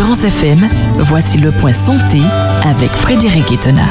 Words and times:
Espérance 0.00 0.24
FM, 0.24 0.66
voici 0.96 1.36
le 1.36 1.52
point 1.52 1.74
santé 1.74 2.22
avec 2.64 2.90
Frédéric 2.90 3.52
Etena. 3.52 3.84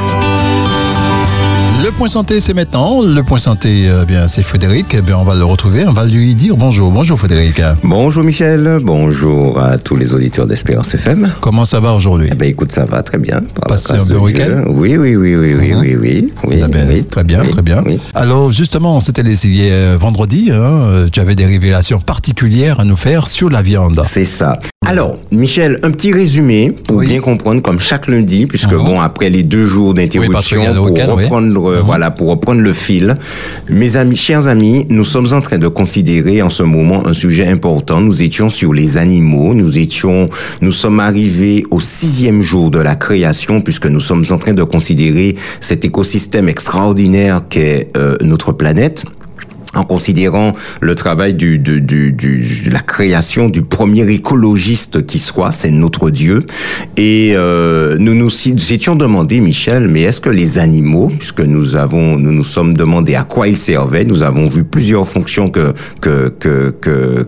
Le 1.99 2.03
point 2.03 2.07
santé, 2.07 2.39
c'est 2.39 2.53
maintenant. 2.53 3.01
Le 3.03 3.23
point 3.23 3.39
santé, 3.39 3.89
euh, 3.89 4.05
bien, 4.05 4.29
c'est 4.29 4.41
Frédéric. 4.41 4.85
Eh 4.97 5.01
bien, 5.01 5.17
on 5.17 5.25
va 5.25 5.35
le 5.35 5.43
retrouver. 5.43 5.85
On 5.85 5.91
va 5.91 6.05
lui 6.05 6.33
dire 6.33 6.55
bonjour. 6.55 6.91
Bonjour, 6.93 7.19
Frédéric. 7.19 7.61
Bonjour, 7.83 8.23
Michel. 8.23 8.79
Bonjour 8.81 9.59
à 9.59 9.77
tous 9.77 9.97
les 9.97 10.13
auditeurs 10.13 10.47
d'Espérance 10.47 10.95
FM. 10.95 11.29
Comment 11.41 11.65
ça 11.65 11.81
va 11.81 11.93
aujourd'hui? 11.93 12.29
Eh 12.31 12.35
bien, 12.35 12.47
écoute, 12.47 12.71
ça 12.71 12.85
va 12.85 13.03
très 13.03 13.17
bien. 13.17 13.41
Passé 13.67 13.95
un 13.95 14.05
bon 14.17 14.23
week-end? 14.23 14.63
Oui, 14.69 14.95
oui, 14.95 15.17
oui, 15.17 15.35
oui, 15.35 15.53
oui, 15.55 15.73
oui, 15.77 15.95
oui. 15.99 16.33
oui, 16.47 16.59
Ah 16.63 16.69
ben, 16.69 16.87
oui, 16.89 17.03
Très 17.03 17.25
bien, 17.25 17.41
oui, 17.43 17.49
très 17.49 17.61
bien. 17.63 17.83
oui. 17.85 17.99
Alors, 18.15 18.49
justement, 18.53 19.01
c'était 19.01 19.23
les 19.23 19.35
euh, 19.69 19.97
vendredi. 19.99 20.51
hein, 20.53 20.55
euh, 20.55 21.07
tu 21.11 21.19
avais 21.19 21.35
des 21.35 21.45
révélations 21.45 21.99
particulières 21.99 22.79
à 22.79 22.85
nous 22.85 22.95
faire 22.95 23.27
sur 23.27 23.49
la 23.49 23.61
viande. 23.61 24.01
C'est 24.05 24.23
ça. 24.23 24.57
Alors, 24.87 25.17
Michel, 25.31 25.79
un 25.83 25.91
petit 25.91 26.11
résumé 26.11 26.71
pour 26.71 26.97
Oui. 26.97 27.07
bien 27.07 27.19
comprendre, 27.19 27.61
comme 27.61 27.79
chaque 27.79 28.07
lundi, 28.07 28.47
puisque 28.47 28.71
Mhm. 28.73 28.85
bon, 28.85 28.99
après 29.01 29.29
les 29.29 29.43
deux 29.43 29.67
jours 29.67 29.89
Oui, 29.89 29.93
d'interruption, 29.95 30.61
le 30.67 30.73
pour 30.77 30.85
week-end, 30.91 31.13
oui. 31.15 31.23
reprendre, 31.25 31.69
euh, 31.69 31.81
voilà, 31.89 32.11
pour 32.11 32.29
reprendre 32.29 32.61
le 32.61 32.71
fil, 32.71 33.15
mes 33.67 33.97
amis, 33.97 34.15
chers 34.15 34.45
amis, 34.45 34.85
nous 34.91 35.03
sommes 35.03 35.33
en 35.33 35.41
train 35.41 35.57
de 35.57 35.67
considérer 35.67 36.43
en 36.43 36.51
ce 36.51 36.61
moment 36.61 37.07
un 37.07 37.13
sujet 37.13 37.47
important. 37.47 37.99
Nous 37.99 38.21
étions 38.21 38.47
sur 38.47 38.75
les 38.75 38.99
animaux, 38.99 39.55
nous 39.55 39.79
étions, 39.79 40.29
nous 40.61 40.71
sommes 40.71 40.99
arrivés 40.99 41.65
au 41.71 41.79
sixième 41.79 42.43
jour 42.43 42.69
de 42.69 42.77
la 42.77 42.95
création, 42.95 43.61
puisque 43.61 43.87
nous 43.87 44.01
sommes 44.01 44.23
en 44.29 44.37
train 44.37 44.53
de 44.53 44.61
considérer 44.61 45.33
cet 45.61 45.83
écosystème 45.83 46.47
extraordinaire 46.47 47.41
qu'est 47.49 47.89
euh, 47.97 48.15
notre 48.21 48.51
planète 48.51 49.05
en 49.75 49.83
considérant 49.83 50.53
le 50.81 50.95
travail 50.95 51.33
du, 51.35 51.59
du, 51.59 51.79
du, 51.81 52.11
du- 52.11 52.69
la 52.71 52.79
création 52.79 53.49
du 53.49 53.61
premier 53.61 54.09
écologiste 54.11 55.05
qui 55.05 55.19
soit, 55.19 55.51
c'est 55.51 55.69
notre 55.71 56.09
Dieu. 56.09 56.43
Et 56.97 57.33
euh, 57.35 57.95
nous 57.99 58.15
nous 58.15 58.31
étions 58.71 58.95
demandé, 58.95 59.41
Michel, 59.41 59.87
mais 59.87 60.01
est-ce 60.01 60.21
que 60.21 60.29
les 60.29 60.57
animaux, 60.57 61.11
puisque 61.17 61.41
nous 61.41 61.75
avons, 61.75 62.17
nous 62.17 62.31
nous 62.31 62.43
sommes 62.43 62.75
demandé 62.75 63.13
à 63.15 63.23
quoi 63.23 63.47
ils 63.47 63.57
servaient, 63.57 64.05
nous 64.05 64.23
avons 64.23 64.47
vu 64.47 64.63
plusieurs 64.63 65.07
fonctions 65.07 65.49
que 65.51 65.73
que 66.01 66.33
que 66.39 66.75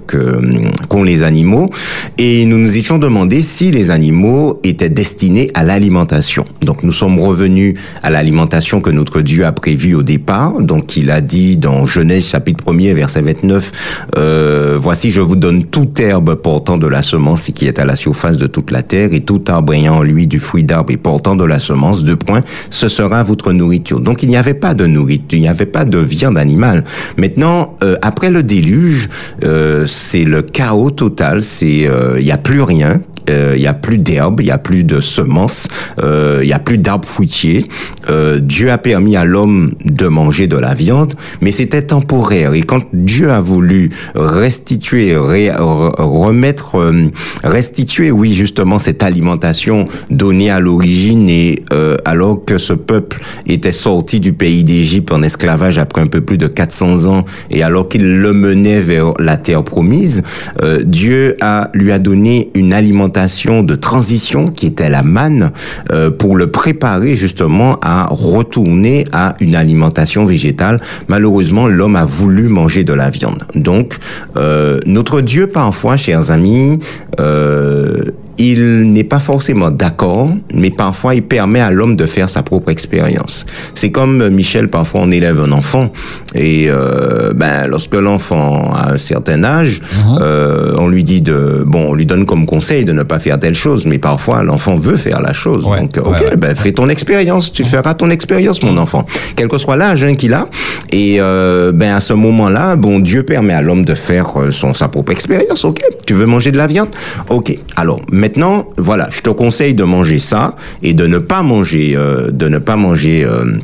que 0.08 0.42
qu'ont 0.90 1.04
les 1.04 1.22
animaux, 1.24 1.70
et 2.18 2.46
nous 2.46 2.58
nous 2.58 2.76
étions 2.78 2.98
demandé 2.98 3.42
si 3.44 3.70
les 3.72 3.92
animaux 3.92 4.60
étaient 4.64 4.90
destinés 4.90 5.52
à 5.54 5.64
l'alimentation. 5.64 6.46
Donc 6.62 6.82
nous 6.84 6.92
sommes 6.92 7.20
revenus 7.20 7.76
à 8.02 8.10
l'alimentation 8.10 8.82
que 8.82 8.90
notre 8.90 9.22
Dieu 9.22 9.46
a 9.46 9.52
prévue 9.52 9.94
au 9.94 10.04
départ. 10.04 10.60
Donc 10.60 10.98
il 10.98 11.12
a 11.12 11.22
dit 11.22 11.58
dans 11.58 11.86
Genèse 11.86 12.31
chapitre 12.32 12.64
1er 12.64 12.94
verset 12.94 13.22
29, 13.22 14.08
euh, 14.18 14.78
voici 14.80 15.12
je 15.12 15.22
vous 15.22 15.36
donne 15.36 15.66
toute 15.66 16.00
herbe 16.00 16.36
portant 16.36 16.78
de 16.78 16.88
la 16.88 17.02
semence 17.02 17.52
qui 17.54 17.68
est 17.68 17.80
à 17.80 17.86
la 17.86 17.96
surface 17.96 18.38
de 18.38 18.48
toute 18.48 18.72
la 18.72 18.84
terre 18.84 19.10
et 19.12 19.22
tout 19.22 19.44
arbre 19.48 19.74
ayant 19.74 19.96
en 19.96 20.04
lui 20.04 20.28
du 20.28 20.40
fruit 20.40 20.64
d'arbre 20.64 20.92
et 20.94 20.98
portant 20.98 21.36
de 21.36 21.44
la 21.44 21.60
semence, 21.60 22.04
deux 22.04 22.16
points, 22.16 22.42
ce 22.70 22.88
sera 22.88 23.24
votre 23.24 23.52
nourriture. 23.52 24.00
Donc 24.00 24.24
il 24.24 24.30
n'y 24.30 24.38
avait 24.38 24.54
pas 24.54 24.74
de 24.74 24.86
nourriture, 24.86 25.38
il 25.38 25.42
n'y 25.42 25.48
avait 25.48 25.66
pas 25.66 25.86
de 25.86 25.98
viande 25.98 26.38
animale. 26.38 26.84
Maintenant, 27.18 27.78
euh, 27.84 27.96
après 28.02 28.30
le 28.30 28.44
déluge, 28.44 29.10
euh, 29.44 29.86
c'est 29.88 30.24
le 30.24 30.42
chaos 30.42 30.92
total, 30.92 31.42
c'est 31.42 31.88
euh, 31.88 32.16
il 32.20 32.26
n'y 32.26 32.32
a 32.32 32.38
plus 32.38 32.62
rien 32.62 33.02
euh, 33.30 33.54
il 33.56 33.62
y 33.62 33.68
a 33.68 33.74
plus 33.74 33.98
d'herbe, 33.98 34.42
il 34.42 34.48
y 34.48 34.52
a 34.52 34.58
plus 34.58 34.84
de 34.84 35.00
semences, 35.00 35.68
euh, 36.04 36.40
il 36.42 36.50
y 36.50 36.54
a 36.54 36.60
plus 36.60 36.78
d'arbres 36.78 37.08
fruitiers. 37.08 37.66
Euh, 38.10 38.40
Dieu 38.40 38.72
a 38.72 38.78
permis 38.78 39.16
à 39.16 39.24
l'homme 39.24 39.72
de 39.86 40.08
manger 40.08 40.48
de 40.48 40.58
la 40.58 40.74
viande, 40.74 41.14
mais 41.42 41.52
c'était 41.52 41.82
temporaire. 41.82 42.54
Et 42.54 42.62
quand 42.62 42.82
Dieu 42.94 43.32
a 43.32 43.42
voulu 43.42 43.90
restituer, 44.16 45.16
remettre, 45.16 46.78
euh, 46.78 47.08
restituer, 47.44 48.12
oui, 48.12 48.34
justement, 48.34 48.80
cette 48.80 49.04
alimentation 49.04 49.86
donnée 50.10 50.50
à 50.50 50.60
l'origine 50.60 51.30
et 51.30 51.64
euh, 51.74 51.98
alors 52.06 52.44
que 52.44 52.58
ce 52.58 52.74
peuple 52.74 53.22
était 53.48 53.72
sorti 53.72 54.20
du 54.20 54.34
pays 54.34 54.64
d'Égypte 54.64 55.12
en 55.12 55.22
esclavage 55.22 55.78
après 55.78 56.02
un 56.02 56.08
peu 56.08 56.22
plus 56.22 56.38
de 56.38 56.48
400 56.48 57.06
ans 57.06 57.26
et 57.50 57.64
alors 57.64 57.88
qu'il 57.88 58.20
le 58.20 58.34
menait 58.34 58.80
vers 58.80 59.12
la 59.20 59.38
terre 59.38 59.64
promise, 59.64 60.24
euh, 60.62 60.82
Dieu 60.84 61.36
a, 61.42 61.70
lui 61.74 61.92
a 61.92 62.00
donné 62.00 62.52
une 62.56 62.74
alimentation 62.74 63.11
de 63.12 63.76
transition 63.76 64.48
qui 64.48 64.68
était 64.68 64.90
la 64.90 65.04
manne 65.04 65.52
euh, 65.92 66.10
pour 66.10 66.36
le 66.36 66.48
préparer 66.48 67.16
justement 67.16 67.78
à 67.82 68.08
retourner 68.10 69.06
à 69.12 69.36
une 69.40 69.56
alimentation 69.56 70.26
végétale. 70.26 70.80
Malheureusement, 71.08 71.68
l'homme 71.68 71.96
a 71.96 72.06
voulu 72.06 72.48
manger 72.48 72.84
de 72.84 72.94
la 72.94 73.10
viande. 73.10 73.44
Donc, 73.56 73.98
euh, 74.38 74.80
notre 74.86 75.22
Dieu, 75.22 75.48
parfois, 75.48 75.98
chers 75.98 76.32
amis, 76.32 76.80
euh, 77.20 78.04
il 78.38 78.92
n'est 78.92 79.04
pas 79.04 79.20
forcément 79.20 79.72
d'accord, 79.72 80.30
mais 80.54 80.72
parfois 80.72 81.16
il 81.16 81.24
permet 81.24 81.60
à 81.60 81.72
l'homme 81.72 81.96
de 81.96 82.06
faire 82.06 82.30
sa 82.30 82.44
propre 82.44 82.70
expérience. 82.70 83.46
C'est 83.76 83.92
comme 83.92 84.22
euh, 84.22 84.30
Michel, 84.30 84.70
parfois 84.70 85.02
on 85.04 85.12
élève 85.12 85.40
un 85.42 85.52
enfant 85.52 85.92
et 86.34 86.68
euh, 86.70 87.34
ben 87.36 87.68
lorsque 87.68 87.94
l'enfant 87.96 88.72
a 88.74 88.94
un 88.94 88.98
certain 88.98 89.44
âge, 89.44 89.82
euh, 90.20 90.76
on 90.78 90.88
lui 90.88 91.04
dit 91.04 91.22
de 91.22 91.64
bon, 91.66 91.88
on 91.90 91.94
lui 91.94 92.06
donne 92.06 92.26
comme 92.26 92.46
conseil 92.46 92.86
de 92.86 92.94
ne 92.94 93.04
pas 93.04 93.20
faire 93.20 93.40
telle 93.40 93.56
chose, 93.56 93.86
mais 93.86 94.00
parfois 94.00 94.44
l'enfant 94.44 94.78
veut 94.78 94.98
faire 94.98 95.22
la 95.22 95.34
chose. 95.34 95.66
Ouais, 95.66 95.82
Donc 95.82 95.98
ok, 95.98 96.20
ouais. 96.22 96.36
ben 96.38 96.56
fais 96.56 96.72
ton 96.72 96.90
expérience, 96.90 97.52
tu 97.52 97.66
feras 97.66 97.94
ton 97.94 98.10
expérience, 98.10 98.64
mon 98.64 98.78
enfant, 98.78 99.06
quel 99.36 99.48
que 99.48 99.58
soit 99.58 99.76
l'âge 99.76 100.04
hein, 100.04 100.16
qu'il 100.16 100.34
a. 100.34 100.48
Et 100.92 101.18
euh, 101.20 101.72
ben 101.72 101.96
à 101.96 102.00
ce 102.00 102.14
moment-là, 102.14 102.76
bon 102.76 103.00
Dieu 103.00 103.24
permet 103.24 103.54
à 103.54 103.62
l'homme 103.62 103.86
de 103.86 103.94
faire 103.94 104.28
son 104.52 104.74
sa 104.74 104.88
propre 104.88 105.12
expérience. 105.12 105.66
Ok, 105.66 105.82
tu 106.06 106.14
veux 106.14 106.26
manger 106.26 106.52
de 106.52 106.58
la 106.58 106.68
viande? 106.68 106.90
Ok. 107.30 107.58
Alors 107.76 108.02
maintenant, 108.22 108.68
voilà, 108.78 109.08
je 109.12 109.22
te 109.22 109.32
conseille 109.32 109.74
de 109.74 109.84
manger 109.84 110.20
ça 110.20 110.56
et 110.84 110.94
de 110.94 111.08
ne 111.08 111.18
pas 111.18 111.42
manger, 111.42 111.94
euh, 111.96 112.30
de 112.32 112.48
ne 112.48 112.60
pas 112.60 112.78
manger. 112.78 113.26
euh, 113.26 113.60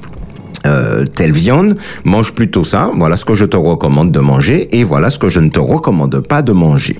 euh, 0.65 1.05
telle 1.05 1.31
viande, 1.31 1.77
mange 2.03 2.33
plutôt 2.33 2.63
ça. 2.63 2.91
Voilà 2.97 3.15
ce 3.15 3.23
que 3.23 3.35
je 3.35 3.45
te 3.45 3.55
recommande 3.55 4.11
de 4.11 4.19
manger 4.19 4.67
et 4.77 4.83
voilà 4.83 5.09
ce 5.09 5.19
que 5.19 5.29
je 5.29 5.39
ne 5.39 5.49
te 5.49 5.59
recommande 5.59 6.19
pas 6.19 6.41
de 6.41 6.51
manger. 6.51 6.97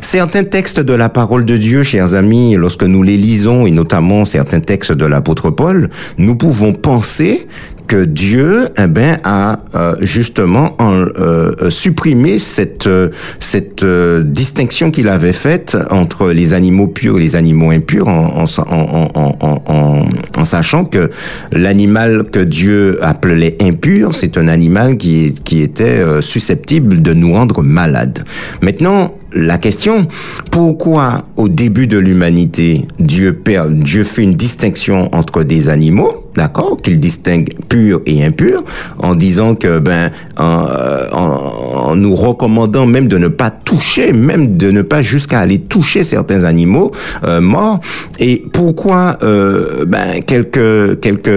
Certains 0.00 0.44
textes 0.44 0.80
de 0.80 0.92
la 0.92 1.08
parole 1.08 1.44
de 1.46 1.56
Dieu, 1.56 1.82
chers 1.82 2.14
amis, 2.14 2.56
lorsque 2.56 2.82
nous 2.82 3.02
les 3.02 3.16
lisons 3.16 3.64
et 3.64 3.70
notamment 3.70 4.24
certains 4.24 4.60
textes 4.60 4.92
de 4.92 5.06
l'apôtre 5.06 5.50
Paul, 5.50 5.88
nous 6.18 6.34
pouvons 6.34 6.74
penser 6.74 7.46
que 7.90 8.04
Dieu, 8.04 8.68
eh 8.78 8.86
ben, 8.86 9.18
a 9.24 9.64
euh, 9.74 9.94
justement 10.00 10.76
en, 10.78 11.06
euh, 11.18 11.70
supprimé 11.70 12.38
cette 12.38 12.86
euh, 12.86 13.08
cette 13.40 13.82
euh, 13.82 14.22
distinction 14.22 14.92
qu'il 14.92 15.08
avait 15.08 15.32
faite 15.32 15.76
entre 15.90 16.30
les 16.30 16.54
animaux 16.54 16.86
purs 16.86 17.18
et 17.18 17.20
les 17.20 17.34
animaux 17.34 17.72
impurs, 17.72 18.06
en, 18.06 18.44
en, 18.44 20.04
en, 20.38 20.44
sachant 20.44 20.84
que 20.84 21.10
l'animal 21.50 22.30
que 22.30 22.38
Dieu 22.38 22.96
appelait 23.02 23.56
impur, 23.60 24.14
c'est 24.14 24.38
un 24.38 24.46
animal 24.46 24.96
qui 24.96 25.34
qui 25.42 25.60
était 25.60 25.98
euh, 25.98 26.20
susceptible 26.20 27.02
de 27.02 27.12
nous 27.12 27.32
rendre 27.32 27.60
malades. 27.60 28.20
Maintenant, 28.62 29.10
la 29.32 29.58
question, 29.58 30.08
pourquoi 30.50 31.22
au 31.36 31.48
début 31.48 31.86
de 31.86 31.98
l'humanité, 31.98 32.86
Dieu, 32.98 33.32
per- 33.34 33.64
Dieu 33.70 34.02
fait 34.04 34.22
une 34.22 34.34
distinction 34.34 35.08
entre 35.14 35.44
des 35.44 35.68
animaux, 35.68 36.26
d'accord, 36.36 36.76
qu'il 36.76 36.98
distingue 36.98 37.48
pur 37.68 38.00
et 38.06 38.24
impur, 38.24 38.64
en 38.98 39.14
disant 39.14 39.54
que, 39.54 39.78
ben, 39.78 40.10
en, 40.36 40.66
euh, 40.68 41.06
en- 41.12 41.90
en 41.90 41.96
nous 41.96 42.14
recommandant 42.14 42.86
même 42.86 43.08
de 43.08 43.18
ne 43.18 43.28
pas 43.28 43.50
toucher, 43.50 44.12
même 44.12 44.56
de 44.56 44.70
ne 44.70 44.82
pas 44.82 45.02
jusqu'à 45.02 45.40
aller 45.40 45.58
toucher 45.58 46.02
certains 46.02 46.44
animaux 46.44 46.90
euh, 47.26 47.40
morts, 47.40 47.80
et 48.18 48.42
pourquoi, 48.52 49.16
euh, 49.22 49.84
ben, 49.86 50.22
quelques, 50.26 50.98
quelques 51.00 51.28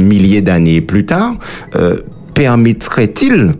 milliers 0.00 0.42
d'années 0.42 0.80
plus 0.80 1.06
tard, 1.06 1.34
euh, 1.76 1.96
permettrait-il 2.34 3.52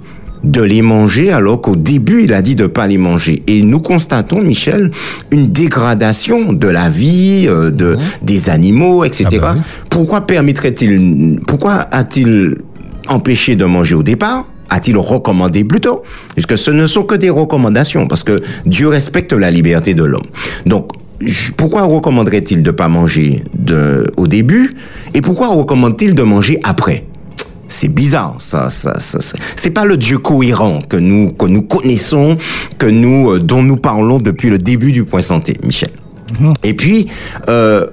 de 0.45 0.63
les 0.63 0.83
manger 0.83 1.31
alors 1.31 1.61
qu'au 1.61 1.77
début 1.77 2.25
il 2.25 2.33
a 2.33 2.43
dit 2.43 2.55
de 2.55 2.67
pas 2.67 2.87
les 2.87 2.99
manger. 2.99 3.43
Et 3.47 3.63
nous 3.63 3.81
constatons 3.81 4.43
Michel 4.43 4.91
une 5.31 5.49
dégradation 5.51 6.53
de 6.53 6.69
la 6.69 6.89
vie 6.89 7.47
euh, 7.49 7.71
de 7.71 7.97
des 8.23 8.51
animaux 8.51 9.05
etc 9.05 9.29
Ah 9.33 9.39
bah 9.41 9.55
oui. 9.57 9.63
pourquoi 9.91 10.23
permettrait-il 10.23 11.41
pourquoi 11.47 11.75
a-t-il 11.91 12.57
empêché 13.09 13.57
de 13.57 13.65
manger 13.65 13.95
au 13.95 14.03
départ? 14.03 14.47
A-t-il 14.71 14.97
recommandé 14.99 15.65
plutôt? 15.65 16.03
Puisque 16.35 16.59
ce 16.59 16.71
ne 16.71 16.87
sont 16.87 17.05
que 17.05 17.15
des 17.15 17.31
recommandations, 17.31 18.07
parce 18.07 18.23
que 18.23 18.39
Dieu 18.67 18.89
respecte 18.89 19.33
la 19.33 19.51
liberté 19.51 19.95
de 19.95 20.05
l'homme. 20.05 20.21
Donc, 20.67 20.91
pourquoi 21.57 21.83
recommanderait-il 21.85 22.63
de 22.63 22.71
pas 22.71 22.89
manger 22.89 23.43
de, 23.59 24.05
au 24.19 24.27
début? 24.27 24.75
Et 25.15 25.23
pourquoi 25.23 25.49
recommande-t-il 25.49 26.15
de 26.15 26.23
manger 26.23 26.61
après? 26.65 27.07
C'est 27.69 27.93
bizarre, 27.93 28.37
ça, 28.39 28.71
ça, 28.71 28.99
ça, 28.99 29.21
ça. 29.21 29.39
C'est 29.55 29.71
pas 29.71 29.85
le 29.85 29.97
Dieu 29.97 30.19
cohérent 30.19 30.81
que 30.89 30.97
nous 30.97 31.31
que 31.31 31.47
nous 31.47 31.63
connaissons, 31.63 32.37
que 32.79 32.87
nous 32.87 33.31
euh, 33.31 33.39
dont 33.39 33.63
nous 33.63 33.77
parlons 33.77 34.19
depuis 34.19 34.49
le 34.49 34.59
début 34.59 34.91
du 34.91 35.05
point 35.05 35.21
santé, 35.21 35.57
Michel. 35.63 35.91
Et 36.63 36.75
puis 36.75 37.07
euh, 37.49 37.87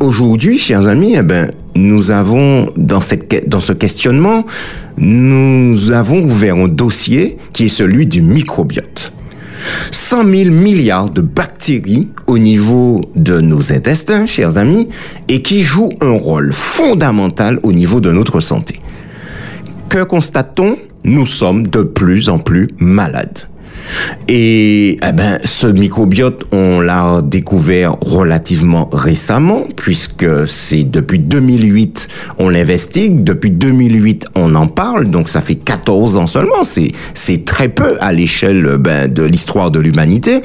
aujourd'hui, 0.00 0.58
chers 0.58 0.86
amis, 0.86 1.14
eh 1.16 1.22
ben 1.22 1.50
nous 1.76 2.10
avons 2.10 2.70
dans 2.76 3.00
cette 3.00 3.48
dans 3.48 3.60
ce 3.60 3.72
questionnement, 3.72 4.44
nous 4.98 5.92
avons 5.92 6.22
ouvert 6.22 6.56
un 6.56 6.68
dossier 6.68 7.36
qui 7.52 7.66
est 7.66 7.68
celui 7.68 8.06
du 8.06 8.20
microbiote. 8.20 9.12
100 9.90 10.30
000 10.30 10.50
milliards 10.50 11.08
de 11.08 11.22
bactéries 11.22 12.08
au 12.26 12.38
niveau 12.38 13.00
de 13.16 13.40
nos 13.40 13.72
intestins, 13.72 14.26
chers 14.26 14.58
amis, 14.58 14.88
et 15.28 15.40
qui 15.40 15.62
jouent 15.62 15.92
un 16.02 16.12
rôle 16.12 16.52
fondamental 16.52 17.58
au 17.62 17.72
niveau 17.72 18.00
de 18.00 18.12
notre 18.12 18.40
santé. 18.40 18.78
Que 19.94 20.02
constate-t-on 20.02 20.76
Nous 21.04 21.24
sommes 21.24 21.68
de 21.68 21.82
plus 21.82 22.28
en 22.28 22.40
plus 22.40 22.66
malades. 22.80 23.48
Et 24.28 24.98
eh 25.06 25.12
ben, 25.12 25.38
ce 25.44 25.66
microbiote, 25.66 26.44
on 26.52 26.80
l'a 26.80 27.20
découvert 27.22 27.96
relativement 28.00 28.88
récemment, 28.92 29.64
puisque 29.76 30.26
c'est 30.46 30.84
depuis 30.84 31.18
2008 31.18 32.08
on 32.38 32.48
l'investigue, 32.48 33.22
depuis 33.22 33.50
2008 33.50 34.26
on 34.34 34.54
en 34.54 34.66
parle, 34.66 35.10
donc 35.10 35.28
ça 35.28 35.40
fait 35.40 35.56
14 35.56 36.16
ans 36.16 36.26
seulement. 36.26 36.64
C'est 36.64 37.44
très 37.44 37.68
peu 37.68 37.96
à 38.00 38.12
l'échelle 38.12 38.76
ben, 38.78 39.12
de 39.12 39.22
l'histoire 39.22 39.70
de 39.70 39.78
l'humanité. 39.78 40.40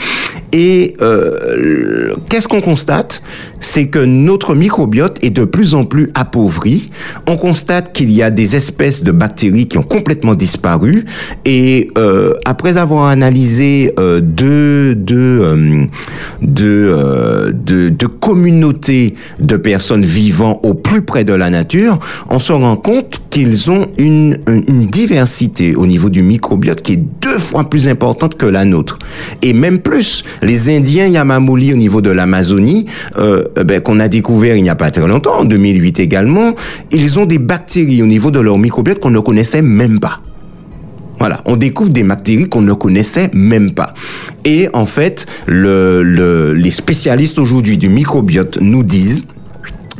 Et 0.52 0.96
euh, 1.02 2.14
qu'est-ce 2.28 2.48
qu'on 2.48 2.62
constate? 2.62 3.22
C'est 3.60 3.88
que 3.88 4.00
notre 4.00 4.56
microbiote 4.56 5.24
est 5.24 5.30
de 5.30 5.46
plus 5.46 5.76
en 5.76 5.86
plus 5.86 6.10
appauvri. 6.16 6.90
On 7.28 7.38
constate 7.38 7.94
qu'il 7.94 8.12
y 8.12 8.24
a 8.24 8.32
des 8.32 8.56
espèces 8.56 9.04
de 9.04 9.12
bactéries 9.12 9.68
qui 9.68 9.78
ont 9.78 9.84
complètement 9.84 10.34
disparu. 10.34 11.06
Et 11.46 11.92
euh, 11.98 12.34
après 12.46 12.78
avoir 12.78 13.06
analysé 13.06 13.29
euh, 14.00 14.22
deux, 14.22 14.96
deux, 14.96 15.42
euh, 15.42 15.86
deux, 16.42 16.90
euh, 16.92 17.52
deux, 17.54 17.90
deux 17.90 18.08
communautés 18.08 19.14
de 19.40 19.56
personnes 19.58 20.04
vivant 20.04 20.60
au 20.64 20.74
plus 20.74 21.02
près 21.02 21.24
de 21.24 21.34
la 21.34 21.50
nature, 21.50 22.00
on 22.30 22.40
se 22.40 22.52
rend 22.52 22.76
compte 22.76 23.22
qu'ils 23.30 23.72
ont 23.72 23.88
une, 23.98 24.38
une, 24.48 24.64
une 24.68 24.86
diversité 24.88 25.76
au 25.76 25.86
niveau 25.86 26.10
du 26.10 26.22
microbiote 26.22 26.82
qui 26.82 26.94
est 26.94 27.04
deux 27.22 27.40
fois 27.40 27.70
plus 27.70 27.88
importante 27.88 28.36
que 28.36 28.46
la 28.46 28.66
nôtre. 28.66 29.00
Et 29.42 29.54
même 29.54 29.80
plus, 29.80 30.24
les 30.42 30.76
Indiens 30.76 31.08
Yamamoli 31.08 31.74
au 31.74 31.78
niveau 31.78 32.02
de 32.02 32.10
l'Amazonie, 32.10 32.86
euh, 33.18 33.44
ben, 33.66 33.82
qu'on 33.82 34.00
a 34.00 34.08
découvert 34.08 34.56
il 34.56 34.64
n'y 34.64 34.70
a 34.70 34.76
pas 34.76 34.92
très 34.92 35.08
longtemps, 35.08 35.40
en 35.40 35.46
2008 35.46 36.00
également, 36.00 36.54
ils 36.92 37.20
ont 37.20 37.26
des 37.26 37.40
bactéries 37.40 38.02
au 38.02 38.08
niveau 38.08 38.32
de 38.32 38.40
leur 38.40 38.58
microbiote 38.58 39.00
qu'on 39.00 39.12
ne 39.12 39.20
connaissait 39.20 39.62
même 39.62 40.00
pas. 40.00 40.22
Voilà, 41.20 41.42
on 41.46 41.58
découvre 41.58 41.90
des 41.92 42.04
bactéries 42.04 42.48
qu'on 42.48 42.62
ne 42.62 42.74
connaissait 42.74 43.30
même 43.34 43.74
pas. 43.74 43.94
Et 44.46 44.70
en 44.74 44.86
fait, 44.86 45.26
le, 45.48 46.02
le, 46.02 46.54
les 46.54 46.72
spécialistes 46.72 47.40
aujourd'hui 47.40 47.78
du 47.78 47.90
microbiote 47.90 48.60
nous 48.62 48.84
disent, 48.84 49.26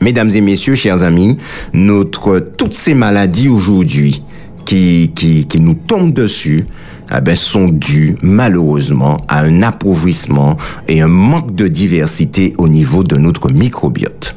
mesdames 0.02 0.30
et 0.34 0.42
messieurs, 0.42 0.76
chers 0.76 1.04
amis, 1.04 1.38
notre 1.74 2.40
toutes 2.40 2.74
ces 2.74 2.94
maladies 2.94 3.50
aujourd'hui 3.50 4.24
qui, 4.66 5.12
qui, 5.14 5.46
qui 5.46 5.60
nous 5.60 5.74
tombent 5.74 6.14
dessus, 6.14 6.66
eh 7.14 7.22
ben, 7.22 7.36
sont 7.36 7.68
dus 7.70 8.16
malheureusement 8.22 9.18
à 9.28 9.42
un 9.42 9.62
appauvrissement 9.64 10.58
et 10.88 11.02
un 11.02 11.08
manque 11.08 11.56
de 11.56 11.68
diversité 11.68 12.54
au 12.58 12.70
niveau 12.70 13.04
de 13.04 13.18
notre 13.18 13.50
microbiote. 13.50 14.36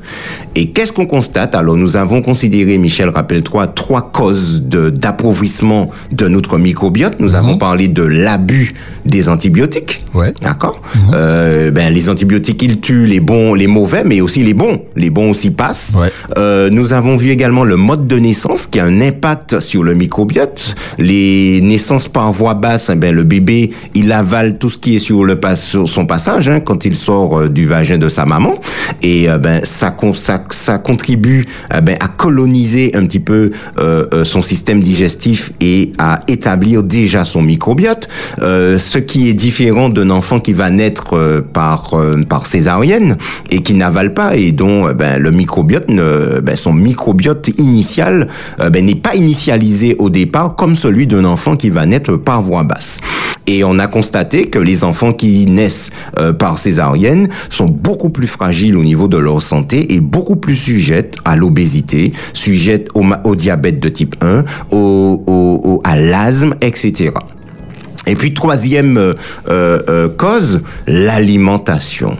Et 0.54 0.70
qu'est-ce 0.70 0.92
qu'on 0.92 1.06
constate? 1.06 1.54
Alors 1.54 1.76
nous 1.76 1.96
avons 1.96 2.22
considéré, 2.22 2.78
Michel, 2.78 3.08
rappelle-toi, 3.08 3.66
trois 3.68 4.10
causes 4.12 4.62
d'appauvrissement 4.62 5.90
de 6.12 6.28
notre 6.28 6.58
microbiote. 6.58 7.16
Nous 7.20 7.34
avons 7.34 7.58
parlé 7.58 7.88
de 7.88 8.02
l'abus 8.02 8.74
des 9.04 9.28
antibiotiques. 9.28 10.04
Ouais. 10.14 10.34
D'accord? 10.42 10.80
Euh, 11.14 11.70
ben 11.70 11.92
les 11.92 12.10
antibiotiques 12.10 12.62
ils 12.62 12.80
tuent 12.80 13.06
les 13.06 13.20
bons, 13.20 13.54
les 13.54 13.66
mauvais, 13.66 14.04
mais 14.04 14.20
aussi 14.20 14.42
les 14.42 14.54
bons. 14.54 14.82
Les 14.96 15.10
bons 15.10 15.30
aussi 15.30 15.50
passent. 15.50 15.94
Ouais. 15.98 16.08
Euh, 16.38 16.68
nous 16.70 16.92
avons 16.92 17.16
vu 17.16 17.30
également 17.30 17.64
le 17.64 17.76
mode 17.76 18.06
de 18.06 18.18
naissance 18.18 18.66
qui 18.66 18.78
a 18.78 18.84
un 18.84 19.00
impact 19.00 19.60
sur 19.60 19.82
le 19.82 19.94
microbiote. 19.94 20.74
Les 20.98 21.60
naissances 21.62 22.08
par 22.08 22.32
voie 22.32 22.54
basse, 22.54 22.90
eh 22.92 22.96
ben 22.96 23.14
le 23.14 23.22
bébé 23.24 23.70
il 23.94 24.12
avale 24.12 24.58
tout 24.58 24.68
ce 24.70 24.78
qui 24.78 24.96
est 24.96 24.98
sur 24.98 25.24
le 25.24 25.36
pas- 25.40 25.56
sur 25.56 25.88
son 25.88 26.06
passage 26.06 26.48
hein, 26.48 26.60
quand 26.60 26.84
il 26.84 26.94
sort 26.94 27.38
euh, 27.40 27.48
du 27.48 27.66
vagin 27.66 27.98
de 27.98 28.08
sa 28.08 28.24
maman 28.26 28.54
et 29.02 29.30
euh, 29.30 29.38
ben 29.38 29.60
ça 29.64 29.90
con- 30.12 30.18
ça 30.18 30.44
ça 30.50 30.78
contribue 30.78 31.44
eh 31.76 31.80
ben 31.80 31.96
à 32.00 32.08
coloniser 32.08 32.94
un 32.94 33.06
petit 33.06 33.20
peu 33.20 33.50
euh, 33.78 34.04
euh, 34.12 34.24
son 34.24 34.42
système 34.42 34.80
digestif 34.80 35.52
et 35.60 35.92
à 35.98 36.20
établir 36.28 36.82
déjà 36.82 37.24
son 37.24 37.42
microbiote. 37.42 38.08
Euh, 38.40 38.78
ce 38.78 38.98
qui 38.98 39.28
est 39.28 39.34
différent 39.34 39.88
d'un 39.88 40.10
enfant 40.10 40.40
qui 40.40 40.52
va 40.52 40.70
naître 40.70 41.16
euh, 41.16 41.40
par 41.40 41.96
par 42.28 42.46
césarienne 42.46 43.16
et 43.50 43.62
qui 43.62 43.74
n'avale 43.74 44.14
pas 44.14 44.36
et 44.36 44.52
dont 44.52 44.88
euh, 44.88 44.92
ben, 44.94 45.18
le 45.18 45.30
microbiote, 45.30 45.88
ne- 45.88 46.40
ben, 46.40 46.56
son 46.56 46.72
microbiote 46.72 47.50
initial 47.58 48.26
ben, 48.58 48.84
n'est 48.84 48.94
pas 48.94 49.14
initialisé 49.14 49.96
au 49.98 50.10
départ 50.10 50.54
comme 50.56 50.76
celui 50.76 51.06
d'un 51.06 51.24
enfant 51.24 51.56
qui 51.56 51.70
va 51.70 51.86
naître 51.86 52.16
par 52.16 52.42
voie 52.42 52.62
basse. 52.62 53.00
Et 53.48 53.64
on 53.64 53.78
a 53.80 53.88
constaté 53.88 54.44
que 54.46 54.60
les 54.60 54.84
enfants 54.84 55.12
qui 55.12 55.46
naissent 55.46 55.90
euh, 56.18 56.32
par 56.32 56.58
césarienne 56.58 57.28
sont 57.50 57.66
beaucoup 57.66 58.10
plus 58.10 58.28
fragiles 58.28 58.76
au 58.76 58.84
niveau 58.84 59.08
de 59.08 59.16
leur 59.18 59.42
santé 59.42 59.94
et 59.94 60.00
beaucoup 60.02 60.36
plus 60.36 60.56
sujettes 60.56 61.14
à 61.24 61.36
l'obésité, 61.36 62.12
sujettes 62.32 62.88
au, 63.24 63.34
diabète 63.36 63.80
de 63.80 63.88
type 63.88 64.16
1, 64.20 64.44
au, 64.72 65.22
au- 65.26 65.60
au- 65.64 65.80
à 65.84 65.98
l'asthme, 65.98 66.54
etc. 66.60 67.10
Et 68.08 68.16
puis 68.16 68.34
troisième 68.34 68.96
euh, 68.98 69.14
euh, 69.48 69.80
euh, 69.88 70.08
cause, 70.08 70.62
l'alimentation. 70.88 72.16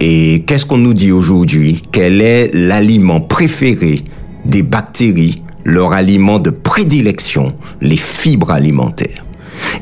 Et 0.00 0.42
qu'est-ce 0.46 0.64
qu'on 0.64 0.78
nous 0.78 0.94
dit 0.94 1.12
aujourd'hui? 1.12 1.82
Quel 1.92 2.22
est 2.22 2.50
l'aliment 2.54 3.20
préféré 3.20 4.02
des 4.46 4.62
bactéries, 4.62 5.42
leur 5.64 5.92
aliment 5.92 6.38
de 6.38 6.48
prédilection, 6.50 7.48
les 7.82 7.96
fibres 7.98 8.50
alimentaires? 8.50 9.25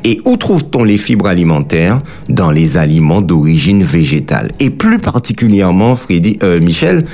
Et 0.04 0.20
où 0.24 0.36
trouve-t-on 0.36 0.84
les 0.84 0.98
fibres 0.98 1.26
alimentaires 1.26 2.00
Dans 2.28 2.50
les 2.50 2.76
aliments 2.76 3.20
d'origine 3.20 3.82
végétale? 3.82 4.52
Et 4.60 4.70
plus 4.70 4.98
particulièrement, 4.98 5.96
Freddy, 5.96 6.38
euh, 6.42 6.60
Michel, 6.60 7.04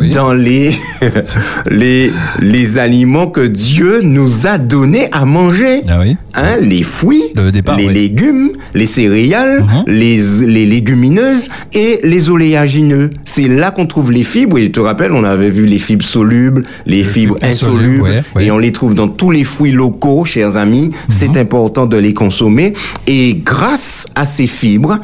Oui. 0.00 0.10
dans 0.10 0.32
les, 0.32 0.70
les, 1.70 2.10
les 2.40 2.78
aliments 2.78 3.26
que 3.26 3.40
Dieu 3.42 4.00
nous 4.02 4.46
a 4.46 4.58
donnés 4.58 5.08
à 5.12 5.24
manger. 5.24 5.82
Ah 5.88 5.98
oui. 6.00 6.16
Hein, 6.34 6.56
les 6.60 6.82
fruits, 6.82 7.22
départ, 7.52 7.76
les 7.76 7.86
oui. 7.88 7.94
légumes, 7.94 8.50
les 8.74 8.86
céréales, 8.86 9.60
Mhm. 9.60 9.82
les, 9.86 10.18
les 10.46 10.66
légumineuses 10.66 11.48
et 11.74 11.98
les 12.04 12.30
oléagineux. 12.30 13.10
C'est 13.24 13.48
là 13.48 13.70
qu'on 13.70 13.86
trouve 13.86 14.10
les 14.12 14.22
fibres. 14.22 14.58
Et 14.58 14.64
tu 14.66 14.72
te 14.72 14.80
rappelles, 14.80 15.12
on 15.12 15.24
avait 15.24 15.50
vu 15.50 15.66
les 15.66 15.78
fibres 15.78 16.04
solubles, 16.04 16.64
les 16.86 17.02
fibres 17.04 17.10
fibres 17.34 17.38
insolubles, 17.42 17.78
insolubles, 17.80 18.02
ouais, 18.02 18.22
ouais. 18.36 18.44
et 18.46 18.50
on 18.50 18.58
les 18.58 18.72
trouve 18.72 18.94
dans 18.94 19.08
tous 19.08 19.30
les 19.30 19.44
fruits 19.44 19.72
locaux, 19.72 20.24
chers 20.24 20.56
amis. 20.56 20.90
C'est 21.08 21.36
important 21.36 21.86
de 21.86 21.96
les 21.96 22.14
consommer. 22.14 22.72
Et 23.06 23.34
grâce 23.44 24.06
à 24.14 24.24
ces 24.24 24.46
fibres, 24.46 24.98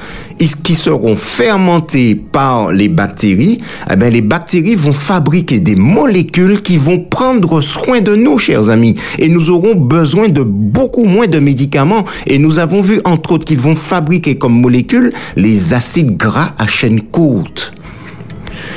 qui 0.63 0.75
seront 0.75 1.17
fermentées 1.17 2.15
par 2.15 2.71
les 2.73 2.89
bactéries, 2.89 3.59
eh 3.91 3.97
ben, 3.97 4.13
les 4.13 4.21
bactéries 4.21 4.75
vont 4.75 4.86
fabriquer 4.93 5.61
des 5.61 5.77
molécules 5.77 6.63
qui 6.63 6.77
vont 6.77 6.99
prendre 6.99 7.61
soin 7.61 8.01
de 8.01 8.15
nous, 8.15 8.39
chers 8.39 8.71
amis. 8.71 8.95
Et 9.19 9.29
nous 9.29 9.51
aurons 9.51 9.75
besoin 9.75 10.29
de 10.29 10.43
beaucoup 10.43 11.05
moins 11.05 11.27
de 11.27 11.39
médicaments. 11.39 12.05
Et 12.27 12.39
nous 12.39 12.59
avons 12.59 12.81
vu, 12.81 13.01
entre 13.05 13.33
autres, 13.33 13.45
qu'ils 13.45 13.61
vont 13.61 13.75
fabriquer 13.75 14.37
comme 14.37 14.61
molécules 14.61 15.13
les 15.37 15.75
acides 15.75 16.17
gras 16.17 16.55
à 16.59 16.67
chaîne 16.67 17.03
courte. 17.03 17.73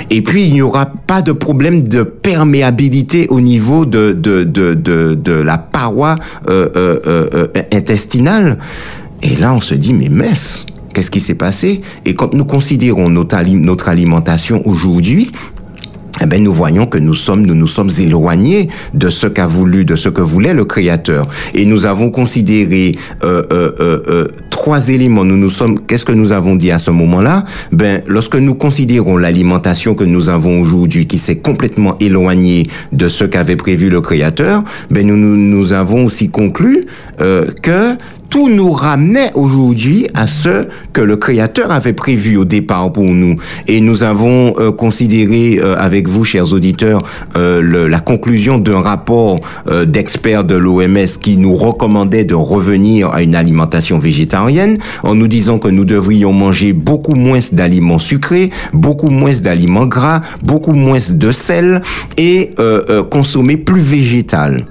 Et 0.09 0.21
puis, 0.21 0.45
il 0.45 0.53
n'y 0.53 0.61
aura 0.61 0.85
pas 0.85 1.21
de 1.21 1.31
problème 1.31 1.83
de 1.83 2.03
perméabilité 2.03 3.27
au 3.29 3.41
niveau 3.41 3.85
de, 3.85 4.11
de, 4.11 4.43
de, 4.43 4.73
de, 4.73 5.31
la 5.31 5.57
paroi 5.57 6.15
euh, 6.47 6.69
euh, 6.75 6.99
euh, 7.05 7.47
intestinale. 7.71 8.57
Et 9.21 9.35
là, 9.35 9.53
on 9.53 9.61
se 9.61 9.75
dit, 9.75 9.93
mais 9.93 10.09
messe, 10.09 10.65
qu'est-ce 10.93 11.11
qui 11.11 11.19
s'est 11.19 11.35
passé? 11.35 11.81
Et 12.05 12.15
quand 12.15 12.33
nous 12.33 12.45
considérons 12.45 13.09
notre 13.09 13.87
alimentation 13.87 14.61
aujourd'hui, 14.65 15.31
eh 16.21 16.25
ben, 16.25 16.43
nous 16.43 16.51
voyons 16.53 16.85
que 16.85 16.97
nous 16.97 17.13
sommes, 17.13 17.45
nous 17.45 17.55
nous 17.55 17.67
sommes 17.67 17.89
éloignés 17.99 18.69
de 18.93 19.09
ce 19.09 19.27
qu'a 19.27 19.47
voulu, 19.47 19.85
de 19.85 19.95
ce 19.95 20.09
que 20.09 20.21
voulait 20.21 20.53
le 20.53 20.65
Créateur. 20.65 21.27
Et 21.53 21.65
nous 21.65 21.85
avons 21.85 22.11
considéré 22.11 22.95
euh, 23.23 23.41
euh, 23.51 23.71
euh, 23.79 23.99
euh, 24.09 24.27
trois 24.49 24.89
éléments. 24.89 25.23
Nous 25.23 25.37
nous 25.37 25.49
sommes, 25.49 25.79
qu'est-ce 25.85 26.05
que 26.05 26.11
nous 26.11 26.31
avons 26.31 26.55
dit 26.55 26.71
à 26.71 26.77
ce 26.77 26.91
moment-là? 26.91 27.43
Ben, 27.71 28.01
lorsque 28.07 28.35
nous 28.35 28.55
considérons 28.55 29.17
l'alimentation 29.17 29.95
que 29.95 30.03
nous 30.03 30.29
avons 30.29 30.61
aujourd'hui, 30.61 31.07
qui 31.07 31.17
s'est 31.17 31.37
complètement 31.37 31.97
éloignée 31.99 32.67
de 32.91 33.07
ce 33.07 33.23
qu'avait 33.23 33.55
prévu 33.55 33.89
le 33.89 34.01
Créateur, 34.01 34.63
ben 34.91 35.05
nous 35.07 35.15
nous, 35.17 35.35
nous 35.37 35.73
avons 35.73 36.05
aussi 36.05 36.29
conclu 36.29 36.83
euh, 37.21 37.45
que 37.61 37.95
tout 38.29 38.47
nous 38.49 38.71
ramenait 38.71 39.31
aujourd'hui 39.33 40.07
à 40.13 40.27
ce 40.27 40.67
que 40.93 41.01
le 41.01 41.17
Créateur 41.17 41.71
avait 41.71 41.93
prévu 41.93 42.37
au 42.37 42.45
départ 42.45 42.91
pour 42.93 43.05
nous. 43.05 43.35
Et 43.67 43.81
nous 43.81 44.03
avons 44.03 44.53
euh, 44.59 44.71
considéré 44.71 45.59
euh, 45.61 45.75
avec 45.77 46.07
vous, 46.07 46.23
chers 46.23 46.53
auditeurs, 46.53 47.01
euh, 47.35 47.61
le- 47.61 47.87
la 47.87 47.99
conclusion 47.99 48.57
d'un 48.57 48.81
rapport 48.81 49.39
euh, 49.67 49.85
d'experts 49.85 50.43
de 50.43 50.55
l'OMS 50.55 51.05
qui 51.21 51.37
nous 51.37 51.55
recommandait 51.55 52.23
de 52.23 52.35
revenir 52.35 53.09
à 53.11 53.23
une 53.23 53.35
alimentation 53.35 53.97
végétarienne 53.99 54.77
en 55.03 55.15
nous 55.15 55.27
disant 55.27 55.57
que 55.59 55.69
nous 55.69 55.85
devrions 55.85 56.31
manger 56.33 56.73
beaucoup 56.73 57.15
moins 57.15 57.39
d'aliments 57.51 57.97
sucrés, 57.99 58.49
beaucoup 58.73 59.09
moins 59.09 59.33
d'aliments 59.41 59.87
gras, 59.87 60.21
beaucoup 60.43 60.73
moins 60.73 60.99
de 61.11 61.31
sel 61.31 61.81
et 62.17 62.51
euh, 62.59 62.83
euh, 62.89 63.03
consommer 63.03 63.57
plus 63.57 63.81
végétal. 63.81 64.65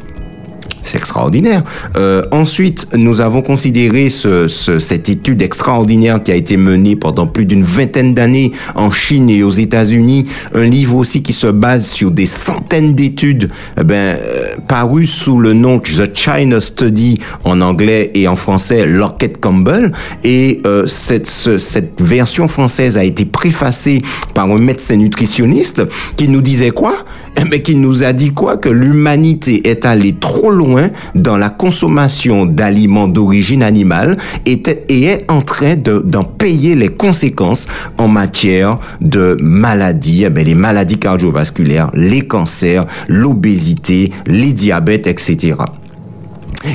C'est 0.88 0.96
extraordinaire. 0.96 1.64
Euh, 1.98 2.22
ensuite, 2.30 2.88
nous 2.94 3.20
avons 3.20 3.42
considéré 3.42 4.08
ce, 4.08 4.48
ce, 4.48 4.78
cette 4.78 5.10
étude 5.10 5.42
extraordinaire 5.42 6.22
qui 6.22 6.32
a 6.32 6.34
été 6.34 6.56
menée 6.56 6.96
pendant 6.96 7.26
plus 7.26 7.44
d'une 7.44 7.62
vingtaine 7.62 8.14
d'années 8.14 8.52
en 8.74 8.90
Chine 8.90 9.28
et 9.28 9.42
aux 9.42 9.50
États-Unis. 9.50 10.24
Un 10.54 10.64
livre 10.64 10.96
aussi 10.96 11.22
qui 11.22 11.34
se 11.34 11.48
base 11.48 11.86
sur 11.86 12.10
des 12.10 12.24
centaines 12.24 12.94
d'études 12.94 13.50
eh 13.78 13.84
ben, 13.84 14.16
euh, 14.16 14.46
parues 14.66 15.06
sous 15.06 15.38
le 15.38 15.52
nom 15.52 15.78
The 15.78 16.08
China 16.14 16.58
Study 16.58 17.18
en 17.44 17.60
anglais 17.60 18.10
et 18.14 18.26
en 18.26 18.36
français 18.36 18.86
Lockett 18.86 19.38
Campbell. 19.40 19.92
Et 20.24 20.62
euh, 20.66 20.86
cette, 20.86 21.26
ce, 21.26 21.58
cette 21.58 22.00
version 22.00 22.48
française 22.48 22.96
a 22.96 23.04
été 23.04 23.26
préfacée 23.26 24.00
par 24.32 24.46
un 24.46 24.58
médecin 24.58 24.96
nutritionniste 24.96 25.82
qui 26.16 26.28
nous 26.28 26.40
disait 26.40 26.70
quoi? 26.70 26.94
Mais 27.50 27.60
qui 27.60 27.76
nous 27.76 28.02
a 28.02 28.14
dit 28.14 28.32
quoi? 28.32 28.56
Que 28.56 28.70
l'humanité 28.70 29.68
est 29.68 29.84
allée 29.84 30.14
trop 30.18 30.50
loin 30.50 30.77
dans 31.14 31.36
la 31.36 31.50
consommation 31.50 32.46
d'aliments 32.46 33.08
d'origine 33.08 33.62
animale 33.62 34.16
et, 34.46 34.62
est 34.88 35.30
en 35.30 35.40
train 35.40 35.76
d'en 35.76 36.24
payer 36.24 36.74
les 36.74 36.88
conséquences 36.88 37.66
en 37.98 38.08
matière 38.08 38.78
de 39.00 39.36
maladies, 39.40 40.24
eh 40.24 40.44
les 40.44 40.54
maladies 40.54 40.98
cardiovasculaires, 40.98 41.90
les 41.94 42.22
cancers, 42.22 42.86
l'obésité, 43.08 44.10
les 44.26 44.52
diabètes, 44.52 45.06
etc. 45.06 45.54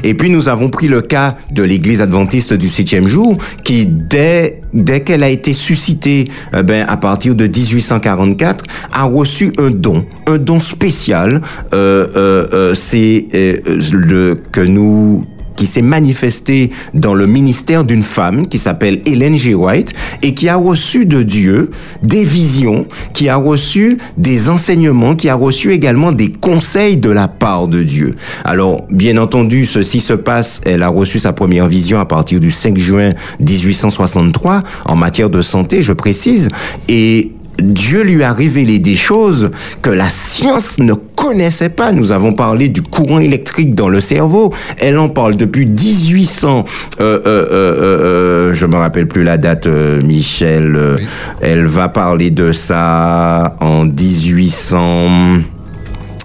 Et 0.04 0.14
puis 0.14 0.30
nous 0.30 0.50
avons 0.50 0.70
pris 0.70 0.88
le 0.88 1.02
cas 1.02 1.36
de 1.52 1.64
l'Église 1.64 2.02
adventiste 2.02 2.54
du 2.54 2.70
septième 2.70 3.08
jour, 3.08 3.38
qui 3.64 3.86
dès 3.86 4.62
dès 4.74 5.02
qu'elle 5.02 5.24
a 5.24 5.30
été 5.30 5.54
suscitée, 5.54 6.30
eh 6.58 6.64
ben 6.64 6.86
à 6.88 6.98
partir 6.98 7.36
de 7.36 7.46
1844, 7.46 8.66
a 8.92 9.04
reçu 9.04 9.54
un 9.58 9.70
don, 9.70 10.06
un 10.28 10.38
don 10.38 10.60
spécial. 10.60 11.42
Euh, 11.74 12.08
euh, 12.16 12.48
euh, 12.54 12.74
c'est 12.74 13.28
euh, 13.36 13.58
le 13.92 14.40
que 14.52 14.62
nous 14.62 15.26
qui 15.64 15.68
s'est 15.68 15.82
manifesté 15.82 16.72
dans 16.94 17.14
le 17.14 17.26
ministère 17.26 17.86
d'une 17.86 18.04
femme 18.04 18.50
qui 18.50 18.58
s'appelle 18.58 19.00
Hélène 19.06 19.38
G. 19.38 19.56
White 19.56 19.94
et 20.22 20.34
qui 20.34 20.50
a 20.50 20.58
reçu 20.58 21.06
de 21.06 21.24
Dieu 21.24 21.72
des 22.02 22.26
visions, 22.26 22.86
qui 23.14 23.30
a 23.30 23.38
reçu 23.38 23.98
des 24.18 24.50
enseignements, 24.50 25.16
qui 25.16 25.30
a 25.30 25.36
reçu 25.36 25.72
également 25.72 26.12
des 26.12 26.34
conseils 26.34 26.98
de 26.98 27.10
la 27.10 27.30
part 27.30 27.70
de 27.70 27.82
Dieu. 27.82 28.18
Alors, 28.44 28.86
bien 28.90 29.16
entendu, 29.16 29.66
ceci 29.66 30.02
se 30.02 30.12
passe, 30.12 30.60
elle 30.66 30.84
a 30.84 30.90
reçu 30.90 31.18
sa 31.18 31.32
première 31.32 31.70
vision 31.70 31.98
à 31.98 32.04
partir 32.04 32.42
du 32.42 32.52
5 32.52 32.78
juin 32.78 33.12
1863 33.40 34.64
en 34.84 34.98
matière 34.98 35.30
de 35.30 35.42
santé, 35.42 35.82
je 35.82 35.94
précise, 35.94 36.50
et 36.90 37.32
Dieu 37.60 38.04
lui 38.04 38.24
a 38.24 38.34
révélé 38.34 38.80
des 38.80 38.96
choses 38.96 39.52
que 39.82 39.92
la 39.92 40.10
science 40.10 40.80
ne 40.80 40.94
connaissait 41.24 41.70
pas. 41.70 41.94
Nous 41.94 42.12
avons 42.12 42.34
parlé 42.34 42.68
du 42.68 42.82
courant 42.82 43.20
électrique 43.20 43.74
dans 43.76 43.88
le 43.88 44.02
cerveau. 44.02 44.54
Elle 44.78 45.00
en 45.00 45.08
parle 45.08 45.38
depuis 45.38 45.66
1800. 45.66 46.66
Euh, 47.00 47.22
euh, 47.26 47.48
euh, 47.50 48.54
je 48.54 48.66
me 48.66 48.76
rappelle 48.76 49.08
plus 49.08 49.24
la 49.24 49.38
date, 49.38 49.68
euh, 49.68 50.02
Michel. 50.02 50.78
Oui. 50.98 51.08
Elle 51.42 51.66
va 51.66 51.88
parler 51.88 52.30
de 52.30 52.52
ça 52.52 53.56
en 53.62 53.86
1800. 53.86 54.80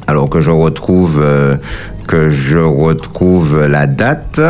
Alors 0.08 0.28
que 0.28 0.40
je 0.40 0.50
retrouve 0.50 1.20
euh, 1.22 1.56
que 2.08 2.30
je 2.30 2.58
retrouve 2.58 3.66
la 3.66 3.86
date 3.86 4.40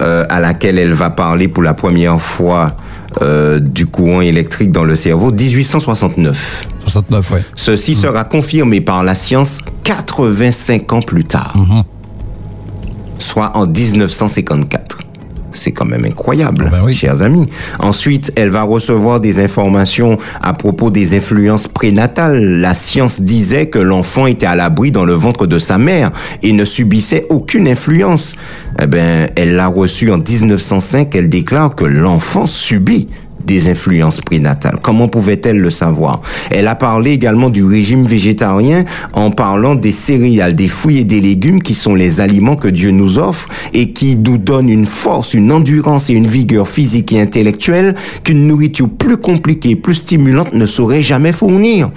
euh, 0.00 0.24
à 0.28 0.38
laquelle 0.38 0.78
elle 0.78 0.92
va 0.92 1.10
parler 1.10 1.48
pour 1.48 1.62
la 1.64 1.74
première 1.74 2.20
fois 2.20 2.76
euh, 3.20 3.58
du 3.58 3.86
courant 3.86 4.20
électrique 4.20 4.70
dans 4.70 4.84
le 4.84 4.94
cerveau, 4.94 5.32
1869. 5.32 6.68
69, 6.82 7.30
ouais. 7.32 7.42
Ceci 7.56 7.92
mmh. 7.92 7.94
sera 7.94 8.24
confirmé 8.24 8.80
par 8.80 9.04
la 9.04 9.14
science 9.14 9.60
85 9.84 10.92
ans 10.92 11.02
plus 11.02 11.24
tard, 11.24 11.54
mmh. 11.56 11.82
soit 13.18 13.56
en 13.56 13.66
1954. 13.66 14.98
C'est 15.52 15.72
quand 15.72 15.84
même 15.84 16.04
incroyable, 16.04 16.68
ben 16.70 16.80
oui. 16.84 16.94
chers 16.94 17.22
amis. 17.22 17.46
Ensuite, 17.78 18.32
elle 18.36 18.48
va 18.48 18.62
recevoir 18.62 19.20
des 19.20 19.38
informations 19.38 20.18
à 20.40 20.54
propos 20.54 20.90
des 20.90 21.14
influences 21.14 21.68
prénatales. 21.68 22.42
La 22.60 22.74
science 22.74 23.20
disait 23.20 23.66
que 23.66 23.78
l'enfant 23.78 24.26
était 24.26 24.46
à 24.46 24.56
l'abri 24.56 24.90
dans 24.90 25.04
le 25.04 25.12
ventre 25.12 25.46
de 25.46 25.58
sa 25.58 25.78
mère 25.78 26.10
et 26.42 26.52
ne 26.52 26.64
subissait 26.64 27.26
aucune 27.28 27.68
influence. 27.68 28.34
Eh 28.80 28.86
ben, 28.86 29.28
elle 29.36 29.54
l'a 29.54 29.68
reçu 29.68 30.10
en 30.10 30.18
1905. 30.18 31.14
Elle 31.14 31.28
déclare 31.28 31.74
que 31.74 31.84
l'enfant 31.84 32.46
subit 32.46 33.08
des 33.46 33.68
influences 33.68 34.20
prénatales. 34.20 34.78
Comment 34.82 35.08
pouvait-elle 35.08 35.58
le 35.58 35.70
savoir? 35.70 36.20
Elle 36.50 36.68
a 36.68 36.74
parlé 36.74 37.12
également 37.12 37.50
du 37.50 37.64
régime 37.64 38.04
végétarien 38.04 38.84
en 39.12 39.30
parlant 39.30 39.74
des 39.74 39.92
céréales, 39.92 40.54
des 40.54 40.68
fruits 40.68 40.98
et 40.98 41.04
des 41.04 41.20
légumes 41.20 41.62
qui 41.62 41.74
sont 41.74 41.94
les 41.94 42.20
aliments 42.20 42.56
que 42.56 42.68
Dieu 42.68 42.90
nous 42.90 43.18
offre 43.18 43.48
et 43.72 43.92
qui 43.92 44.16
nous 44.16 44.38
donnent 44.38 44.68
une 44.70 44.86
force, 44.86 45.34
une 45.34 45.52
endurance 45.52 46.10
et 46.10 46.14
une 46.14 46.26
vigueur 46.26 46.68
physique 46.68 47.12
et 47.12 47.20
intellectuelle 47.20 47.94
qu'une 48.24 48.46
nourriture 48.46 48.88
plus 48.88 49.16
compliquée, 49.16 49.76
plus 49.76 49.94
stimulante 49.94 50.54
ne 50.54 50.66
saurait 50.66 51.02
jamais 51.02 51.32
fournir. 51.32 51.90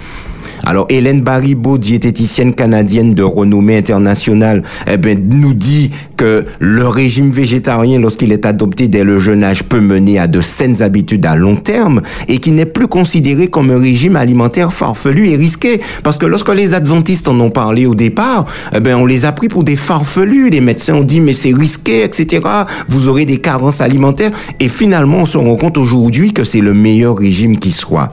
Alors 0.66 0.86
Hélène 0.88 1.20
Baribeau, 1.20 1.78
diététicienne 1.78 2.52
canadienne 2.52 3.14
de 3.14 3.22
renommée 3.22 3.78
internationale, 3.78 4.64
eh 4.90 4.96
ben, 4.96 5.16
nous 5.30 5.54
dit 5.54 5.92
que 6.16 6.44
le 6.58 6.88
régime 6.88 7.30
végétarien, 7.30 8.00
lorsqu'il 8.00 8.32
est 8.32 8.44
adopté 8.44 8.88
dès 8.88 9.04
le 9.04 9.16
jeune 9.16 9.44
âge, 9.44 9.62
peut 9.62 9.78
mener 9.78 10.18
à 10.18 10.26
de 10.26 10.40
saines 10.40 10.82
habitudes 10.82 11.24
à 11.24 11.36
long 11.36 11.54
terme 11.54 12.02
et 12.26 12.38
qui 12.38 12.50
n'est 12.50 12.66
plus 12.66 12.88
considéré 12.88 13.46
comme 13.46 13.70
un 13.70 13.78
régime 13.78 14.16
alimentaire 14.16 14.72
farfelu 14.72 15.28
et 15.28 15.36
risqué. 15.36 15.80
Parce 16.02 16.18
que 16.18 16.26
lorsque 16.26 16.52
les 16.52 16.74
adventistes 16.74 17.28
en 17.28 17.38
ont 17.38 17.50
parlé 17.50 17.86
au 17.86 17.94
départ, 17.94 18.46
eh 18.74 18.80
ben, 18.80 18.96
on 18.96 19.06
les 19.06 19.24
a 19.24 19.30
pris 19.30 19.46
pour 19.46 19.62
des 19.62 19.76
farfelus. 19.76 20.50
Les 20.50 20.60
médecins 20.60 20.94
ont 20.96 21.04
dit 21.04 21.20
mais 21.20 21.34
c'est 21.34 21.54
risqué, 21.54 22.02
etc. 22.02 22.42
Vous 22.88 23.06
aurez 23.06 23.24
des 23.24 23.38
carences 23.38 23.80
alimentaires. 23.80 24.32
Et 24.58 24.66
finalement, 24.66 25.18
on 25.18 25.26
se 25.26 25.38
rend 25.38 25.54
compte 25.54 25.78
aujourd'hui 25.78 26.32
que 26.32 26.42
c'est 26.42 26.60
le 26.60 26.74
meilleur 26.74 27.16
régime 27.16 27.56
qui 27.56 27.70
soit. 27.70 28.08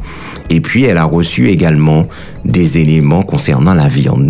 Et 0.52 0.62
puis, 0.62 0.84
elle 0.84 0.98
a 0.98 1.06
reçu 1.06 1.48
également 1.48 2.06
des 2.46 2.78
éléments 2.78 3.24
concernant 3.24 3.74
la 3.74 3.88
viande. 3.88 4.30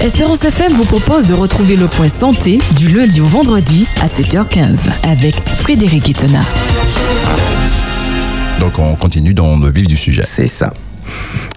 Espérance 0.00 0.44
FM 0.44 0.72
vous 0.74 0.84
propose 0.84 1.26
de 1.26 1.34
retrouver 1.34 1.76
le 1.76 1.86
point 1.86 2.08
santé 2.08 2.58
du 2.76 2.88
lundi 2.88 3.20
au 3.20 3.24
vendredi 3.24 3.86
à 4.02 4.06
7h15 4.06 4.90
avec 5.02 5.34
Frédéric 5.56 6.08
Itena. 6.08 6.40
Donc 8.60 8.78
on 8.78 8.94
continue 8.96 9.34
dans 9.34 9.56
le 9.56 9.70
vif 9.70 9.86
du 9.86 9.96
sujet. 9.96 10.22
C'est 10.24 10.46
ça. 10.46 10.72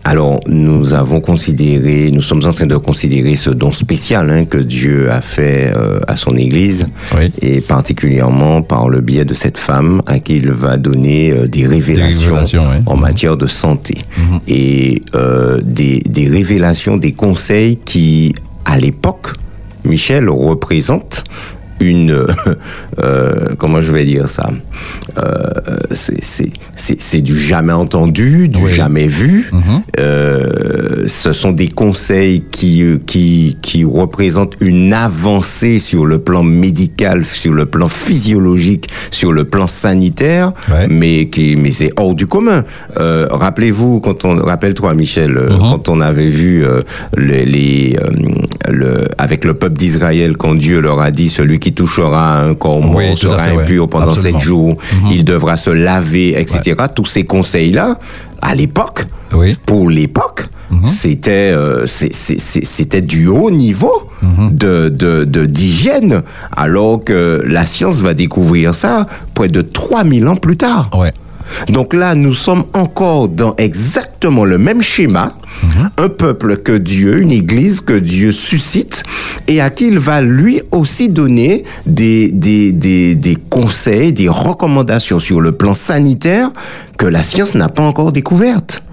Alors, 0.03 0.39
nous 0.47 0.93
avons 0.93 1.19
considéré, 1.19 2.11
nous 2.13 2.21
sommes 2.21 2.43
en 2.45 2.53
train 2.53 2.65
de 2.65 2.77
considérer 2.77 3.35
ce 3.35 3.49
don 3.49 3.71
spécial 3.71 4.29
hein, 4.29 4.45
que 4.45 4.57
Dieu 4.57 5.11
a 5.11 5.21
fait 5.21 5.73
euh, 5.75 5.99
à 6.07 6.15
son 6.15 6.35
Église, 6.37 6.85
oui. 7.17 7.31
et 7.41 7.59
particulièrement 7.59 8.61
par 8.61 8.87
le 8.87 9.01
biais 9.01 9.25
de 9.25 9.33
cette 9.33 9.57
femme 9.57 10.01
à 10.05 10.19
qui 10.19 10.37
il 10.37 10.51
va 10.51 10.77
donner 10.77 11.31
euh, 11.31 11.47
des 11.47 11.67
révélations, 11.67 12.29
des 12.29 12.35
révélations 12.35 12.63
oui. 12.69 12.83
en 12.85 12.95
matière 12.95 13.35
de 13.37 13.47
santé, 13.47 13.95
Mhm. 14.17 14.39
et 14.47 15.01
euh, 15.15 15.59
des, 15.63 15.99
des 16.07 16.27
révélations, 16.29 16.95
des 16.97 17.11
conseils 17.11 17.77
qui, 17.83 18.33
à 18.65 18.77
l'époque, 18.79 19.33
Michel 19.83 20.29
représente 20.29 21.23
une 21.79 22.11
euh, 23.03 23.33
comment 23.57 23.81
je 23.81 23.91
vais 23.91 24.05
dire 24.05 24.27
ça 24.27 24.49
euh, 25.17 25.77
c'est 25.91 27.21
du 27.21 27.37
jamais 27.37 27.73
entendu 27.73 28.47
du 28.47 28.59
oui. 28.63 28.71
jamais 28.73 29.07
vu 29.07 29.49
mm 29.51 29.57
-hmm. 29.57 29.81
euh, 29.99 31.03
ce 31.05 31.33
sont 31.33 31.51
des 31.51 31.67
conseils 31.69 32.43
qui 32.51 32.83
qui 33.05 33.57
qui 33.61 33.83
représentent 33.83 34.55
une 34.61 34.93
avancée 34.93 35.79
sur 35.79 36.05
le 36.05 36.17
plan 36.19 36.43
médical 36.43 37.23
sur 37.25 37.53
le 37.53 37.65
plan 37.65 37.87
physiologique 37.87 38.85
sur 39.11 39.31
le 39.33 39.43
plan 39.43 39.67
sanitaire 39.67 40.51
ouais. 40.71 40.87
mais 40.89 41.27
qui 41.29 41.55
mais 41.55 41.71
c'est 41.71 41.91
hors 41.97 42.15
du 42.15 42.27
commun 42.27 42.63
Euh, 42.99 43.27
rappelez-vous 43.45 43.99
quand 44.05 44.25
on 44.25 44.33
rappelle-toi 44.51 44.93
Michel 45.01 45.31
mm 45.31 45.37
-hmm. 45.49 45.69
quand 45.69 45.83
on 45.93 45.99
avait 46.01 46.31
vu 46.41 46.53
euh, 46.65 46.81
les, 47.27 47.45
les 47.55 47.75
le 48.79 48.91
avec 49.25 49.39
le 49.49 49.53
peuple 49.61 49.77
d'Israël 49.83 50.31
quand 50.41 50.55
Dieu 50.65 50.77
leur 50.87 50.99
a 51.07 51.11
dit 51.19 51.29
celui 51.39 51.57
qui 51.63 51.66
touchera 51.73 52.41
un 52.41 52.53
corps 52.55 52.81
mort 52.81 52.95
oui, 52.95 53.15
sera 53.17 53.37
fait, 53.43 53.51
impur 53.57 53.83
ouais. 53.83 53.89
pendant 53.89 54.13
sept 54.13 54.37
jours, 54.39 54.73
mm 54.73 54.77
-hmm. 54.77 55.13
il 55.15 55.23
devra 55.25 55.57
se 55.57 55.69
laver, 55.69 56.29
etc. 56.39 56.75
Ouais. 56.79 56.89
Tous 56.95 57.05
ces 57.05 57.23
conseils-là, 57.23 57.97
à 58.41 58.55
l'époque, 58.55 59.05
oui. 59.33 59.55
pour 59.65 59.89
l'époque, 59.89 60.41
mm 60.71 60.77
-hmm. 60.77 60.87
c'était 60.87 61.51
euh, 61.53 61.85
c'était 61.85 63.01
du 63.15 63.27
haut 63.27 63.51
niveau 63.51 63.97
mm 64.21 64.27
-hmm. 64.27 64.57
de 64.57 65.45
d'hygiène, 65.45 66.09
de, 66.09 66.23
alors 66.63 67.03
que 67.03 67.19
la 67.57 67.65
science 67.65 67.97
va 68.01 68.13
découvrir 68.13 68.73
ça 68.73 69.05
près 69.33 69.49
de 69.49 69.61
3000 69.61 70.27
ans 70.27 70.39
plus 70.39 70.57
tard. 70.57 70.89
Ouais. 71.01 71.13
Donc 71.69 71.93
là, 71.93 72.15
nous 72.15 72.33
sommes 72.33 72.65
encore 72.73 73.29
dans 73.29 73.53
exactement 73.57 74.45
le 74.45 74.57
même 74.57 74.81
schéma. 74.81 75.33
Un 75.97 76.09
peuple 76.09 76.57
que 76.57 76.71
Dieu, 76.71 77.21
une 77.21 77.31
église 77.31 77.81
que 77.81 77.93
Dieu 77.93 78.31
suscite 78.31 79.03
et 79.47 79.61
à 79.61 79.69
qui 79.69 79.87
il 79.87 79.99
va 79.99 80.21
lui 80.21 80.61
aussi 80.71 81.09
donner 81.09 81.63
des, 81.85 82.31
des, 82.31 82.71
des, 82.71 83.15
des 83.15 83.35
conseils, 83.49 84.13
des 84.13 84.29
recommandations 84.29 85.19
sur 85.19 85.41
le 85.41 85.53
plan 85.53 85.73
sanitaire 85.73 86.51
que 86.97 87.05
la 87.05 87.23
science 87.23 87.55
n'a 87.55 87.69
pas 87.69 87.83
encore 87.83 88.11
découvertes. 88.11 88.83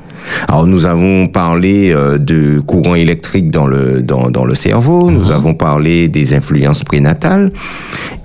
Alors 0.49 0.66
nous 0.66 0.87
avons 0.87 1.26
parlé 1.26 1.92
euh, 1.92 2.18
de 2.18 2.61
courant 2.61 2.94
électrique 2.94 3.50
dans 3.50 3.66
le 3.66 4.00
dans, 4.00 4.30
dans 4.30 4.44
le 4.47 4.54
cerveau, 4.54 5.11
nous 5.11 5.30
avons 5.30 5.54
parlé 5.54 6.09
des 6.09 6.33
influences 6.35 6.83
prénatales 6.83 7.52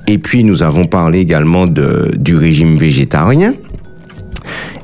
et 0.07 0.17
puis 0.17 0.43
nous 0.45 0.63
avons 0.63 0.85
parlé 0.85 1.19
également 1.19 1.67
de 1.67 2.11
du 2.17 2.35
régime 2.37 2.77
végétarien. 2.77 3.53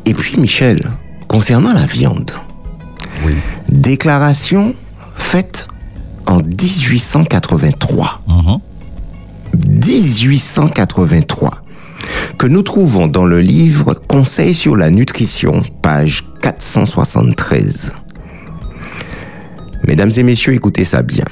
Et 0.06 0.14
puis 0.14 0.38
Michel, 0.40 0.82
concernant 1.28 1.74
la 1.74 1.86
viande. 1.86 2.32
Oui. 3.26 3.34
Déclaration 3.70 4.74
faite 5.18 5.68
en 6.26 6.38
1883. 6.38 8.22
1883 9.56 11.66
que 12.38 12.48
nous 12.48 12.62
trouvons 12.62 13.08
dans 13.08 13.26
le 13.26 13.42
livre 13.42 13.94
Conseils 13.94 14.54
sur 14.54 14.76
la 14.76 14.90
nutrition, 14.90 15.64
page 15.82 16.26
473. 16.42 17.94
Mesdames 19.88 20.12
et 20.16 20.24
messieurs, 20.24 20.54
écoutez 20.54 20.84
ça 20.84 21.02
bien. 21.02 21.26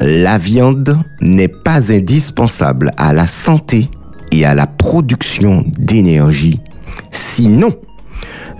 La 0.00 0.38
viande 0.38 0.98
n'est 1.20 1.48
pas 1.48 1.92
indispensable 1.92 2.90
à 2.96 3.12
la 3.12 3.26
santé 3.26 3.90
et 4.32 4.44
à 4.44 4.54
la 4.54 4.66
production 4.66 5.64
d'énergie. 5.78 6.60
Sinon, 7.10 7.70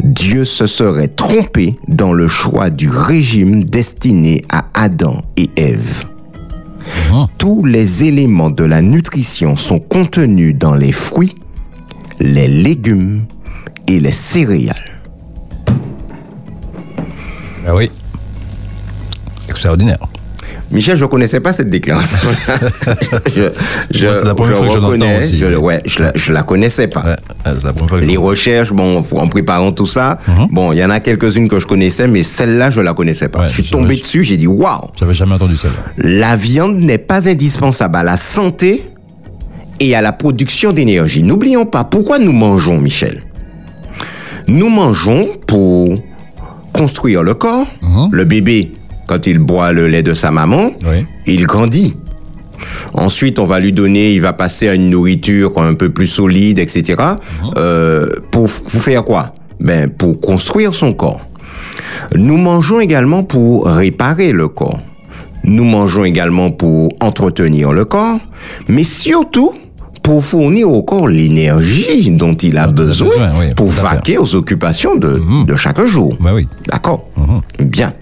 Dieu 0.02 0.44
se 0.44 0.66
serait 0.66 1.08
trompé 1.08 1.76
dans 1.88 2.12
le 2.12 2.28
choix 2.28 2.70
du 2.70 2.88
régime 2.88 3.64
destiné 3.64 4.44
à 4.48 4.66
Adam 4.74 5.22
et 5.36 5.50
Ève. 5.56 6.04
Tous 7.38 7.64
les 7.64 8.04
éléments 8.04 8.50
de 8.50 8.64
la 8.64 8.82
nutrition 8.82 9.56
sont 9.56 9.78
contenus 9.78 10.56
dans 10.56 10.74
les 10.74 10.92
fruits, 10.92 11.34
les 12.20 12.48
légumes 12.48 13.24
et 13.86 14.00
les 14.00 14.12
céréales. 14.12 14.76
Ah 17.66 17.74
oui. 17.74 17.90
Extraordinaire. 19.48 19.98
Michel, 20.72 20.96
je 20.96 21.04
ne 21.04 21.08
connaissais 21.08 21.40
pas 21.40 21.52
cette 21.52 21.68
déclaration. 21.68 22.28
je 23.26 23.50
je, 23.90 24.06
Moi, 24.06 24.24
la 24.24 24.34
première 24.34 24.52
je 24.52 24.56
fois 24.56 24.66
que 24.66 24.72
je 24.72 24.76
l'entends 24.76 24.86
reconnais, 24.88 25.18
aussi, 25.18 25.38
je, 25.38 25.46
ouais, 25.56 25.82
je 25.84 26.02
la, 26.02 26.12
je 26.14 26.32
la 26.32 26.42
connaissais 26.44 26.86
pas. 26.86 27.02
Ouais, 27.02 27.16
c'est 27.44 27.64
la 27.64 27.72
première 27.72 27.88
fois 27.88 28.00
que 28.00 28.04
Les 28.04 28.16
recherches, 28.16 28.72
bon, 28.72 29.04
en 29.12 29.28
préparant 29.28 29.72
tout 29.72 29.86
ça, 29.86 30.18
bon, 30.50 30.72
il 30.72 30.78
y 30.78 30.84
en 30.84 30.90
a 30.90 31.00
quelques-unes 31.00 31.48
que 31.48 31.58
je 31.58 31.66
connaissais, 31.66 32.06
mais 32.06 32.22
celle-là, 32.22 32.70
je 32.70 32.80
la 32.80 32.94
connaissais 32.94 33.28
pas. 33.28 33.40
Ouais, 33.40 33.48
je 33.48 33.54
suis 33.54 33.64
tombé 33.64 33.96
dessus, 33.96 34.22
j'ai 34.22 34.36
dit 34.36 34.46
waouh. 34.46 34.88
J'avais 34.98 35.14
jamais 35.14 35.34
entendu 35.34 35.56
celle-là. 35.56 35.76
La 35.98 36.36
viande 36.36 36.76
n'est 36.78 36.98
pas 36.98 37.28
indispensable 37.28 37.96
à 37.96 38.02
la 38.04 38.16
santé 38.16 38.84
et 39.80 39.96
à 39.96 40.02
la 40.02 40.12
production 40.12 40.72
d'énergie. 40.72 41.24
N'oublions 41.24 41.66
pas 41.66 41.82
pourquoi 41.82 42.18
nous 42.20 42.32
mangeons, 42.32 42.78
Michel? 42.80 43.22
Nous 44.46 44.68
mangeons 44.68 45.26
pour 45.46 45.88
construire 46.72 47.22
le 47.24 47.34
corps. 47.34 47.66
Le 48.12 48.24
bébé, 48.24 48.72
quand 49.10 49.26
il 49.26 49.38
boit 49.40 49.72
le 49.72 49.88
lait 49.88 50.04
de 50.04 50.14
sa 50.14 50.30
maman, 50.30 50.70
Oui. 50.88 51.04
il 51.26 51.44
grandit. 51.44 51.94
Ensuite, 52.94 53.40
on 53.40 53.44
va 53.44 53.58
lui 53.58 53.72
donner, 53.72 54.12
il 54.14 54.20
va 54.20 54.32
passer 54.32 54.68
à 54.68 54.74
une 54.74 54.88
nourriture 54.88 55.58
un 55.58 55.74
peu 55.74 55.90
plus 55.90 56.06
solide, 56.06 56.60
etc. 56.60 57.02
Euh, 57.56 58.08
pour, 58.30 58.44
pour 58.48 58.80
faire 58.82 59.02
quoi? 59.02 59.34
Ben, 59.58 59.90
pour 59.90 60.20
construire 60.20 60.74
son 60.74 60.92
corps. 60.92 61.26
Nous 62.14 62.36
mangeons 62.36 62.78
également 62.80 63.24
pour 63.24 63.66
réparer 63.66 64.30
le 64.30 64.46
corps. 64.48 64.78
Nous 65.42 65.64
mangeons 65.64 66.04
également 66.04 66.50
pour 66.52 66.92
entretenir 67.00 67.72
le 67.72 67.84
corps, 67.84 68.20
mais 68.68 68.84
surtout 68.84 69.52
pour 70.02 70.24
fournir 70.24 70.70
au 70.70 70.82
corps 70.82 71.08
l'énergie 71.08 72.10
dont 72.10 72.34
il 72.34 72.56
a 72.58 72.66
Dont 72.66 72.72
il 72.74 72.82
a 72.82 72.86
besoin, 72.86 73.30
oui, 73.38 73.54
pour 73.56 73.68
vaquer 73.68 74.18
aux 74.18 74.34
occupations 74.34 74.96
de, 74.96 75.20
de 75.46 75.56
chaque 75.56 75.82
jour. 75.84 76.16
Bah 76.20 76.30
oui. 76.34 76.46
D'accord? 76.70 77.04
Bien. 77.58 77.92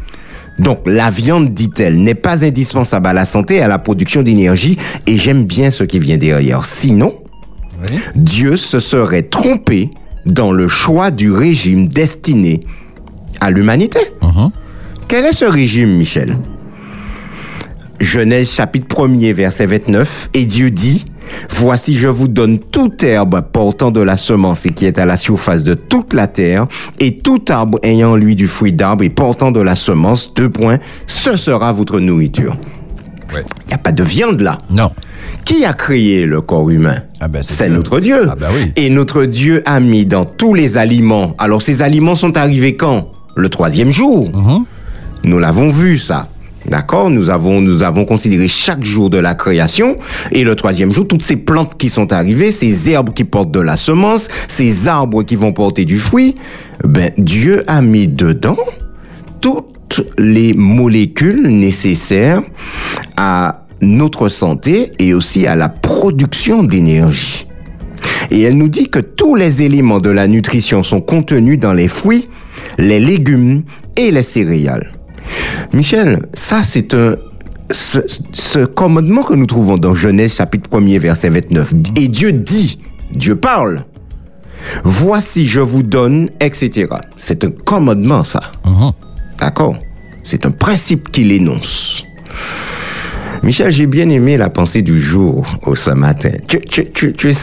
Donc, 0.59 0.81
la 0.87 1.11
viande, 1.11 1.55
dit-elle, 1.55 1.99
n'est 2.03 2.15
pas 2.15 2.45
indispensable 2.45 3.07
à 3.07 3.13
la 3.13 3.25
santé 3.25 3.57
et 3.57 3.63
à 3.63 3.69
la 3.69 3.79
production 3.79 4.23
d'énergie, 4.23 4.77
et 5.07 5.17
j'aime 5.17 5.45
bien 5.45 5.71
ce 5.71 5.85
qui 5.85 5.99
vient 6.01 6.17
derrière. 6.17 6.65
Sinon, 6.65 7.15
Oui. 7.81 7.97
Dieu 8.17 8.57
se 8.57 8.81
serait 8.81 9.23
trompé 9.23 9.91
dans 10.27 10.51
le 10.51 10.67
choix 10.67 11.11
du 11.13 11.31
régime 11.31 11.87
destiné 11.87 12.59
à 13.41 13.51
l'humanité. 13.51 14.01
Quel 15.07 15.25
est 15.27 15.33
ce 15.33 15.45
régime, 15.45 15.97
Michel? 15.97 16.37
Genèse 18.01 18.51
chapitre 18.51 18.87
1er, 18.95 19.33
verset 19.33 19.67
29, 19.67 20.31
et 20.35 20.45
Dieu 20.45 20.71
dit, 20.71 21.05
Voici 21.51 21.95
je 21.95 22.09
vous 22.09 22.29
donne 22.29 22.59
toute 22.59 23.03
herbe 23.03 23.43
portant 23.53 23.91
de 23.91 24.01
la 24.01 24.17
semence 24.17 24.67
et 24.67 24.71
qui 24.71 24.85
est 24.85 24.99
à 24.99 25.07
la 25.07 25.17
surface 25.17 25.65
de 25.65 25.75
toute 25.75 26.15
la 26.15 26.27
terre, 26.27 26.67
et 27.01 27.19
tout 27.19 27.45
arbre 27.49 27.79
ayant 27.83 28.17
lui 28.17 28.37
du 28.37 28.47
fruit 28.47 28.73
d'arbre 28.73 29.05
et 29.05 29.11
portant 29.11 29.51
de 29.51 29.61
la 29.61 29.77
semence, 29.77 30.33
deux 30.35 30.49
points, 30.49 30.79
ce 31.07 31.37
sera 31.37 31.73
votre 31.73 32.01
nourriture. 32.01 32.57
Ouais. 33.35 33.45
Il 33.65 33.69
n'y 33.69 33.75
a 33.75 33.79
pas 33.79 33.93
de 33.93 34.03
viande 34.03 34.41
là. 34.41 34.59
Non. 34.71 34.91
Qui 35.45 35.65
a 35.65 35.73
créé 35.73 36.25
le 36.25 36.41
corps 36.41 36.71
humain? 36.71 36.97
Ah 37.21 37.29
ben, 37.29 37.43
c'est 37.43 37.69
notre 37.69 38.01
Dieu. 38.01 38.29
Ah 38.31 38.35
ben 38.35 38.49
oui. 38.55 38.73
Et 38.77 38.89
notre 38.91 39.25
Dieu 39.25 39.63
a 39.67 39.81
mis 39.81 40.07
dans 40.07 40.25
tous 40.25 40.55
les 40.55 40.79
aliments. 40.79 41.35
Alors 41.39 41.61
ces 41.61 41.83
aliments 41.83 42.17
sont 42.17 42.37
arrivés 42.37 42.77
quand? 42.77 43.11
Le 43.37 43.49
troisième 43.49 43.91
jour. 43.91 44.31
Mhm. 44.35 44.65
Nous 45.25 45.39
l'avons 45.39 45.69
vu 45.69 45.99
ça. 45.99 46.29
D'accord? 46.69 47.09
Nous 47.09 47.31
avons 47.31 47.61
nous 47.61 47.83
avons 47.83 48.05
considéré 48.05 48.47
chaque 48.47 48.85
jour 48.85 49.09
de 49.09 49.19
la 49.19 49.35
création 49.35 49.97
et 50.33 50.45
le 50.45 50.55
troisième 50.55 50.93
jour 50.93 51.09
toutes 51.09 51.23
ces 51.23 51.37
plantes 51.37 51.77
qui 51.79 51.89
sont 51.89 52.13
arrivées, 52.13 52.53
ces 52.53 52.91
herbes 52.91 53.15
qui 53.15 53.25
portent 53.25 53.51
de 53.51 53.61
la 53.61 53.77
semence, 53.77 54.29
ces 54.49 54.87
arbres 54.87 55.23
qui 55.23 55.37
vont 55.37 55.53
porter 55.53 55.85
du 55.85 55.99
fruit, 55.99 56.35
ben 56.85 57.11
Dieu 57.17 57.65
a 57.67 57.81
mis 57.81 58.07
dedans 58.07 58.57
toutes 59.41 60.07
les 60.19 60.53
molécules 60.53 61.49
nécessaires 61.49 62.43
à 63.17 63.65
notre 63.81 64.29
santé 64.29 64.91
et 64.99 65.15
aussi 65.15 65.47
à 65.47 65.57
la 65.57 65.69
production 65.69 66.63
d'énergie. 66.63 67.47
Et 68.31 68.43
elle 68.43 68.59
nous 68.59 68.69
dit 68.69 68.91
que 68.91 68.99
tous 68.99 69.35
les 69.35 69.63
éléments 69.63 70.01
de 70.01 70.11
la 70.11 70.27
nutrition 70.27 70.83
sont 70.83 71.01
contenus 71.01 71.59
dans 71.59 71.73
les 71.73 71.89
fruits, 71.89 72.29
les 72.77 73.01
légumes 73.01 73.63
et 73.97 74.11
les 74.11 74.23
céréales. 74.23 74.98
Michel, 75.79 76.27
ça 76.35 76.65
c'est 76.65 76.93
un... 76.95 77.15
Ce, 77.71 77.99
ce 78.33 78.65
commandement 78.65 79.23
que 79.23 79.35
nous 79.35 79.47
trouvons 79.47 79.79
dans 79.79 79.95
Genèse 79.95 80.35
chapitre 80.35 80.69
1er 80.71 80.99
verset 80.99 81.29
29. 81.29 81.75
Et 81.95 82.09
Dieu 82.09 82.33
dit, 82.33 82.81
Dieu 83.13 83.37
parle, 83.37 83.85
voici 84.83 85.47
je 85.47 85.61
vous 85.61 85.85
donne, 85.85 86.31
etc. 86.41 86.89
C'est 87.17 87.45
un 87.45 87.51
commandement 87.51 88.25
ça. 88.25 88.43
Mhm. 88.67 88.91
D'accord? 89.39 89.77
C'est 90.25 90.47
un 90.47 90.51
principe 90.51 91.13
qu'il 91.13 91.31
énonce. 91.31 92.03
Michel, 93.43 93.71
j'ai 93.71 93.87
bien 93.87 94.09
aimé 94.11 94.37
la 94.37 94.51
pensée 94.51 94.83
du 94.83 95.01
jour 95.01 95.47
au 95.65 95.75
ce 95.77 95.91
matin. 95.93 96.31
Tu, 96.49 96.61
tu, 96.61 96.91
tu, 96.93 97.13
tu 97.13 97.31
es, 97.31 97.37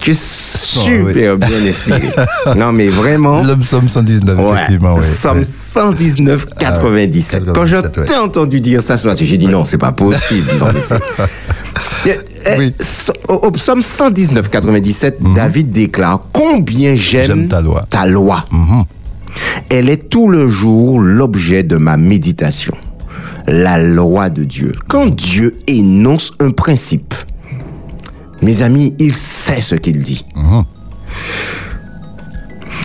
tu 0.00 0.10
es 0.12 0.14
super 0.18 1.36
bien 1.36 1.48
inspiré. 1.68 2.08
non, 2.56 2.72
mais 2.72 2.88
vraiment. 2.88 3.42
Le 3.42 3.56
psaume 3.56 3.88
119, 3.88 4.38
Ouais, 4.38 4.52
effectivement. 4.54 4.94
Oui. 4.96 5.02
Somme 5.04 5.38
Oui. 5.38 5.44
119, 5.44 6.46
97. 6.58 7.44
Quand 7.46 7.52
97, 7.64 7.92
je 7.94 8.00
ouais. 8.00 8.06
t'ai 8.06 8.16
entendu 8.16 8.60
dire 8.60 8.80
ça 8.80 8.96
ce 8.96 9.06
matin, 9.08 9.24
j'ai 9.24 9.36
dit 9.36 9.46
non, 9.48 9.64
c'est 9.64 9.78
pas 9.78 9.92
possible. 9.92 10.46
Non, 10.60 10.66
mais 10.72 10.80
c'est- 10.80 10.94
Euh, 12.06 12.10
euh, 12.48 12.56
Oui. 12.58 12.74
Au 13.28 13.34
au 13.46 13.50
psaume 13.52 13.80
119, 13.82 14.50
97, 14.50 15.18
David 15.34 15.70
déclare 15.70 16.20
Combien 16.32 16.94
j'aime 16.94 17.48
ta 17.48 17.60
loi. 17.60 17.86
ta 17.88 18.06
loi. 18.06 18.44
Elle 19.70 19.88
est 19.88 20.08
tout 20.10 20.28
le 20.28 20.46
jour 20.48 21.00
l'objet 21.00 21.62
de 21.62 21.76
ma 21.76 21.96
méditation. 21.96 22.74
La 23.46 23.82
loi 23.82 24.30
de 24.30 24.44
Dieu. 24.44 24.72
Quand 24.88 25.06
Dieu 25.06 25.56
énonce 25.66 26.32
un 26.40 26.50
principe, 26.50 27.14
mes 28.42 28.62
amis, 28.62 28.94
il 28.98 29.12
sait 29.12 29.60
ce 29.60 29.74
qu'il 29.74 30.02
dit. 30.02 30.24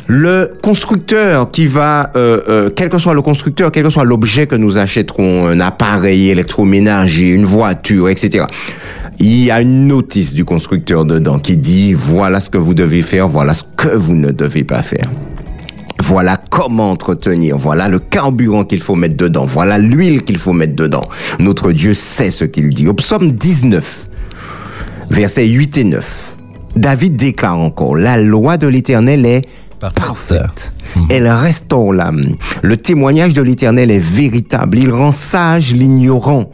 Le 0.08 0.50
constructeur 0.63 1.52
qui 1.52 1.67
va, 1.67 2.12
euh, 2.15 2.39
euh, 2.48 2.70
quel 2.74 2.88
que 2.88 2.98
soit 2.98 3.13
le 3.13 3.22
constructeur, 3.22 3.72
quel 3.72 3.84
que 3.84 3.89
soit 3.89 4.06
l'objet 4.06 4.48
que 4.48 4.56
nous 4.56 4.78
achèterons, 4.78 5.48
un 5.48 5.60
appareil 5.60 6.30
électroménager, 6.30 7.32
une 7.32 7.43
voiture, 7.43 8.08
etc. 8.08 8.46
Il 9.20 9.43
y 9.43 9.52
a 9.52 9.62
une 9.62 9.88
notice 9.88 10.34
du 10.34 10.46
constructeur 10.46 11.04
dedans 11.04 11.39
qui 11.39 11.58
dit 11.58 11.93
voilà 11.93 12.39
ce 12.39 12.50
que 12.50 12.58
vous 12.58 12.74
devez 12.74 13.02
faire, 13.02 13.28
voilà 13.28 13.54
ce 13.54 13.63
que 13.76 13.89
vous 13.89 14.15
ne 14.15 14.32
devez 14.32 14.63
pas 14.63 14.82
faire. 14.82 15.10
Voilà 16.04 16.38
comment 16.38 16.92
entretenir, 16.92 17.58
voilà 17.58 17.90
le 17.90 18.00
carburant 18.00 18.64
qu'il 18.64 18.82
faut 18.82 18.96
mettre 18.96 19.18
dedans, 19.18 19.46
voilà 19.46 19.78
l'huile 19.78 20.24
qu'il 20.24 20.38
faut 20.38 20.54
mettre 20.54 20.76
dedans. 20.76 21.04
Notre 21.40 21.72
Dieu 21.72 21.94
sait 21.94 22.32
ce 22.32 22.46
qu'il 22.46 22.70
dit. 22.70 22.88
Au 22.88 22.94
psaume 22.94 23.34
19, 23.34 24.10
versets 25.10 25.48
8 25.48 25.78
et 25.78 25.84
9, 25.86 26.38
David 26.76 27.16
déclare 27.16 27.58
encore, 27.58 27.96
la 27.96 28.18
loi 28.18 28.58
de 28.58 28.68
l'Éternel 28.68 29.26
est 29.26 29.42
Parfaite. 29.80 30.00
parfaite. 30.00 30.74
Elle 31.10 31.28
restaure 31.28 31.94
l'âme. 31.94 32.36
Le 32.64 32.78
témoignage 32.78 33.34
de 33.34 33.44
l'Éternel 33.44 33.92
est 33.92 34.00
véritable. 34.00 34.80
Il 34.80 34.92
rend 34.92 35.12
sage 35.12 35.72
l'ignorant. 35.74 36.50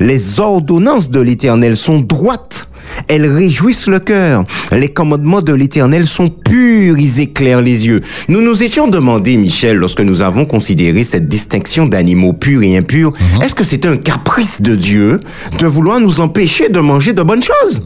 Les 0.00 0.40
ordonnances 0.40 1.10
de 1.10 1.20
l'Éternel 1.20 1.76
sont 1.76 2.00
droites. 2.00 2.68
Elles 3.08 3.26
réjouissent 3.26 3.86
le 3.86 3.98
cœur. 3.98 4.44
Les 4.72 4.88
commandements 4.88 5.42
de 5.42 5.52
l'Éternel 5.52 6.06
sont 6.06 6.28
purs, 6.28 6.98
ils 6.98 7.20
éclairent 7.20 7.62
les 7.62 7.86
yeux. 7.86 8.00
Nous 8.28 8.40
nous 8.40 8.62
étions 8.62 8.88
demandé, 8.88 9.36
Michel, 9.36 9.76
lorsque 9.76 10.00
nous 10.00 10.22
avons 10.22 10.44
considéré 10.44 11.04
cette 11.04 11.28
distinction 11.28 11.86
d'animaux 11.86 12.32
purs 12.32 12.62
et 12.62 12.76
impurs, 12.76 13.12
est-ce 13.42 13.54
que 13.54 13.64
c'était 13.64 13.88
un 13.88 13.96
caprice 13.96 14.60
de 14.60 14.74
Dieu 14.74 15.20
de 15.58 15.66
vouloir 15.66 16.00
nous 16.00 16.20
empêcher 16.20 16.68
de 16.68 16.80
manger 16.80 17.12
de 17.12 17.22
bonnes 17.22 17.42
choses? 17.42 17.82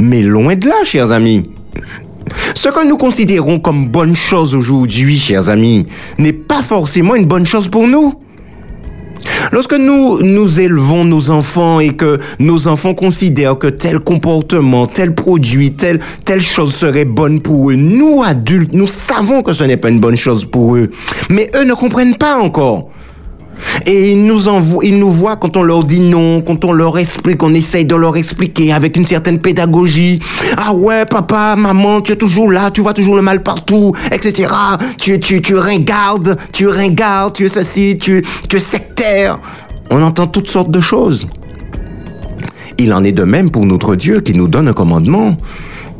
Mais 0.00 0.22
loin 0.22 0.56
de 0.56 0.66
là, 0.66 0.84
chers 0.84 1.12
amis. 1.12 1.50
Ce 2.54 2.68
que 2.68 2.86
nous 2.86 2.96
considérons 2.96 3.58
comme 3.58 3.88
bonne 3.88 4.16
chose 4.16 4.54
aujourd'hui, 4.54 5.18
chers 5.18 5.48
amis, 5.48 5.86
n'est 6.18 6.32
pas 6.32 6.62
forcément 6.62 7.14
une 7.14 7.26
bonne 7.26 7.46
chose 7.46 7.68
pour 7.68 7.86
nous. 7.86 8.14
Lorsque 9.52 9.74
nous 9.74 10.22
nous 10.22 10.60
élevons 10.60 11.04
nos 11.04 11.30
enfants 11.30 11.80
et 11.80 11.90
que 11.90 12.18
nos 12.38 12.68
enfants 12.68 12.94
considèrent 12.94 13.58
que 13.58 13.68
tel 13.68 13.98
comportement, 13.98 14.86
tel 14.86 15.14
produit, 15.14 15.72
telle, 15.72 16.00
telle 16.24 16.40
chose 16.40 16.74
serait 16.74 17.04
bonne 17.04 17.40
pour 17.40 17.70
eux, 17.70 17.74
nous 17.74 18.22
adultes, 18.22 18.72
nous 18.72 18.86
savons 18.86 19.42
que 19.42 19.52
ce 19.52 19.64
n'est 19.64 19.76
pas 19.76 19.90
une 19.90 20.00
bonne 20.00 20.16
chose 20.16 20.44
pour 20.44 20.76
eux. 20.76 20.90
Mais 21.30 21.48
eux 21.56 21.64
ne 21.64 21.74
comprennent 21.74 22.16
pas 22.16 22.36
encore. 22.38 22.88
Et 23.86 24.12
ils 24.12 24.24
nous, 24.24 24.40
ils 24.82 24.98
nous 24.98 25.10
voient 25.10 25.36
quand 25.36 25.56
on 25.56 25.62
leur 25.62 25.84
dit 25.84 26.00
non, 26.00 26.40
quand 26.40 26.64
on 26.64 26.72
leur 26.72 26.98
explique, 26.98 27.42
on 27.42 27.54
essaye 27.54 27.84
de 27.84 27.94
leur 27.94 28.16
expliquer 28.16 28.72
avec 28.72 28.96
une 28.96 29.06
certaine 29.06 29.38
pédagogie. 29.38 30.20
Ah 30.56 30.74
ouais, 30.74 31.04
papa, 31.06 31.56
maman, 31.56 32.00
tu 32.00 32.12
es 32.12 32.16
toujours 32.16 32.50
là, 32.50 32.70
tu 32.70 32.80
vois 32.80 32.94
toujours 32.94 33.16
le 33.16 33.22
mal 33.22 33.42
partout, 33.42 33.92
etc. 34.10 34.48
Tu, 34.98 35.18
tu, 35.20 35.40
tu 35.42 35.54
ringardes, 35.54 36.36
tu 36.52 36.68
ringardes, 36.68 37.34
tu 37.34 37.46
es 37.46 37.48
ceci, 37.48 37.98
tu, 37.98 38.22
tu 38.48 38.56
es 38.56 38.60
sectaire. 38.60 39.38
On 39.90 40.02
entend 40.02 40.26
toutes 40.26 40.48
sortes 40.48 40.70
de 40.70 40.80
choses. 40.80 41.26
Il 42.78 42.92
en 42.92 43.04
est 43.04 43.12
de 43.12 43.24
même 43.24 43.50
pour 43.50 43.66
notre 43.66 43.94
Dieu 43.94 44.20
qui 44.20 44.32
nous 44.32 44.48
donne 44.48 44.68
un 44.68 44.72
commandement. 44.72 45.36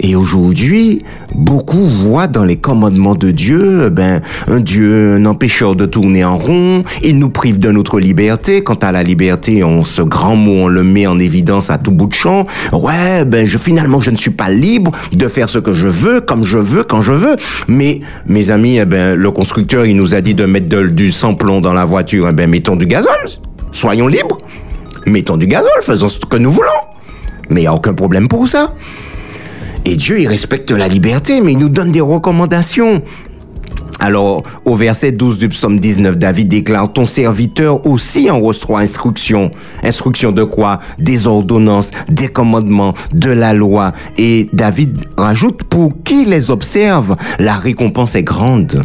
Et 0.04 0.16
aujourd'hui, 0.16 1.04
beaucoup 1.32 1.84
voient 1.84 2.26
dans 2.26 2.42
les 2.42 2.56
commandements 2.56 3.14
de 3.14 3.30
Dieu, 3.30 3.88
ben, 3.88 4.20
un 4.48 4.58
Dieu, 4.58 5.14
un 5.14 5.24
empêcheur 5.26 5.76
de 5.76 5.86
tourner 5.86 6.24
en 6.24 6.36
rond. 6.36 6.82
Il 7.04 7.20
nous 7.20 7.30
prive 7.30 7.60
de 7.60 7.70
notre 7.70 8.00
liberté. 8.00 8.64
Quant 8.64 8.74
à 8.74 8.90
la 8.90 9.04
liberté, 9.04 9.62
on, 9.62 9.84
ce 9.84 10.02
grand 10.02 10.34
mot, 10.34 10.64
on 10.64 10.68
le 10.68 10.82
met 10.82 11.06
en 11.06 11.20
évidence 11.20 11.70
à 11.70 11.78
tout 11.78 11.92
bout 11.92 12.08
de 12.08 12.14
champ. 12.14 12.46
Ouais, 12.72 13.24
ben, 13.24 13.46
je, 13.46 13.58
finalement, 13.58 14.00
je 14.00 14.10
ne 14.10 14.16
suis 14.16 14.32
pas 14.32 14.50
libre 14.50 14.90
de 15.12 15.28
faire 15.28 15.48
ce 15.48 15.60
que 15.60 15.72
je 15.72 15.86
veux, 15.86 16.20
comme 16.20 16.42
je 16.42 16.58
veux, 16.58 16.82
quand 16.82 17.00
je 17.00 17.12
veux. 17.12 17.36
Mais, 17.68 18.00
mes 18.26 18.50
amis, 18.50 18.78
eh 18.78 18.84
ben, 18.84 19.14
le 19.14 19.30
constructeur, 19.30 19.86
il 19.86 19.96
nous 19.96 20.16
a 20.16 20.20
dit 20.20 20.34
de 20.34 20.46
mettre 20.46 20.90
du 20.90 21.12
sans-plomb 21.12 21.60
dans 21.60 21.74
la 21.74 21.84
voiture. 21.84 22.26
Eh 22.28 22.32
ben, 22.32 22.50
mettons 22.50 22.74
du 22.74 22.86
gazole. 22.86 23.28
Soyons 23.70 24.08
libres. 24.08 24.38
Mettons 25.06 25.36
du 25.36 25.46
gazole, 25.46 25.70
faisons 25.80 26.08
ce 26.08 26.18
que 26.18 26.36
nous 26.36 26.50
voulons. 26.50 26.68
Mais 27.50 27.60
il 27.60 27.64
n'y 27.64 27.68
a 27.68 27.74
aucun 27.74 27.94
problème 27.94 28.26
pour 28.26 28.48
ça. 28.48 28.74
Et 29.84 29.96
Dieu, 29.96 30.20
il 30.20 30.28
respecte 30.28 30.70
la 30.70 30.88
liberté, 30.88 31.40
mais 31.40 31.52
il 31.52 31.58
nous 31.58 31.68
donne 31.68 31.92
des 31.92 32.00
recommandations. 32.00 33.02
Alors, 33.98 34.42
au 34.64 34.74
verset 34.74 35.12
12 35.12 35.38
du 35.38 35.48
psaume 35.48 35.78
19, 35.78 36.18
David 36.18 36.48
déclare, 36.48 36.92
ton 36.92 37.06
serviteur 37.06 37.86
aussi 37.86 38.30
en 38.30 38.40
reçoit 38.40 38.80
instruction. 38.80 39.50
Instruction 39.84 40.32
de 40.32 40.42
quoi? 40.42 40.80
Des 40.98 41.28
ordonnances, 41.28 41.92
des 42.08 42.26
commandements, 42.26 42.94
de 43.12 43.30
la 43.30 43.52
loi. 43.52 43.92
Et 44.18 44.48
David 44.52 44.98
rajoute, 45.16 45.62
pour 45.64 45.92
qui 46.02 46.24
les 46.24 46.50
observe, 46.50 47.14
la 47.38 47.54
récompense 47.54 48.16
est 48.16 48.24
grande. 48.24 48.82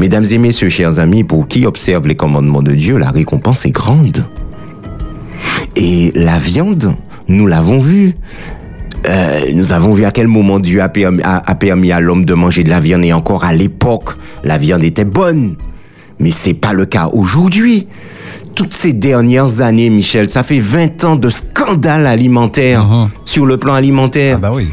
Mesdames 0.00 0.24
et 0.28 0.38
messieurs, 0.38 0.70
chers 0.70 0.98
amis, 0.98 1.22
pour 1.22 1.46
qui 1.46 1.66
observe 1.66 2.08
les 2.08 2.16
commandements 2.16 2.62
de 2.62 2.72
Dieu, 2.72 2.96
la 2.96 3.10
récompense 3.10 3.64
est 3.64 3.70
grande. 3.70 4.24
Et 5.76 6.10
la 6.16 6.38
viande, 6.38 6.94
nous 7.28 7.46
l'avons 7.46 7.78
vu. 7.78 8.14
Euh, 9.06 9.40
nous 9.54 9.72
avons 9.72 9.92
vu 9.92 10.04
à 10.04 10.10
quel 10.10 10.28
moment 10.28 10.58
Dieu 10.58 10.80
a 10.82 10.88
permis, 10.88 11.22
a, 11.24 11.54
permis 11.54 11.92
à 11.92 12.00
l'homme 12.00 12.24
de 12.24 12.34
manger 12.34 12.64
de 12.64 12.70
la 12.70 12.80
viande 12.80 13.04
et 13.04 13.12
encore 13.12 13.44
à 13.44 13.52
l'époque, 13.52 14.10
la 14.44 14.56
viande 14.58 14.82
était 14.84 15.04
bonne. 15.04 15.56
Mais 16.18 16.30
c'est 16.30 16.54
pas 16.54 16.72
le 16.72 16.86
cas 16.86 17.08
aujourd'hui. 17.12 17.86
Toutes 18.54 18.72
ces 18.72 18.92
dernières 18.92 19.60
années, 19.62 19.90
Michel, 19.90 20.30
ça 20.30 20.42
fait 20.42 20.60
20 20.60 21.04
ans 21.04 21.16
de 21.16 21.28
scandale 21.28 22.06
alimentaire 22.06 22.84
Mhm. 22.84 23.08
sur 23.24 23.46
le 23.46 23.56
plan 23.56 23.74
alimentaire. 23.74 24.36
Ah 24.38 24.40
bah 24.40 24.52
oui. 24.54 24.68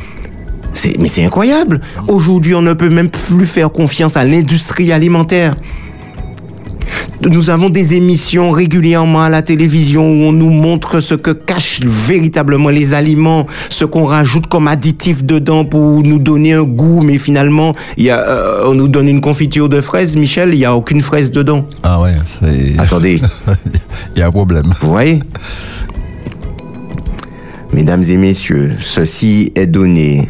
C'est- 0.74 0.98
mais 1.00 1.10
c'est 1.10 1.26
incroyable. 1.26 1.82
Aujourd'hui, 2.08 2.56
on 2.56 2.62
ne 2.62 2.74
peut 2.74 2.90
même 2.90 3.10
plus 3.10 3.46
faire 3.46 3.72
confiance 3.72 4.16
à 4.16 4.24
l'industrie 4.24 4.92
alimentaire. 4.94 5.56
Nous 7.30 7.50
avons 7.50 7.70
des 7.70 7.96
émissions 7.96 8.50
régulièrement 8.52 9.22
à 9.22 9.30
la 9.30 9.42
télévision 9.42 10.10
où 10.10 10.26
on 10.26 10.32
nous 10.32 10.50
montre 10.50 11.02
ce 11.02 11.14
que 11.14 11.32
cachent 11.32 11.82
véritablement 11.84 12.70
les 12.70 12.94
aliments, 12.94 13.46
ce 13.70 13.86
qu'on 13.86 14.06
rajoute 14.06 14.48
comme 14.48 14.68
additif 14.68 15.24
dedans 15.24 15.64
pour 15.66 16.02
nous 16.04 16.20
donner 16.20 16.54
un 16.54 16.64
goût, 16.64 17.02
mais 17.02 17.18
finalement, 17.20 17.76
il 17.98 18.06
y 18.06 18.10
a, 18.10 18.20
euh, 18.20 18.64
on 18.66 18.74
nous 18.74 18.88
donne 18.88 19.08
une 19.08 19.22
confiture 19.22 19.70
de 19.70 19.82
fraises, 19.82 20.16
Michel, 20.16 20.54
il 20.54 20.58
n'y 20.58 20.66
a 20.66 20.76
aucune 20.76 21.02
fraise 21.02 21.32
dedans. 21.32 21.66
Ah 21.84 22.02
ouais, 22.02 22.16
c'est... 22.26 22.80
Attendez, 22.80 23.22
Il 24.16 24.20
y 24.20 24.22
a 24.22 24.28
un 24.28 24.32
problème. 24.32 24.74
vous 24.82 24.90
voyez? 24.90 25.20
Mesdames 27.74 28.04
et 28.04 28.18
messieurs, 28.18 28.74
ceci 28.80 29.52
est 29.56 29.68
donné 29.68 30.28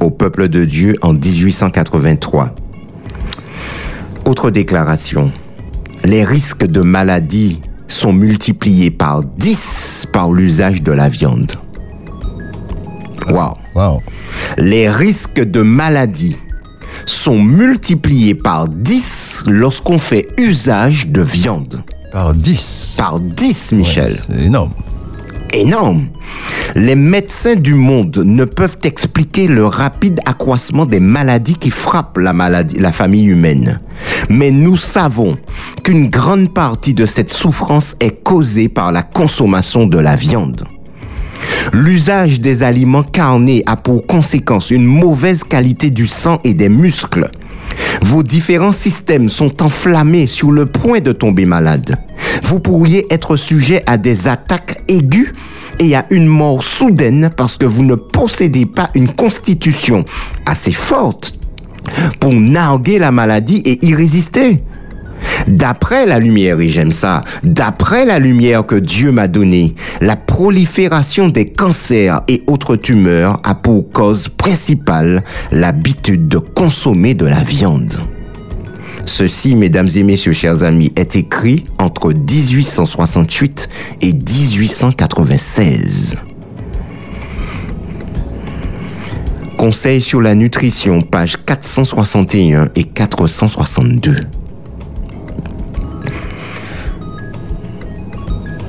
au 0.00 0.10
peuple 0.10 0.48
de 0.48 0.64
Dieu 0.64 0.96
en 1.02 1.12
1883. 1.12 2.54
Autre 4.26 4.50
déclaration. 4.50 5.30
Les 6.04 6.24
risques 6.24 6.66
de 6.66 6.80
maladie 6.80 7.62
sont 7.86 8.12
multipliés 8.12 8.90
par 8.90 9.22
10 9.22 10.08
par 10.12 10.32
l'usage 10.32 10.82
de 10.82 10.90
la 10.90 11.08
viande. 11.08 11.52
Wow. 13.30 13.54
Wow. 13.76 14.02
Les 14.58 14.90
risques 14.90 15.40
de 15.40 15.62
maladie 15.62 16.36
sont 17.06 17.40
multipliés 17.40 18.34
par 18.34 18.66
10 18.68 19.44
lorsqu'on 19.46 19.98
fait 19.98 20.26
usage 20.38 21.06
de 21.06 21.22
viande. 21.22 21.84
Par 22.10 22.34
10. 22.34 22.96
Par 22.98 23.20
10, 23.20 23.72
Michel. 23.72 24.06
Ouais, 24.06 24.18
c'est 24.28 24.44
énorme. 24.46 24.72
Énorme. 25.52 26.08
Les 26.74 26.94
médecins 26.94 27.54
du 27.54 27.74
monde 27.74 28.22
ne 28.24 28.44
peuvent 28.44 28.78
expliquer 28.84 29.46
le 29.46 29.66
rapide 29.66 30.20
accroissement 30.26 30.86
des 30.86 31.00
maladies 31.00 31.56
qui 31.56 31.70
frappent 31.70 32.18
la, 32.18 32.32
maladie, 32.32 32.78
la 32.78 32.92
famille 32.92 33.26
humaine. 33.26 33.80
Mais 34.28 34.50
nous 34.50 34.76
savons 34.76 35.36
qu'une 35.82 36.08
grande 36.08 36.52
partie 36.52 36.94
de 36.94 37.06
cette 37.06 37.30
souffrance 37.30 37.96
est 38.00 38.22
causée 38.22 38.68
par 38.68 38.92
la 38.92 39.02
consommation 39.02 39.86
de 39.86 39.98
la 39.98 40.16
viande. 40.16 40.64
L'usage 41.72 42.40
des 42.40 42.62
aliments 42.62 43.02
carnés 43.02 43.62
a 43.66 43.76
pour 43.76 44.06
conséquence 44.06 44.70
une 44.70 44.84
mauvaise 44.84 45.44
qualité 45.44 45.90
du 45.90 46.06
sang 46.06 46.38
et 46.44 46.54
des 46.54 46.68
muscles. 46.68 47.30
Vos 48.02 48.22
différents 48.22 48.72
systèmes 48.72 49.28
sont 49.28 49.62
enflammés 49.62 50.26
sur 50.26 50.50
le 50.52 50.66
point 50.66 51.00
de 51.00 51.12
tomber 51.12 51.46
malade. 51.46 51.96
Vous 52.44 52.60
pourriez 52.60 53.06
être 53.12 53.36
sujet 53.36 53.82
à 53.86 53.96
des 53.96 54.28
attaques 54.28 54.80
aiguës 54.88 55.32
et 55.78 55.94
à 55.94 56.06
une 56.10 56.26
mort 56.26 56.62
soudaine 56.62 57.30
parce 57.36 57.58
que 57.58 57.66
vous 57.66 57.84
ne 57.84 57.94
possédez 57.94 58.66
pas 58.66 58.90
une 58.94 59.12
constitution 59.12 60.04
assez 60.46 60.72
forte 60.72 61.34
pour 62.20 62.32
narguer 62.32 62.98
la 62.98 63.10
maladie 63.10 63.62
et 63.64 63.84
y 63.86 63.94
résister. 63.94 64.56
D'après 65.48 66.06
la 66.06 66.18
lumière, 66.18 66.60
et 66.60 66.68
j'aime 66.68 66.92
ça, 66.92 67.22
d'après 67.42 68.04
la 68.04 68.18
lumière 68.18 68.66
que 68.66 68.76
Dieu 68.76 69.12
m'a 69.12 69.28
donnée, 69.28 69.72
la 70.00 70.16
prolifération 70.16 71.28
des 71.28 71.44
cancers 71.44 72.22
et 72.28 72.42
autres 72.46 72.76
tumeurs 72.76 73.40
a 73.44 73.54
pour 73.54 73.90
cause 73.90 74.28
principale 74.28 75.22
l'habitude 75.52 76.28
de 76.28 76.38
consommer 76.38 77.14
de 77.14 77.26
la 77.26 77.42
viande. 77.42 77.92
Ceci, 79.06 79.54
mesdames 79.54 79.88
et 79.94 80.02
messieurs, 80.02 80.32
chers 80.32 80.64
amis, 80.64 80.92
est 80.96 81.14
écrit 81.16 81.64
entre 81.78 82.12
1868 82.12 83.68
et 84.02 84.12
1896. 84.12 86.16
Conseil 89.56 90.02
sur 90.02 90.20
la 90.20 90.34
nutrition, 90.34 91.00
page 91.00 91.36
461 91.46 92.68
et 92.74 92.84
462. 92.84 94.16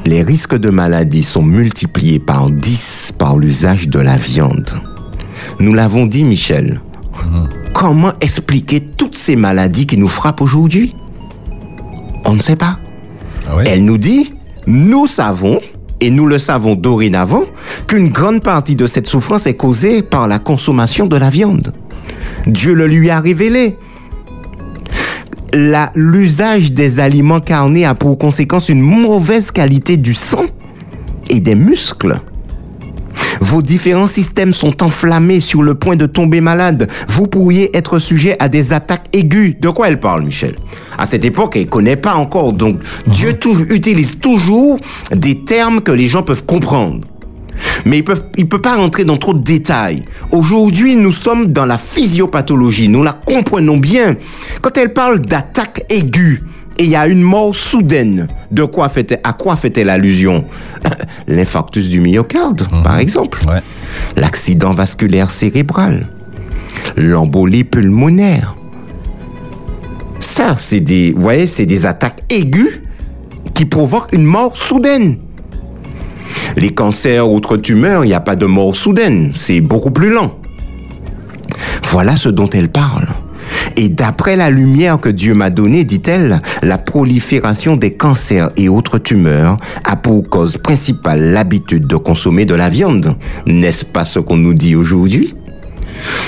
Les 0.08 0.22
risques 0.22 0.56
de 0.56 0.70
maladie 0.70 1.22
sont 1.22 1.44
multipliés 1.44 2.18
par 2.18 2.50
10 2.50 3.16
par 3.20 3.38
l'usage 3.38 3.90
de 3.90 4.00
la 4.00 4.16
viande. 4.16 4.70
Nous 5.60 5.74
l'avons 5.74 6.06
dit, 6.06 6.24
Michel. 6.24 6.80
Comment 7.74 8.14
expliquer 8.22 8.80
toutes 8.80 9.16
ces 9.16 9.36
maladies 9.36 9.86
qui 9.86 9.98
nous 9.98 10.08
frappent 10.08 10.40
aujourd'hui? 10.40 10.96
On 12.24 12.36
ne 12.36 12.40
sait 12.40 12.56
pas. 12.56 12.80
Ah 13.50 13.58
ouais? 13.58 13.66
Elle 13.68 13.84
nous 13.84 13.98
dit, 13.98 14.34
nous 14.66 15.08
savons, 15.08 15.60
et 16.00 16.10
nous 16.10 16.26
le 16.26 16.38
savons 16.38 16.76
dorénavant, 16.76 17.44
qu'une 17.90 18.08
grande 18.08 18.42
partie 18.42 18.78
de 18.78 18.88
cette 18.88 19.08
souffrance 19.08 19.46
est 19.46 19.56
causée 19.56 20.04
par 20.04 20.30
la 20.30 20.40
consommation 20.40 21.08
de 21.08 21.18
la 21.18 21.30
viande. 21.30 21.74
Dieu 22.46 22.74
le 22.74 22.88
lui 22.88 23.10
a 23.10 23.20
révélé. 23.20 23.78
L'usage 25.54 26.72
des 26.72 27.00
aliments 27.00 27.40
carnés 27.40 27.86
a 27.86 27.96
pour 27.96 28.18
conséquence 28.18 28.70
une 28.70 28.82
mauvaise 28.82 29.52
qualité 29.52 29.98
du 29.98 30.14
sang 30.14 30.46
et 31.30 31.40
des 31.40 31.56
muscles. 31.56 32.20
Vos 33.40 33.62
différents 33.62 34.08
systèmes 34.08 34.54
sont 34.54 34.84
enflammés 34.84 35.40
sur 35.40 35.64
le 35.64 35.76
point 35.76 35.96
de 35.96 36.06
tomber 36.06 36.42
malade. 36.42 36.90
Vous 37.08 37.28
pourriez 37.28 37.76
être 37.76 38.00
sujet 38.00 38.36
à 38.40 38.50
des 38.50 38.74
attaques 38.74 39.08
aiguës. 39.14 39.56
De 39.60 39.70
quoi 39.70 39.88
elle 39.88 40.00
parle, 40.00 40.24
Michel? 40.24 40.56
À 40.98 41.06
cette 41.06 41.26
époque, 41.26 41.56
elle 41.56 41.68
connaît 41.68 41.96
pas 41.96 42.16
encore. 42.16 42.54
Donc, 42.54 42.80
Dieu 43.08 43.38
utilise 43.72 44.20
toujours 44.20 44.80
des 45.12 45.44
termes 45.44 45.82
que 45.82 45.92
les 45.92 46.08
gens 46.08 46.24
peuvent 46.24 46.46
comprendre. 46.46 47.02
Mais 47.86 47.98
il 48.00 48.04
peut, 48.04 48.18
il 48.36 48.48
peut 48.48 48.62
pas 48.62 48.76
rentrer 48.76 49.06
dans 49.06 49.18
trop 49.18 49.34
de 49.34 49.44
détails. 49.44 50.04
Aujourd'hui, 50.32 50.96
nous 50.96 51.12
sommes 51.12 51.48
dans 51.48 51.66
la 51.66 51.78
physiopathologie. 51.78 52.90
Nous 52.90 53.04
la 53.04 53.14
comprenons 53.14 53.78
bien. 53.78 54.16
Quand 54.62 54.78
elle 54.78 54.94
parle 54.94 55.20
d'attaque 55.20 55.84
aiguë, 55.90 56.44
et 56.80 56.84
il 56.84 56.90
y 56.90 56.96
a 56.96 57.08
une 57.08 57.22
mort 57.22 57.56
soudaine, 57.56 58.28
de 58.52 58.64
quoi 58.64 58.88
fait 58.88 59.20
à 59.24 59.34
quoi 59.34 59.56
fait-elle 59.56 59.90
allusion? 59.90 60.46
L'infarctus 61.28 61.90
du 61.90 62.00
myocarde, 62.00 62.68
par 62.84 63.00
exemple. 63.00 63.40
Ouais. 63.48 63.62
L'accident 64.16 64.74
vasculaire 64.74 65.30
cérébral. 65.30 66.08
L'embolie 66.96 67.64
pulmonaire. 67.64 68.56
Ça, 70.20 70.56
c'est 70.58 70.80
des, 70.80 71.14
vous 71.14 71.22
voyez, 71.22 71.48
c'est 71.48 71.66
des 71.66 71.86
attaques 71.86 72.24
aiguës 72.30 72.82
qui 73.54 73.66
provoquent 73.66 74.14
une 74.14 74.26
mort 74.26 74.56
soudaine. 74.56 75.18
Les 76.56 76.72
cancers, 76.72 77.30
autres 77.30 77.58
tumeurs, 77.58 78.04
il 78.06 78.08
n'y 78.08 78.14
a 78.14 78.20
pas 78.20 78.36
de 78.36 78.46
mort 78.46 78.76
soudaine. 78.76 79.32
C'est 79.36 79.62
beaucoup 79.62 79.92
plus 79.92 80.10
lent. 80.10 80.40
Voilà 81.90 82.16
ce 82.16 82.30
dont 82.30 82.50
elle 82.50 82.70
parle. 82.70 83.08
Et 83.76 83.90
d'après 83.90 84.36
la 84.36 84.50
lumière 84.50 85.00
que 85.00 85.10
Dieu 85.10 85.34
m'a 85.34 85.50
donnée, 85.50 85.84
dit-elle, 85.84 86.42
la 86.64 86.78
prolifération 86.78 87.78
des 87.78 87.92
cancers 87.92 88.50
et 88.58 88.70
autres 88.70 88.98
tumeurs 88.98 89.58
a 89.86 89.96
pour 89.96 90.28
cause 90.28 90.58
principale 90.58 91.32
l'habitude 91.32 91.86
de 91.86 91.96
consommer 91.96 92.46
de 92.46 92.56
la 92.56 92.70
viande. 92.70 93.16
N'est-ce 93.46 93.86
pas 93.86 94.04
ce 94.04 94.20
qu'on 94.20 94.38
nous 94.38 94.54
dit 94.54 94.76
aujourd'hui? 94.76 95.36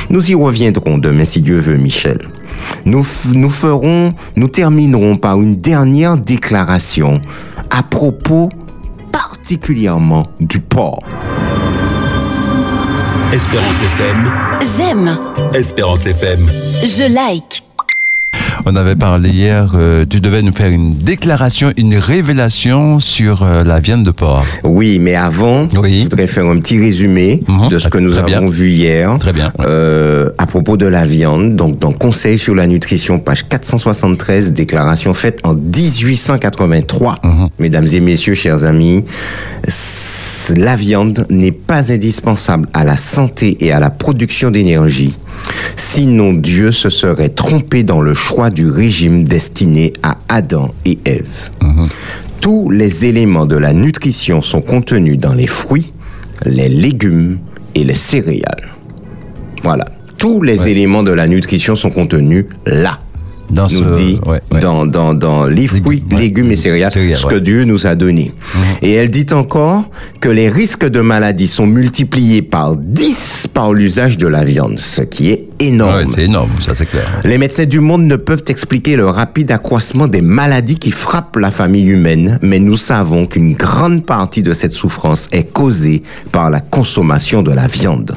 Nous 0.10 0.32
y 0.32 0.36
reviendrons 0.36 0.98
demain 0.98 1.26
si 1.26 1.42
Dieu 1.42 1.58
veut, 1.58 1.78
Michel. 1.78 2.20
Nous, 2.86 3.06
nous 3.34 4.48
terminerons 4.48 5.18
par 5.18 5.42
une 5.42 5.56
dernière 5.56 6.18
déclaration 6.18 7.22
à 7.70 7.84
propos 7.84 8.50
particulièrement 9.12 10.24
du 10.40 10.60
porc. 10.60 11.04
Espérance 13.34 13.76
FM, 13.82 14.32
J'aime, 14.78 15.20
Espérance 15.54 16.06
FM. 16.06 16.48
je 16.84 17.04
like. 17.04 17.64
On 18.66 18.76
avait 18.76 18.96
parlé 18.96 19.30
hier, 19.30 19.72
euh, 19.76 20.06
tu 20.10 20.20
devais 20.22 20.42
nous 20.42 20.52
faire 20.54 20.68
une 20.70 20.94
déclaration, 20.96 21.72
une 21.78 21.96
révélation 21.96 23.00
sur 23.00 23.44
euh, 23.44 23.64
la 23.64 23.80
viande 23.80 24.04
de 24.04 24.12
porc. 24.12 24.46
Oui, 24.64 25.00
mais 25.00 25.16
avant, 25.16 25.68
Oui. 25.82 26.00
je 26.00 26.04
voudrais 26.04 26.28
faire 26.28 26.46
un 26.46 26.58
petit 26.60 26.78
résumé 26.80 27.42
Mhm. 27.48 27.70
de 27.70 27.80
ce 27.80 27.88
que 27.90 27.98
nous 27.98 28.16
avons 28.18 28.28
bien. 28.28 28.46
vu 28.48 28.70
hier. 28.70 29.18
Très 29.20 29.34
bien. 29.34 29.52
Euh, 29.62 30.30
à 30.38 30.46
propos 30.46 30.78
de 30.78 30.86
la 30.86 31.06
viande, 31.06 31.56
donc 31.56 31.80
dans 31.80 31.92
Conseil 31.94 32.38
sur 32.38 32.54
la 32.54 32.68
nutrition, 32.68 33.20
page 33.20 33.48
473, 33.48 34.54
déclaration 34.54 35.14
faite 35.14 35.40
en 35.44 35.54
1883. 35.56 37.18
Mhm. 37.24 37.50
Mesdames 37.60 37.88
et 37.92 38.00
messieurs, 38.02 38.34
chers 38.36 38.66
amis, 38.66 39.04
la 40.58 40.76
viande 40.76 41.26
n'est 41.30 41.52
pas 41.52 41.92
indispensable 41.92 42.68
à 42.74 42.84
la 42.84 42.98
santé 42.98 43.58
et 43.62 43.72
à 43.72 43.80
la 43.80 43.90
production 43.90 44.52
d'énergie. 44.52 45.14
Sinon, 45.76 46.34
Dieu 46.34 46.72
se 46.72 46.90
serait 46.90 47.30
trompé 47.30 47.84
dans 47.84 48.02
le 48.02 48.14
choix 48.14 48.50
du 48.50 48.70
régime 48.70 49.24
destiné 49.24 49.94
à 50.04 50.18
Adam 50.30 50.74
et 50.86 51.00
Ève. 51.06 51.50
Tous 52.42 52.70
les 52.70 53.06
éléments 53.06 53.46
de 53.46 53.56
la 53.58 53.74
nutrition 53.74 54.42
sont 54.42 54.62
contenus 54.62 55.18
dans 55.20 55.34
les 55.34 55.48
fruits, 55.48 55.92
les 56.46 56.70
légumes 56.70 57.40
et 57.76 57.84
les 57.84 57.94
céréales. 57.94 58.70
Voilà. 59.64 59.86
Tous 60.18 60.42
les 60.42 60.62
Ouais. 60.64 60.72
éléments 60.72 61.04
de 61.04 61.12
la 61.12 61.28
nutrition 61.28 61.76
sont 61.76 61.90
contenus 61.92 62.46
là. 62.66 63.00
Dans 63.50 63.64
nous 63.64 63.70
ce- 63.70 63.96
dit 63.96 64.20
ouais, 64.26 64.40
ouais. 64.52 64.60
Dans, 64.60 64.86
dans, 64.86 65.14
dans 65.14 65.46
les 65.46 65.68
fruits, 65.68 66.04
légumes 66.12 66.52
et 66.52 66.56
céréales, 66.56 66.92
Céréales, 66.92 67.18
ce 67.18 67.26
que 67.26 67.36
Dieu 67.36 67.64
nous 67.66 67.88
a 67.88 67.96
donné. 67.96 68.32
Et 68.82 68.94
elle 68.94 69.10
dit 69.10 69.26
encore 69.34 69.84
que 70.20 70.30
les 70.30 70.50
risques 70.50 70.86
de 70.88 71.02
maladie 71.02 71.48
sont 71.48 71.66
multipliés 71.68 72.42
par 72.42 72.76
10 72.78 73.48
par 73.54 73.74
l'usage 73.74 74.18
de 74.18 74.28
la 74.28 74.44
viande, 74.44 74.78
ce 74.78 75.02
qui 75.02 75.32
est 75.32 75.49
énorme. 75.60 75.98
Ouais, 75.98 76.08
c'est 76.08 76.24
énorme, 76.24 76.52
ça 76.60 76.74
c'est 76.76 76.86
clair. 76.86 77.06
Les 77.24 77.38
médecins 77.38 77.66
du 77.66 77.80
monde 77.80 78.04
ne 78.04 78.16
peuvent 78.16 78.44
expliquer 78.48 78.96
le 78.96 79.08
rapide 79.08 79.52
accroissement 79.52 80.08
des 80.08 80.22
maladies 80.22 80.80
qui 80.80 80.92
frappent 80.92 81.36
la 81.36 81.52
famille 81.52 81.88
humaine, 81.88 82.40
mais 82.42 82.60
nous 82.60 82.78
savons 82.78 83.26
qu'une 83.26 83.54
grande 83.54 84.06
partie 84.06 84.44
de 84.44 84.54
cette 84.54 84.74
souffrance 84.74 85.28
est 85.32 85.52
causée 85.52 86.04
par 86.32 86.50
la 86.50 86.60
consommation 86.60 87.44
de 87.44 87.52
la 87.52 87.68
viande. 87.68 88.16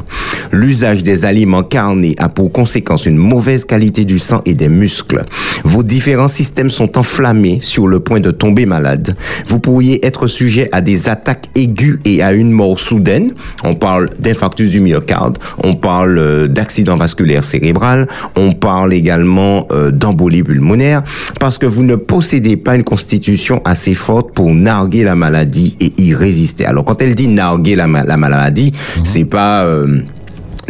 L'usage 0.53 1.03
des 1.03 1.25
aliments 1.25 1.63
carnés 1.63 2.15
a 2.19 2.29
pour 2.29 2.53
conséquence 2.53 3.07
une 3.07 3.17
mauvaise 3.17 3.65
qualité 3.65 4.05
du 4.05 4.19
sang 4.19 4.43
et 4.45 4.55
des 4.55 4.69
muscles. 4.69 5.25
Vos 5.65 5.83
différents 5.83 6.29
systèmes 6.29 6.71
sont 6.71 6.99
enflammés 6.99 7.59
sur 7.63 7.89
le 7.89 8.01
point 8.01 8.21
de 8.21 8.31
tomber 8.31 8.67
malade. 8.67 9.17
Vous 9.47 9.59
pourriez 9.59 10.05
être 10.07 10.27
sujet 10.27 10.69
à 10.73 10.81
des 10.81 11.09
attaques 11.09 11.47
aiguës 11.55 11.99
et 12.05 12.23
à 12.23 12.33
une 12.33 12.51
mort 12.51 12.79
soudaine. 12.79 13.33
On 13.65 13.75
parle 13.75 14.11
d'infarctus 14.19 14.71
du 14.71 14.81
myocarde, 14.81 15.39
on 15.63 15.75
parle 15.75 16.19
euh, 16.19 16.49
d'accident 16.49 16.97
vasculaire 17.37 17.45
cérébral, 17.45 18.07
on 18.37 18.53
parle 18.53 18.93
également 18.95 19.67
euh, 19.73 19.91
d'embolie 19.91 20.43
pulmonaire, 20.43 21.03
parce 21.39 21.59
que 21.59 21.67
vous 21.67 21.83
ne 21.83 21.97
possédez 21.97 22.57
pas 22.57 22.75
une 22.77 22.85
constitution 22.85 23.61
assez 23.65 23.95
forte 23.95 24.33
pour 24.35 24.53
narguer 24.55 25.05
la 25.05 25.15
maladie 25.15 25.77
et 25.81 25.93
y 25.99 26.15
résister. 26.15 26.65
Alors 26.67 26.85
quand 26.85 27.01
elle 27.03 27.15
dit 27.15 27.29
narguer 27.29 27.77
la, 27.77 27.87
ma- 27.87 28.05
la 28.05 28.17
maladie, 28.17 28.73
c'est 29.05 29.25
pas... 29.25 29.65
euh, 29.65 30.01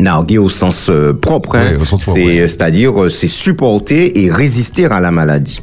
narguer 0.02 0.38
au 0.38 0.48
sens 0.48 0.88
euh, 0.90 1.12
propre, 1.12 1.56
hein. 1.56 1.64
Oui, 2.08 2.24
oui. 2.24 2.38
c'est-à-dire 2.40 3.10
c'est 3.10 3.28
supporter 3.28 4.22
et 4.22 4.30
résister 4.30 4.86
à 4.86 5.00
la 5.00 5.10
maladie. 5.10 5.62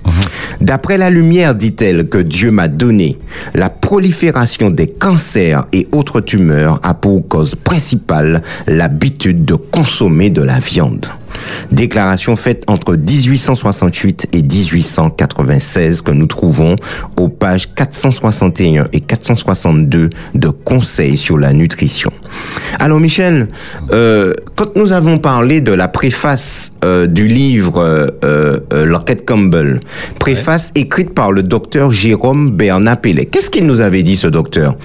D'après 0.62 0.98
la 0.98 1.10
lumière, 1.10 1.56
dit-elle, 1.56 2.08
que 2.08 2.18
Dieu 2.18 2.52
m'a 2.52 2.68
donnée, 2.68 3.18
la 3.54 3.70
prolifération 3.70 4.70
des 4.70 4.88
cancers 4.88 5.66
et 5.74 5.88
autres 5.92 6.22
tumeurs 6.22 6.80
a 6.84 6.94
pour 6.94 7.28
cause 7.28 7.56
principale 7.56 8.42
l'habitude 8.68 9.46
de 9.46 9.56
consommer 9.56 10.30
de 10.30 10.42
la 10.42 10.60
viande. 10.60 11.06
Déclaration 11.72 12.36
faite 12.36 12.64
entre 12.68 12.96
1868 12.96 14.30
et 14.34 14.42
1896 14.42 16.02
que 16.02 16.12
nous 16.12 16.28
trouvons 16.28 16.76
aux 17.18 17.30
pages 17.30 17.74
461 17.74 18.88
et 18.94 19.02
462 19.02 20.10
de 20.36 20.50
Conseil 20.50 21.18
sur 21.18 21.38
la 21.38 21.54
nutrition. 21.54 22.12
Alors 22.80 23.00
Michel, 23.00 23.48
euh, 23.92 24.34
quand 24.56 24.76
nous 24.76 24.92
avons 24.92 25.20
parlé 25.20 25.62
de 25.62 25.72
la 25.72 25.88
préface 25.88 26.74
euh, 26.84 27.08
du 27.08 27.28
livre 27.28 27.82
euh, 27.84 28.08
euh, 28.24 28.86
L'enquête 28.86 29.26
Campbell, 29.26 29.80
préface 30.20 30.72
écrite 30.76 31.14
par 31.14 31.32
le 31.32 31.44
docteur 31.44 31.92
Jérôme 31.92 32.52
Bernard 32.52 33.02
Pellet, 33.02 33.26
qu'est-ce 33.26 33.50
qu'il 33.50 33.66
nous 33.66 33.82
avait 33.82 34.04
dit 34.04 34.16
ce 34.16 34.28
docteur? 34.28 34.76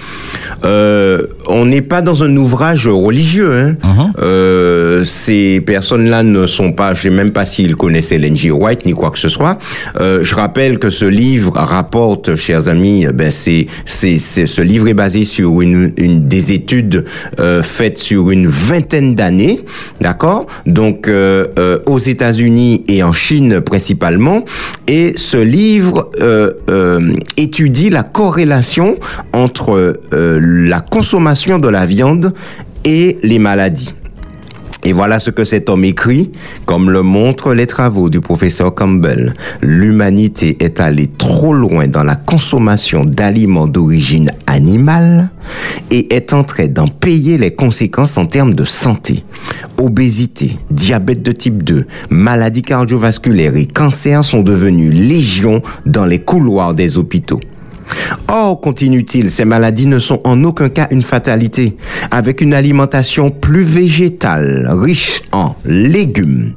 On 1.47 1.65
n'est 1.65 1.81
pas 1.81 2.01
dans 2.01 2.23
un 2.23 2.35
ouvrage 2.37 2.87
religieux. 2.87 3.77
Hein? 3.83 4.11
Euh, 4.19 5.03
ces 5.03 5.61
personnes-là 5.61 6.23
ne 6.35 6.47
sont 6.47 6.71
pas, 6.73 6.93
je 6.93 7.03
sais 7.03 7.09
même 7.09 7.31
pas 7.31 7.45
s'ils 7.45 7.75
connaissaient 7.75 8.15
L.N.G. 8.15 8.51
White 8.51 8.85
ni 8.85 8.93
quoi 8.93 9.11
que 9.11 9.19
ce 9.19 9.29
soit. 9.29 9.57
Euh, 9.99 10.23
je 10.23 10.35
rappelle 10.35 10.79
que 10.79 10.89
ce 10.89 11.05
livre 11.05 11.53
rapporte, 11.55 12.35
chers 12.35 12.67
amis, 12.67 13.07
ben 13.13 13.31
c'est, 13.31 13.65
c'est, 13.85 14.17
ce 14.17 14.61
livre 14.61 14.87
est 14.87 14.93
basé 14.93 15.23
sur 15.23 15.61
une, 15.61 15.91
des 16.23 16.53
études 16.53 17.05
euh, 17.39 17.63
faites 17.63 17.97
sur 17.97 18.31
une 18.31 18.47
vingtaine 18.47 19.15
d'années, 19.15 19.59
d'accord? 20.01 20.45
Donc 20.65 21.07
euh, 21.07 21.45
aux 21.85 21.99
États-Unis 21.99 22.83
et 22.87 23.03
en 23.03 23.13
Chine 23.13 23.61
principalement. 23.61 24.43
Et 24.87 25.13
ce 25.15 25.37
livre 25.37 26.11
étudie 27.37 27.89
la 27.89 28.03
corrélation 28.03 28.97
entre 29.33 29.99
la 30.11 30.79
consommation 30.79 31.57
de 31.57 31.69
la 31.69 31.85
viande 31.85 32.33
et 32.83 33.17
les 33.23 33.39
maladies. 33.39 33.93
Et 34.87 34.93
voilà 34.93 35.19
ce 35.19 35.31
que 35.31 35.43
cet 35.43 35.67
homme 35.69 35.83
écrit, 35.83 36.31
comme 36.67 36.91
le 36.91 37.01
montrent 37.01 37.55
les 37.55 37.65
travaux 37.65 38.11
du 38.11 38.21
professeur 38.21 38.75
Campbell. 38.75 39.33
L'humanité 39.61 40.57
est 40.63 40.79
allée 40.79 41.07
trop 41.07 41.53
loin 41.53 41.87
dans 41.87 42.03
la 42.03 42.13
consommation 42.13 43.03
d'aliments 43.03 43.65
d'origine 43.65 44.29
animale 44.45 45.31
et 45.89 46.13
est 46.15 46.33
en 46.33 46.43
train 46.43 46.67
d'en 46.67 46.87
payer 46.87 47.39
les 47.39 47.55
conséquences 47.55 48.19
en 48.19 48.27
termes 48.27 48.53
de 48.53 48.63
santé. 48.63 49.23
Obésité, 49.79 50.55
diabète 50.69 51.23
de 51.23 51.31
type 51.31 51.63
2, 51.63 51.87
maladies 52.11 52.61
cardiovasculaires 52.61 53.55
et 53.55 53.65
cancers 53.65 54.23
sont 54.23 54.43
devenus 54.43 54.93
légion 54.93 55.63
dans 55.87 56.05
les 56.05 56.19
couloirs 56.19 56.75
des 56.75 56.99
hôpitaux. 56.99 57.39
Or, 58.27 58.59
continue-t-il, 58.59 59.29
ces 59.29 59.45
maladies 59.45 59.87
ne 59.87 59.99
sont 59.99 60.21
en 60.23 60.43
aucun 60.43 60.69
cas 60.69 60.87
une 60.91 61.03
fatalité. 61.03 61.75
Avec 62.11 62.41
une 62.41 62.53
alimentation 62.53 63.31
plus 63.31 63.63
végétale, 63.63 64.67
riche 64.71 65.21
en 65.31 65.55
légumes, 65.65 66.53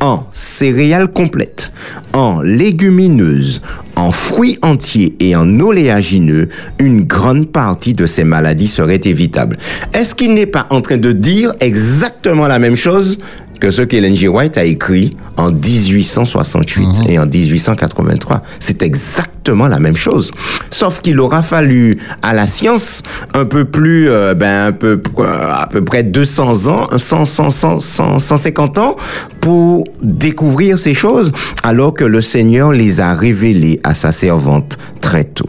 en 0.00 0.26
céréales 0.32 1.08
complètes, 1.08 1.72
en 2.12 2.40
légumineuses, 2.42 3.62
en 3.96 4.12
fruits 4.12 4.58
entiers 4.62 5.16
et 5.18 5.34
en 5.34 5.58
oléagineux, 5.60 6.48
une 6.78 7.02
grande 7.02 7.48
partie 7.48 7.94
de 7.94 8.06
ces 8.06 8.24
maladies 8.24 8.68
serait 8.68 9.00
évitable. 9.04 9.56
Est-ce 9.92 10.14
qu'il 10.14 10.34
n'est 10.34 10.46
pas 10.46 10.66
en 10.70 10.80
train 10.80 10.98
de 10.98 11.12
dire 11.12 11.52
exactement 11.60 12.46
la 12.46 12.58
même 12.58 12.76
chose 12.76 13.18
que 13.60 13.70
ce 13.70 13.82
qu'Ellen 13.82 14.14
G. 14.14 14.28
White 14.28 14.56
a 14.58 14.64
écrit 14.64 15.10
en 15.36 15.50
1868 15.50 17.08
et 17.08 17.18
en 17.18 17.26
1883. 17.26 18.42
C'est 18.60 18.82
exactement 18.82 19.68
la 19.68 19.78
même 19.78 19.96
chose. 19.96 20.30
Sauf 20.70 21.00
qu'il 21.00 21.20
aura 21.20 21.42
fallu 21.42 21.98
à 22.22 22.34
la 22.34 22.46
science 22.46 23.02
un 23.34 23.44
peu 23.44 23.64
plus, 23.64 24.08
euh, 24.08 24.34
ben, 24.34 24.66
un 24.66 24.72
peu, 24.72 25.00
euh, 25.18 25.52
à 25.52 25.66
peu 25.66 25.82
près 25.82 26.02
200 26.02 26.68
ans, 26.68 26.86
100, 26.96 27.24
100, 27.24 27.50
100, 27.50 27.80
100, 27.80 28.18
150 28.18 28.78
ans 28.78 28.96
pour 29.40 29.84
découvrir 30.02 30.78
ces 30.78 30.94
choses, 30.94 31.32
alors 31.62 31.94
que 31.94 32.04
le 32.04 32.20
Seigneur 32.20 32.72
les 32.72 33.00
a 33.00 33.14
révélées 33.14 33.80
à 33.84 33.94
sa 33.94 34.12
servante 34.12 34.78
très 35.00 35.24
tôt. 35.24 35.48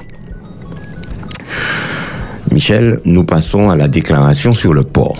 Michel, 2.52 3.00
nous 3.06 3.24
passons 3.24 3.70
à 3.70 3.76
la 3.76 3.88
déclaration 3.88 4.54
sur 4.54 4.74
le 4.74 4.84
porc. 4.84 5.18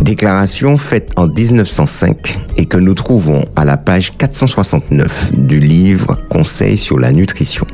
Déclaration 0.00 0.78
faite 0.78 1.10
en 1.16 1.26
1905 1.26 2.38
et 2.56 2.66
que 2.66 2.76
nous 2.76 2.94
trouvons 2.94 3.44
à 3.56 3.64
la 3.64 3.76
page 3.76 4.12
469 4.16 5.32
du 5.36 5.58
livre 5.58 6.18
Conseil 6.30 6.78
sur 6.78 6.98
la 6.98 7.10
nutrition. 7.10 7.66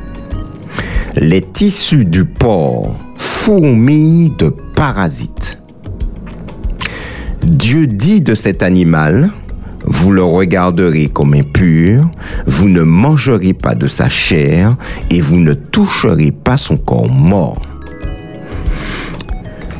Les 1.15 1.41
tissus 1.41 2.03
du 2.05 2.25
porc 2.25 2.97
fourmillent 3.15 4.33
de 4.37 4.49
parasites. 4.49 5.59
Dieu 7.43 7.85
dit 7.85 8.21
de 8.21 8.33
cet 8.33 8.63
animal, 8.63 9.29
vous 9.83 10.11
le 10.11 10.23
regarderez 10.23 11.07
comme 11.07 11.35
impur, 11.35 12.09
vous 12.47 12.67
ne 12.67 12.81
mangerez 12.81 13.53
pas 13.53 13.75
de 13.75 13.85
sa 13.85 14.09
chair 14.09 14.75
et 15.11 15.21
vous 15.21 15.37
ne 15.37 15.53
toucherez 15.53 16.31
pas 16.31 16.57
son 16.57 16.77
corps 16.77 17.09
mort. 17.09 17.61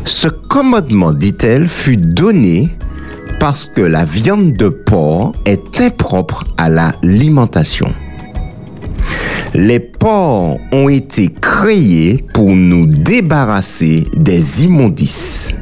Ce 0.05 0.27
commandement, 0.27 1.13
dit-elle, 1.13 1.67
fut 1.67 1.97
donné 1.97 2.69
parce 3.39 3.65
que 3.65 3.81
la 3.81 4.05
viande 4.05 4.53
de 4.53 4.69
porc 4.69 5.33
est 5.45 5.81
impropre 5.81 6.43
à 6.57 6.69
l'alimentation. 6.69 7.91
Les 9.55 9.79
porcs 9.79 10.59
ont 10.71 10.89
été 10.89 11.29
créés 11.29 12.23
pour 12.33 12.49
nous 12.49 12.85
débarrasser 12.85 14.05
des 14.15 14.65
immondices. 14.65 15.55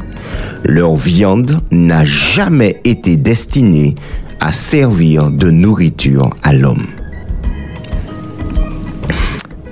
Leur 0.65 0.95
viande 0.95 1.59
n'a 1.71 2.03
jamais 2.03 2.81
été 2.83 3.15
destinée 3.15 3.95
à 4.41 4.51
servir 4.51 5.31
de 5.31 5.49
nourriture 5.51 6.29
à 6.43 6.53
l'homme. 6.53 6.85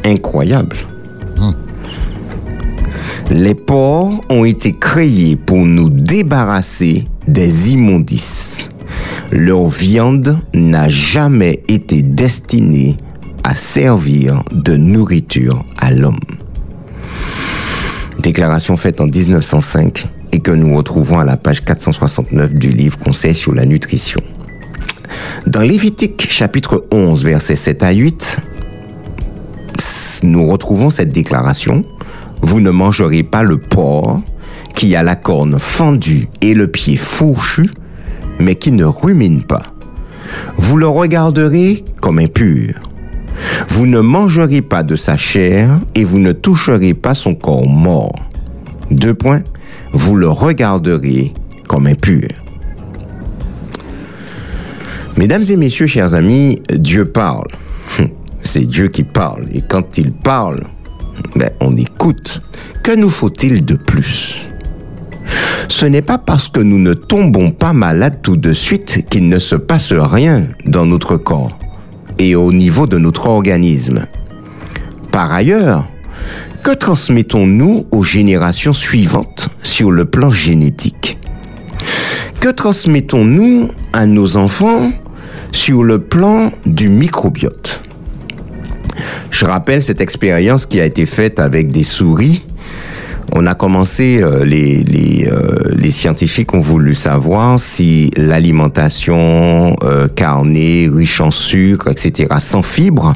Incroyable. 0.06 0.78
Les 3.32 3.56
porcs 3.56 4.20
ont 4.30 4.44
été 4.44 4.74
créés 4.74 5.38
pour 5.38 5.60
nous 5.60 5.88
débarrasser 5.90 7.06
des 7.30 7.72
immondices. 7.72 8.68
Leur 9.32 9.70
viande 9.70 10.38
n'a 10.54 10.90
jamais 10.90 11.64
été 11.70 12.02
destinée 12.02 12.98
à 13.46 13.56
servir 13.56 14.44
de 14.52 14.76
nourriture 14.76 15.64
à 15.78 15.94
l'homme. 15.94 16.20
Déclaration 18.20 18.76
faite 18.76 19.00
en 19.00 19.08
1905 19.08 20.08
et 20.34 20.40
que 20.40 20.52
nous 20.52 20.76
retrouvons 20.76 21.18
à 21.18 21.24
la 21.24 21.38
page 21.38 21.64
469 21.64 22.56
du 22.56 22.68
livre 22.68 23.00
Conseil 23.00 23.34
sur 23.34 23.54
la 23.54 23.66
nutrition. 23.66 24.20
Dans 25.48 25.62
Lévitique 25.62 26.28
chapitre 26.30 26.86
11 26.92 27.24
versets 27.24 27.56
7 27.56 27.82
à 27.84 27.92
8, 27.92 28.40
nous 30.24 30.50
retrouvons 30.50 30.90
cette 30.90 31.14
déclaration 31.14 31.86
vous 32.42 32.60
ne 32.60 32.72
mangerez 32.72 33.24
pas 33.24 33.44
le 33.44 33.58
porc 33.58 34.22
qui 34.76 34.96
a 34.96 35.04
la 35.04 35.16
corne 35.16 35.60
fendue 35.60 36.28
et 36.42 36.54
le 36.54 36.68
pied 36.68 36.98
fourchu, 36.98 37.70
mais 38.40 38.56
qui 38.56 38.72
ne 38.72 38.86
rumine 38.86 39.44
pas. 39.44 39.64
Vous 40.58 40.78
le 40.78 40.88
regarderez 40.88 41.84
comme 42.02 42.20
impur. 42.20 42.74
Vous 43.70 43.86
ne 43.86 44.00
mangerez 44.00 44.62
pas 44.62 44.84
de 44.84 44.96
sa 44.96 45.18
chair 45.18 45.80
et 45.96 46.04
vous 46.04 46.20
ne 46.20 46.32
toucherez 46.32 46.94
pas 46.94 47.16
son 47.16 47.36
corps 47.36 47.68
mort. 47.68 48.16
Deux 48.90 49.14
points. 49.14 49.42
Vous 49.94 50.16
le 50.16 50.30
regarderez 50.30 51.34
comme 51.68 51.88
impur. 51.88 52.30
Mesdames 55.18 55.44
et 55.50 55.58
messieurs, 55.58 55.88
chers 55.88 56.14
amis, 56.14 56.62
Dieu 56.74 57.06
parle. 57.06 57.48
C'est 58.42 58.66
Dieu 58.66 58.88
qui 58.88 59.04
parle. 59.04 59.46
Et 59.52 59.62
quand 59.62 59.98
il 59.98 60.12
parle, 60.12 60.62
ben, 61.36 61.50
on 61.60 61.76
écoute. 61.76 62.42
Que 62.84 62.96
nous 62.96 63.10
faut-il 63.10 63.66
de 63.66 63.76
plus? 63.76 64.46
Ce 65.68 65.86
n'est 65.86 66.02
pas 66.02 66.18
parce 66.18 66.48
que 66.48 66.60
nous 66.60 66.80
ne 66.80 66.94
tombons 66.94 67.52
pas 67.52 67.74
malades 67.74 68.20
tout 68.22 68.38
de 68.38 68.54
suite 68.54 69.06
qu'il 69.10 69.30
ne 69.30 69.40
se 69.40 69.56
passe 69.56 69.94
rien 69.94 70.44
dans 70.66 70.86
notre 70.86 71.18
corps 71.18 71.58
et 72.20 72.36
au 72.36 72.52
niveau 72.52 72.88
de 72.88 72.98
notre 72.98 73.28
organisme. 73.28 74.06
Par 75.12 75.32
ailleurs, 75.32 75.88
que 76.64 76.72
transmettons-nous 76.72 77.88
aux 77.92 78.04
générations 78.04 78.74
suivantes 78.74 79.50
sur 79.64 79.92
le 79.92 80.06
plan 80.06 80.30
génétique? 80.30 81.18
Que 82.40 82.50
transmettons-nous 82.50 83.70
à 83.94 84.06
nos 84.06 84.38
enfants 84.38 84.92
sur 85.52 85.84
le 85.84 86.00
plan 86.00 86.52
du 86.66 86.90
microbiote? 86.90 87.82
Je 89.30 89.46
rappelle 89.46 89.82
cette 89.82 90.02
expérience 90.02 90.66
qui 90.66 90.80
a 90.82 90.86
été 90.86 91.06
faite 91.06 91.40
avec 91.40 91.72
des 91.72 91.84
souris. 91.84 92.46
On 93.34 93.46
a 93.46 93.56
commencé, 93.56 94.22
euh, 94.22 94.44
les, 94.44 94.84
les, 94.84 95.30
euh, 95.32 95.72
les, 95.72 95.92
scientifiques 95.92 96.54
ont 96.54 96.60
voulu 96.60 96.94
savoir 96.94 97.60
si 97.62 98.12
l'alimentation 98.18 99.74
euh, 99.84 100.10
carnée, 100.10 100.90
riche 100.94 101.22
en 101.22 101.32
sucre, 101.32 101.88
etc., 101.88 102.28
sans 102.40 102.62
fibres, 102.62 103.14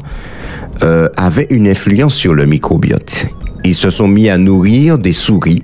euh, 0.82 1.08
avait 1.16 1.46
une 1.50 1.68
influence 1.68 2.14
sur 2.14 2.34
le 2.34 2.46
microbiote. 2.46 3.26
Ils 3.64 3.74
se 3.74 3.90
sont 3.90 4.08
mis 4.08 4.28
à 4.28 4.38
nourrir 4.38 4.98
des 4.98 5.12
souris 5.12 5.62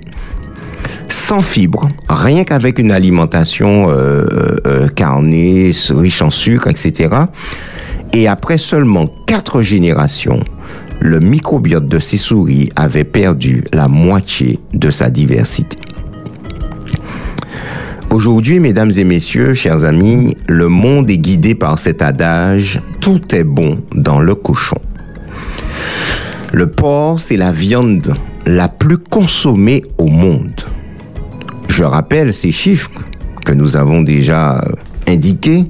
sans 1.08 1.42
fibres, 1.42 1.88
rien 2.08 2.44
qu'avec 2.44 2.78
une 2.78 2.90
alimentation 2.90 3.90
euh, 3.90 4.24
euh, 4.66 4.88
carnée, 4.88 5.72
riche 5.90 6.22
en 6.22 6.30
sucre, 6.30 6.68
etc. 6.68 7.10
Et 8.12 8.28
après 8.28 8.58
seulement 8.58 9.04
quatre 9.26 9.62
générations, 9.62 10.40
le 11.00 11.18
microbiote 11.18 11.88
de 11.88 11.98
ces 11.98 12.18
souris 12.18 12.68
avait 12.76 13.04
perdu 13.04 13.64
la 13.72 13.88
moitié 13.88 14.58
de 14.74 14.90
sa 14.90 15.10
diversité. 15.10 15.78
Aujourd'hui, 18.10 18.60
mesdames 18.60 18.92
et 18.96 19.04
messieurs, 19.04 19.54
chers 19.54 19.86
amis, 19.86 20.36
le 20.46 20.68
monde 20.68 21.10
est 21.10 21.16
guidé 21.16 21.54
par 21.54 21.78
cet 21.78 22.02
adage 22.02 22.78
tout 23.02 23.34
est 23.34 23.42
bon 23.42 23.80
dans 23.94 24.20
le 24.20 24.36
cochon. 24.36 24.76
Le 26.52 26.68
porc, 26.70 27.18
c'est 27.18 27.36
la 27.36 27.50
viande 27.50 28.14
la 28.46 28.68
plus 28.68 28.98
consommée 28.98 29.82
au 29.98 30.06
monde. 30.06 30.60
Je 31.68 31.82
rappelle 31.82 32.32
ces 32.32 32.52
chiffres 32.52 32.90
que 33.44 33.52
nous 33.52 33.76
avons 33.76 34.02
déjà 34.02 34.62
indiqués. 35.08 35.64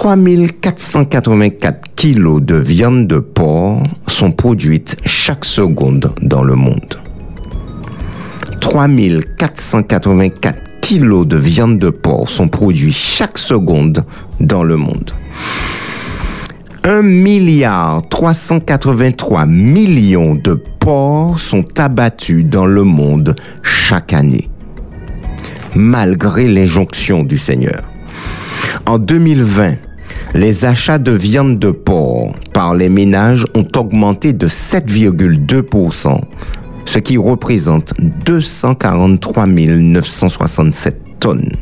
3484 0.00 1.96
kilos 1.96 2.40
de 2.40 2.54
viande 2.54 3.08
de 3.08 3.18
porc 3.18 3.82
sont 4.06 4.30
produites 4.30 4.96
chaque 5.04 5.44
seconde 5.44 6.14
dans 6.22 6.44
le 6.44 6.54
monde. 6.54 6.94
3484 8.60 10.56
kilos 10.82 11.26
de 11.26 11.36
viande 11.36 11.80
de 11.80 11.90
porc 11.90 12.28
sont 12.28 12.46
produits 12.46 12.92
chaque 12.92 13.38
seconde 13.38 14.04
dans 14.38 14.62
le 14.62 14.76
monde. 14.76 15.10
1 16.84 17.02
milliard 17.02 18.02
383 18.08 19.46
millions 19.46 20.36
de 20.36 20.54
porcs 20.54 21.40
sont 21.40 21.66
abattus 21.76 22.44
dans 22.44 22.66
le 22.66 22.84
monde 22.84 23.34
chaque 23.64 24.12
année, 24.12 24.48
malgré 25.74 26.46
l'injonction 26.46 27.24
du 27.24 27.36
Seigneur. 27.36 27.82
En 28.86 29.00
2020, 29.00 29.87
les 30.34 30.64
achats 30.64 30.98
de 30.98 31.12
viande 31.12 31.58
de 31.58 31.70
porc 31.70 32.34
par 32.52 32.74
les 32.74 32.88
ménages 32.88 33.44
ont 33.54 33.66
augmenté 33.76 34.32
de 34.32 34.48
7,2%, 34.48 36.20
ce 36.84 36.98
qui 36.98 37.16
représente 37.16 37.94
243 38.24 39.46
967 39.46 41.00
tonnes. 41.20 41.52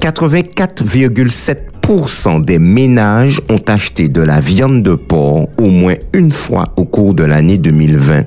84,7 0.00 1.56
80% 1.86 2.44
des 2.44 2.58
ménages 2.58 3.40
ont 3.48 3.60
acheté 3.68 4.08
de 4.08 4.20
la 4.20 4.40
viande 4.40 4.82
de 4.82 4.94
porc 4.94 5.48
au 5.58 5.66
moins 5.66 5.94
une 6.14 6.32
fois 6.32 6.72
au 6.76 6.84
cours 6.84 7.14
de 7.14 7.22
l'année 7.22 7.58
2020. 7.58 8.24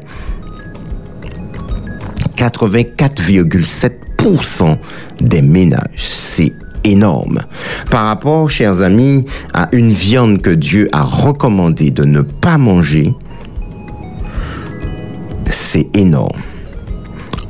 84,7% 2.37 4.77
des 5.21 5.41
ménages. 5.41 5.81
C'est 5.97 6.53
énorme. 6.89 7.39
Par 7.89 8.05
rapport, 8.05 8.49
chers 8.49 8.81
amis, 8.81 9.25
à 9.53 9.69
une 9.71 9.89
viande 9.89 10.41
que 10.41 10.51
Dieu 10.51 10.89
a 10.91 11.03
recommandé 11.03 11.91
de 11.91 12.03
ne 12.03 12.21
pas 12.21 12.57
manger, 12.57 13.13
c'est 15.49 15.95
énorme. 15.97 16.37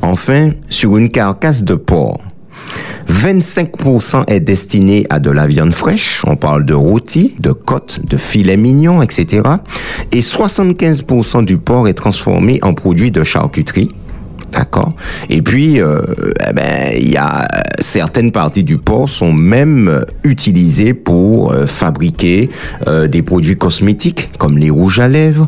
Enfin, 0.01 0.51
sur 0.69 0.97
une 0.97 1.09
carcasse 1.09 1.63
de 1.63 1.75
porc, 1.75 2.19
25% 3.09 4.25
est 4.27 4.39
destiné 4.39 5.05
à 5.09 5.19
de 5.19 5.31
la 5.31 5.47
viande 5.47 5.73
fraîche, 5.73 6.21
on 6.25 6.35
parle 6.35 6.63
de 6.63 6.73
rôti, 6.73 7.35
de 7.39 7.51
côtes, 7.51 8.01
de 8.07 8.17
filets 8.17 8.55
mignons, 8.55 9.01
etc. 9.01 9.41
Et 10.11 10.21
75% 10.21 11.43
du 11.43 11.57
porc 11.57 11.87
est 11.87 11.93
transformé 11.93 12.59
en 12.61 12.73
produit 12.73 13.11
de 13.11 13.23
charcuterie, 13.23 13.89
D'accord. 14.51 14.93
Et 15.29 15.41
puis, 15.41 15.81
euh, 15.81 16.01
eh 16.49 16.53
ben, 16.53 16.63
y 16.97 17.17
a 17.17 17.47
certaines 17.79 18.31
parties 18.31 18.63
du 18.63 18.77
porc 18.77 19.07
sont 19.09 19.31
même 19.31 19.87
euh, 19.87 20.01
utilisées 20.23 20.93
pour 20.93 21.51
euh, 21.51 21.65
fabriquer 21.67 22.49
euh, 22.87 23.07
des 23.07 23.21
produits 23.21 23.57
cosmétiques 23.57 24.31
comme 24.37 24.57
les 24.57 24.69
rouges 24.69 24.99
à 24.99 25.07
lèvres, 25.07 25.47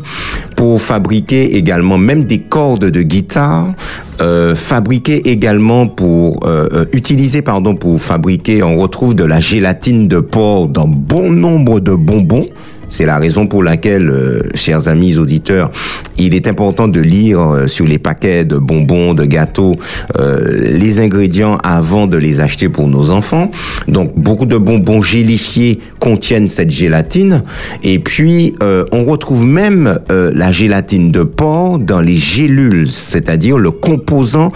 pour 0.56 0.80
fabriquer 0.80 1.56
également 1.56 1.98
même 1.98 2.24
des 2.24 2.38
cordes 2.38 2.84
de 2.84 3.02
guitare, 3.02 3.72
euh, 4.20 4.54
fabriquer 4.54 5.30
également 5.30 5.88
pour 5.88 6.40
euh, 6.44 6.68
euh, 6.72 6.84
utiliser 6.92 7.42
pardon 7.42 7.74
pour 7.74 8.00
fabriquer. 8.00 8.62
On 8.62 8.76
retrouve 8.76 9.14
de 9.14 9.24
la 9.24 9.40
gélatine 9.40 10.06
de 10.06 10.20
porc 10.20 10.68
dans 10.68 10.86
bon 10.86 11.30
nombre 11.30 11.80
de 11.80 11.94
bonbons. 11.94 12.46
C'est 12.92 13.06
la 13.06 13.16
raison 13.16 13.46
pour 13.46 13.62
laquelle, 13.62 14.10
euh, 14.10 14.40
chers 14.54 14.86
amis 14.88 15.16
auditeurs, 15.16 15.70
il 16.18 16.34
est 16.34 16.46
important 16.46 16.88
de 16.88 17.00
lire 17.00 17.40
euh, 17.40 17.66
sur 17.66 17.86
les 17.86 17.98
paquets 17.98 18.44
de 18.44 18.58
bonbons, 18.58 19.14
de 19.14 19.24
gâteaux, 19.24 19.76
euh, 20.18 20.76
les 20.78 21.00
ingrédients 21.00 21.56
avant 21.64 22.06
de 22.06 22.18
les 22.18 22.40
acheter 22.40 22.68
pour 22.68 22.88
nos 22.88 23.10
enfants. 23.10 23.50
Donc, 23.88 24.12
beaucoup 24.14 24.44
de 24.44 24.58
bonbons 24.58 25.00
gélifiés 25.00 25.78
contiennent 26.00 26.50
cette 26.50 26.70
gélatine. 26.70 27.42
Et 27.82 27.98
puis, 27.98 28.56
euh, 28.62 28.84
on 28.92 29.06
retrouve 29.06 29.46
même 29.46 29.98
euh, 30.10 30.30
la 30.34 30.52
gélatine 30.52 31.10
de 31.12 31.22
porc 31.22 31.78
dans 31.78 32.02
les 32.02 32.16
gélules, 32.16 32.90
c'est-à-dire 32.90 33.56
le 33.56 33.70
composant, 33.70 34.52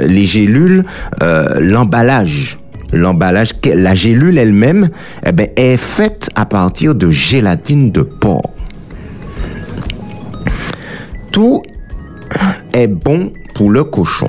les 0.00 0.24
gélules, 0.24 0.84
l'emballage 1.60 2.56
l'emballage, 2.92 3.52
la 3.74 3.94
gélule 3.94 4.38
elle-même, 4.38 4.88
eh 5.26 5.32
ben, 5.32 5.48
est 5.56 5.76
faite 5.76 6.30
à 6.34 6.46
partir 6.46 6.94
de 6.94 7.10
gélatine 7.10 7.90
de 7.90 8.02
porc. 8.02 8.50
Tout 11.32 11.62
est 12.72 12.88
bon 12.88 13.32
pour 13.54 13.70
le 13.70 13.84
cochon. 13.84 14.28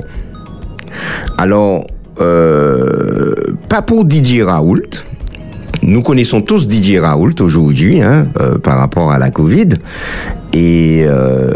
Alors, 1.37 1.85
euh, 2.19 3.33
pas 3.69 3.81
pour 3.81 4.05
Didier 4.05 4.43
Raoult. 4.43 5.03
Nous 5.81 6.01
connaissons 6.01 6.41
tous 6.41 6.67
Didier 6.67 6.99
Raoult 6.99 7.35
aujourd'hui 7.41 8.01
hein, 8.01 8.27
euh, 8.39 8.57
par 8.57 8.77
rapport 8.77 9.11
à 9.11 9.19
la 9.19 9.31
Covid. 9.31 9.69
Et 10.53 11.03
euh, 11.05 11.51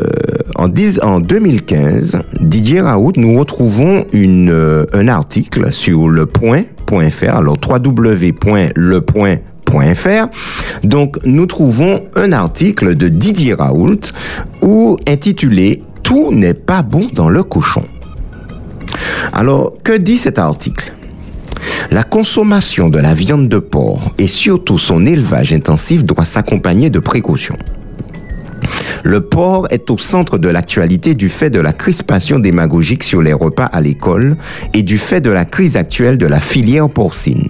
en, 0.55 0.68
10 0.68 1.01
en 1.03 1.20
2015, 1.20 2.20
Didier 2.41 2.82
Raoult, 2.82 3.14
nous 3.16 3.38
retrouvons 3.39 4.03
un 4.14 5.08
article 5.08 5.72
sur 5.72 6.10
le 6.10 6.26
alors 7.27 7.57
www.lepoint.fr. 7.67 10.27
Donc, 10.83 11.17
nous 11.25 11.45
trouvons 11.45 12.01
un 12.15 12.31
article 12.31 12.95
de 12.95 13.09
Didier 13.09 13.53
Raoult 13.53 13.99
où 14.61 14.97
intitulé 15.07 15.81
Tout 16.03 16.31
n'est 16.31 16.53
pas 16.53 16.81
bon 16.81 17.09
dans 17.13 17.29
le 17.29 17.43
cochon. 17.43 17.83
Alors, 19.33 19.73
que 19.83 19.97
dit 19.97 20.17
cet 20.17 20.39
article? 20.39 20.93
La 21.91 22.03
consommation 22.03 22.89
de 22.89 22.99
la 22.99 23.13
viande 23.13 23.49
de 23.49 23.59
porc 23.59 24.11
et 24.17 24.27
surtout 24.27 24.77
son 24.77 25.05
élevage 25.05 25.53
intensif 25.53 26.03
doit 26.03 26.25
s'accompagner 26.25 26.89
de 26.89 26.99
précautions. 26.99 27.57
Le 29.03 29.22
porc 29.22 29.68
est 29.70 29.89
au 29.89 29.97
centre 29.97 30.38
de 30.38 30.49
l'actualité 30.49 31.13
du 31.13 31.30
fait 31.30 31.49
de 31.49 31.59
la 31.59 31.74
crispation 31.74 32.39
démagogique 32.39 33.03
sur 33.03 33.22
les 33.22 33.34
repas 33.34 33.65
à 33.65 33.82
l'école 33.82 34.38
et 34.74 34.84
du 34.84 34.97
fait 34.97 35.22
de 35.22 35.30
la 35.30 35.45
crise 35.45 35.78
actuelle 35.78 36.18
de 36.18 36.26
la 36.26 36.39
filière 36.39 36.89
porcine. 36.89 37.47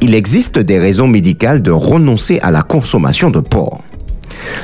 Il 0.00 0.14
existe 0.14 0.58
des 0.58 0.78
raisons 0.78 1.08
médicales 1.08 1.62
de 1.62 1.70
renoncer 1.70 2.38
à 2.40 2.50
la 2.50 2.62
consommation 2.62 3.30
de 3.30 3.40
porc. 3.40 3.82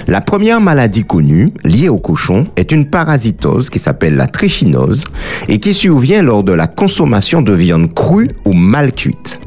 La 0.06 0.20
première 0.20 0.60
maladie 0.60 1.04
connue 1.04 1.48
liée 1.64 1.88
au 1.88 1.98
cochon 1.98 2.46
est 2.56 2.72
une 2.72 2.88
parasitose 2.88 3.70
qui 3.70 3.78
s'appelle 3.78 4.16
la 4.16 4.26
trichinose 4.26 5.04
et 5.48 5.58
qui 5.58 5.74
survient 5.74 6.22
lors 6.22 6.44
de 6.44 6.52
la 6.52 6.66
consommation 6.66 7.42
de 7.42 7.52
viande 7.52 7.92
crue 7.92 8.28
ou 8.44 8.52
mal 8.52 8.92
cuite. 8.92 9.40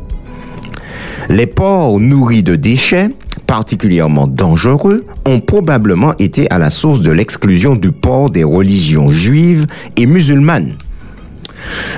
Les 1.30 1.48
porcs 1.48 2.00
nourris 2.00 2.44
de 2.44 2.56
déchets, 2.56 3.10
particulièrement 3.50 4.28
dangereux, 4.28 5.08
ont 5.26 5.40
probablement 5.40 6.14
été 6.20 6.48
à 6.52 6.60
la 6.60 6.70
source 6.70 7.02
de 7.02 7.10
l'exclusion 7.10 7.76
du 7.76 7.92
porc 7.92 8.30
des 8.30 8.44
religions 8.44 9.10
juives 9.10 9.66
et 9.98 10.06
musulmanes. 10.06 10.76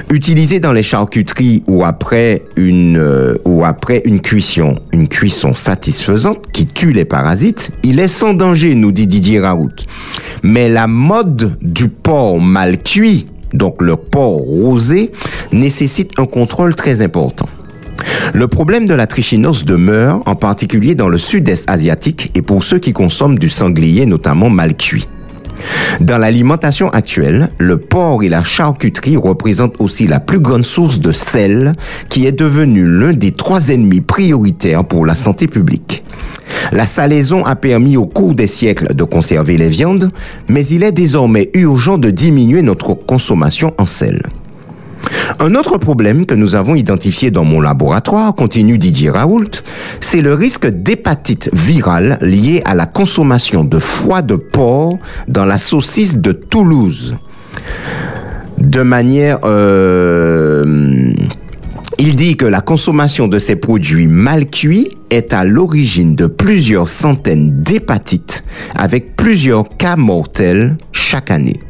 Utilisé 0.10 0.62
dans 0.62 0.72
les 0.72 0.82
charcuteries 0.82 1.62
ou 1.68 1.84
après 1.84 2.44
une 2.56 2.98
euh, 2.98 3.36
ou 3.44 3.66
après 3.66 4.02
une 4.06 4.22
cuisson, 4.22 4.76
une 4.94 5.10
cuisson 5.10 5.54
satisfaisante 5.54 6.40
qui 6.54 6.68
tue 6.68 6.94
les 6.94 7.04
parasites, 7.04 7.72
il 7.84 8.00
est 8.00 8.08
sans 8.08 8.34
danger, 8.34 8.74
nous 8.74 8.94
dit 8.94 9.06
Didier 9.06 9.42
Raoult. 9.42 9.76
Mais 10.44 10.70
la 10.70 10.88
mode 10.88 11.58
du 11.62 11.90
porc 11.90 12.40
mal 12.40 12.82
cuit, 12.82 13.26
donc 13.54 13.82
le 13.82 13.98
porc 13.98 14.38
rosé, 14.38 15.12
nécessite 15.52 16.14
un 16.18 16.26
contrôle 16.28 16.76
très 16.76 17.02
important. 17.02 17.48
Le 18.34 18.48
problème 18.48 18.86
de 18.86 18.94
la 18.94 19.08
trichinose 19.08 19.66
demeure, 19.66 20.22
en 20.26 20.36
particulier 20.36 20.96
dans 20.96 21.10
le 21.10 21.18
sud-est 21.18 21.70
asiatique 21.70 22.32
et 22.36 22.42
pour 22.42 22.64
ceux 22.64 22.80
qui 22.80 22.94
consomment 22.94 23.40
du 23.40 23.50
sanglier, 23.50 24.06
notamment 24.06 24.50
mal 24.50 24.76
cuit. 24.76 25.08
Dans 26.00 26.18
l'alimentation 26.18 26.90
actuelle, 26.90 27.50
le 27.58 27.78
porc 27.78 28.24
et 28.24 28.30
la 28.30 28.44
charcuterie 28.44 29.18
représentent 29.18 29.76
aussi 29.80 30.08
la 30.08 30.20
plus 30.20 30.40
grande 30.40 30.64
source 30.64 31.00
de 31.00 31.12
sel 31.12 31.74
qui 32.10 32.26
est 32.26 32.32
devenu 32.32 32.86
l'un 32.88 33.14
des 33.14 33.32
trois 33.32 33.70
ennemis 33.70 34.02
prioritaires 34.02 34.84
pour 34.84 35.06
la 35.06 35.16
santé 35.16 35.48
publique. 35.48 36.04
La 36.72 36.86
salaison 36.86 37.44
a 37.46 37.56
permis 37.56 37.98
au 37.98 38.06
cours 38.06 38.34
des 38.34 38.48
siècles 38.48 38.94
de 38.94 39.04
conserver 39.04 39.58
les 39.58 39.70
viandes, 39.70 40.12
mais 40.48 40.66
il 40.66 40.84
est 40.84 40.92
désormais 40.92 41.50
urgent 41.54 41.98
de 41.98 42.10
diminuer 42.10 42.62
notre 42.62 42.94
consommation 42.94 43.74
en 43.78 43.86
sel. 43.86 44.22
Un 45.40 45.56
autre 45.56 45.78
problème 45.78 46.26
que 46.26 46.36
nous 46.36 46.56
avons 46.56 46.76
identifié 46.76 47.32
dans 47.32 47.44
mon 47.44 47.62
laboratoire, 47.62 48.36
continue 48.36 48.78
Didier 48.78 49.10
Raoult, 49.10 49.64
c'est 50.00 50.22
le 50.22 50.34
risque 50.34 50.68
d'hépatite 50.68 51.50
virale 51.54 52.18
lié 52.22 52.62
à 52.66 52.76
la 52.76 52.86
consommation 52.86 53.64
de 53.64 53.80
foie 53.80 54.22
de 54.22 54.36
porc 54.36 55.00
dans 55.28 55.46
la 55.46 55.58
saucisse 55.58 56.18
de 56.18 56.32
Toulouse. 56.32 57.18
De 58.58 58.82
manière... 58.82 59.40
euh, 59.46 61.14
il 62.04 62.16
dit 62.16 62.36
que 62.36 62.48
la 62.48 62.62
consommation 62.62 63.28
de 63.28 63.38
ces 63.38 63.56
produits 63.56 64.08
mal 64.08 64.50
cuits 64.50 64.98
est 65.12 65.34
à 65.34 65.44
l'origine 65.44 66.16
de 66.16 66.26
plusieurs 66.26 66.90
centaines 66.90 67.62
d'hépatites, 67.62 68.44
avec 68.76 69.16
plusieurs 69.16 69.70
cas 69.78 69.98
mortels 69.98 70.78
chaque 70.92 71.30
année. 71.30 71.62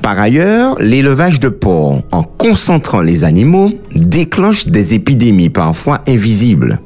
Par 0.00 0.18
ailleurs, 0.18 0.76
l'élevage 0.80 1.38
de 1.38 1.48
porc, 1.48 2.02
en 2.10 2.22
concentrant 2.22 3.00
les 3.00 3.24
animaux, 3.24 3.70
déclenche 3.94 4.66
des 4.66 4.94
épidémies 4.94 5.50
parfois 5.50 6.00
invisibles. 6.08 6.80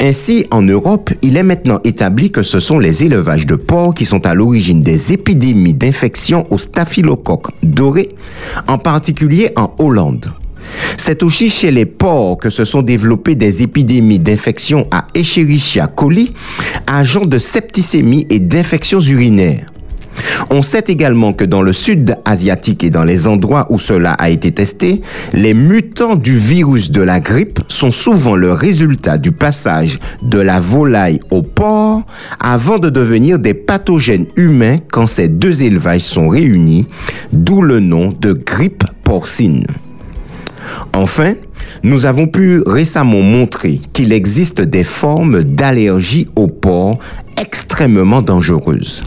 Ainsi, 0.00 0.46
en 0.50 0.62
Europe, 0.62 1.10
il 1.22 1.36
est 1.36 1.42
maintenant 1.42 1.80
établi 1.84 2.30
que 2.30 2.42
ce 2.42 2.58
sont 2.58 2.78
les 2.78 3.04
élevages 3.04 3.46
de 3.46 3.54
porc 3.54 3.94
qui 3.94 4.04
sont 4.04 4.26
à 4.26 4.34
l'origine 4.34 4.82
des 4.82 5.12
épidémies 5.12 5.74
d'infection 5.74 6.46
au 6.50 6.58
staphylocoque 6.58 7.48
doré, 7.62 8.08
en 8.66 8.78
particulier 8.78 9.50
en 9.56 9.72
Hollande. 9.78 10.32
C'est 10.96 11.22
aussi 11.22 11.48
chez 11.48 11.70
les 11.70 11.86
porcs 11.86 12.38
que 12.38 12.50
se 12.50 12.64
sont 12.64 12.82
développées 12.82 13.34
des 13.34 13.62
épidémies 13.62 14.18
d'infection 14.18 14.86
à 14.90 15.06
Escherichia 15.14 15.86
coli, 15.86 16.32
agent 16.86 17.24
de 17.24 17.38
septicémie 17.38 18.26
et 18.30 18.38
d'infections 18.38 19.00
urinaires. 19.00 19.66
On 20.50 20.62
sait 20.62 20.84
également 20.88 21.32
que 21.32 21.44
dans 21.44 21.62
le 21.62 21.72
sud 21.72 22.16
asiatique 22.24 22.84
et 22.84 22.90
dans 22.90 23.04
les 23.04 23.28
endroits 23.28 23.66
où 23.70 23.78
cela 23.78 24.12
a 24.12 24.30
été 24.30 24.50
testé, 24.50 25.00
les 25.32 25.54
mutants 25.54 26.16
du 26.16 26.36
virus 26.36 26.90
de 26.90 27.00
la 27.00 27.20
grippe 27.20 27.60
sont 27.68 27.90
souvent 27.90 28.34
le 28.34 28.52
résultat 28.52 29.18
du 29.18 29.32
passage 29.32 29.98
de 30.22 30.40
la 30.40 30.60
volaille 30.60 31.20
au 31.30 31.42
porc 31.42 32.04
avant 32.40 32.78
de 32.78 32.90
devenir 32.90 33.38
des 33.38 33.54
pathogènes 33.54 34.26
humains 34.36 34.78
quand 34.90 35.06
ces 35.06 35.28
deux 35.28 35.62
élevages 35.62 36.00
sont 36.00 36.28
réunis, 36.28 36.86
d'où 37.32 37.62
le 37.62 37.80
nom 37.80 38.12
de 38.20 38.32
grippe 38.32 38.84
porcine. 39.04 39.64
Enfin, 40.92 41.34
nous 41.82 42.06
avons 42.06 42.26
pu 42.26 42.62
récemment 42.66 43.22
montrer 43.22 43.80
qu'il 43.92 44.12
existe 44.12 44.60
des 44.60 44.84
formes 44.84 45.44
d'allergie 45.44 46.28
au 46.36 46.46
porc 46.46 46.98
extrêmement 47.40 48.22
dangereuses. 48.22 49.02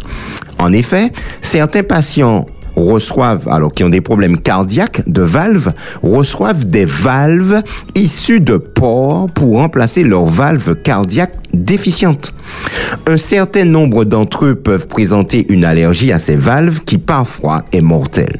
En 0.63 0.71
effet, 0.71 1.11
certains 1.41 1.83
patients 1.83 2.45
reçoivent, 2.77 3.49
alors 3.49 3.73
qui 3.73 3.83
ont 3.83 3.89
des 3.89 3.99
problèmes 3.99 4.39
cardiaques 4.39 5.01
de 5.07 5.21
valves, 5.21 5.73
reçoivent 6.01 6.65
des 6.65 6.85
valves 6.85 7.61
issues 7.95 8.39
de 8.39 8.55
porc 8.55 9.29
pour 9.35 9.57
remplacer 9.57 10.03
leurs 10.03 10.25
valves 10.25 10.75
cardiaques 10.75 11.35
déficientes. 11.53 12.33
Un 13.07 13.17
certain 13.17 13.65
nombre 13.65 14.05
d'entre 14.05 14.45
eux 14.45 14.55
peuvent 14.55 14.87
présenter 14.87 15.45
une 15.51 15.65
allergie 15.65 16.13
à 16.13 16.17
ces 16.17 16.37
valves 16.37 16.79
qui 16.85 16.97
parfois 16.97 17.65
est 17.73 17.81
mortelle. 17.81 18.39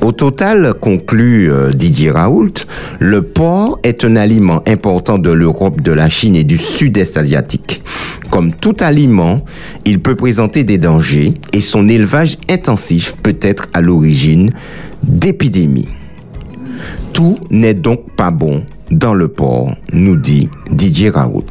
Au 0.00 0.12
total, 0.12 0.74
conclut 0.80 1.50
euh, 1.50 1.72
Didier 1.72 2.10
Raoult, 2.10 2.52
le 2.98 3.22
porc 3.22 3.78
est 3.82 4.04
un 4.04 4.16
aliment 4.16 4.62
important 4.66 5.18
de 5.18 5.30
l'Europe, 5.30 5.80
de 5.80 5.92
la 5.92 6.08
Chine 6.08 6.36
et 6.36 6.44
du 6.44 6.56
sud-est 6.56 7.16
asiatique. 7.16 7.82
Comme 8.30 8.52
tout 8.52 8.76
aliment, 8.80 9.44
il 9.84 10.00
peut 10.00 10.14
présenter 10.14 10.64
des 10.64 10.78
dangers 10.78 11.34
et 11.52 11.60
son 11.60 11.88
élevage 11.88 12.38
intensif 12.50 13.16
peut 13.22 13.38
être 13.40 13.66
à 13.72 13.80
l'origine 13.80 14.50
d'épidémies. 15.02 15.88
Tout 17.12 17.38
n'est 17.50 17.74
donc 17.74 18.10
pas 18.16 18.30
bon 18.30 18.64
dans 18.90 19.14
le 19.14 19.28
porc, 19.28 19.74
nous 19.92 20.16
dit 20.16 20.48
Didier 20.70 21.10
Raoult. 21.10 21.44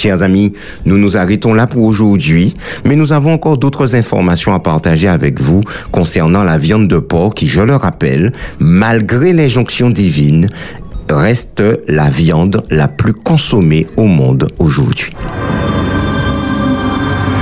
Chers 0.00 0.22
amis, 0.22 0.54
nous 0.86 0.96
nous 0.96 1.18
arrêtons 1.18 1.52
là 1.52 1.66
pour 1.66 1.82
aujourd'hui, 1.82 2.54
mais 2.86 2.96
nous 2.96 3.12
avons 3.12 3.34
encore 3.34 3.58
d'autres 3.58 3.96
informations 3.96 4.54
à 4.54 4.58
partager 4.58 5.08
avec 5.08 5.38
vous 5.42 5.60
concernant 5.92 6.42
la 6.42 6.56
viande 6.56 6.88
de 6.88 6.98
porc 6.98 7.34
qui, 7.34 7.46
je 7.46 7.60
le 7.60 7.76
rappelle, 7.76 8.32
malgré 8.58 9.34
l'injonction 9.34 9.90
divine, 9.90 10.48
reste 11.10 11.62
la 11.86 12.08
viande 12.08 12.62
la 12.70 12.88
plus 12.88 13.12
consommée 13.12 13.86
au 13.98 14.06
monde 14.06 14.48
aujourd'hui. 14.58 15.12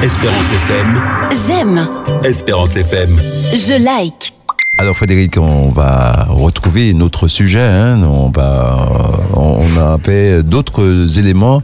Espérance 0.03 0.47
FM, 0.47 1.01
J'aime. 1.47 1.89
Espérance 2.25 2.75
FM. 2.75 3.21
Je 3.53 3.79
like. 3.81 4.38
Alors 4.81 4.97
Frédéric, 4.97 5.37
on 5.39 5.70
va 5.70 6.29
retrouver 6.31 6.95
notre 6.95 7.26
sujet. 7.26 7.59
hein. 7.61 8.01
On 8.05 8.31
va, 8.31 8.89
on 9.35 9.66
a 9.76 9.99
fait 10.01 10.45
d'autres 10.45 11.18
éléments 11.18 11.61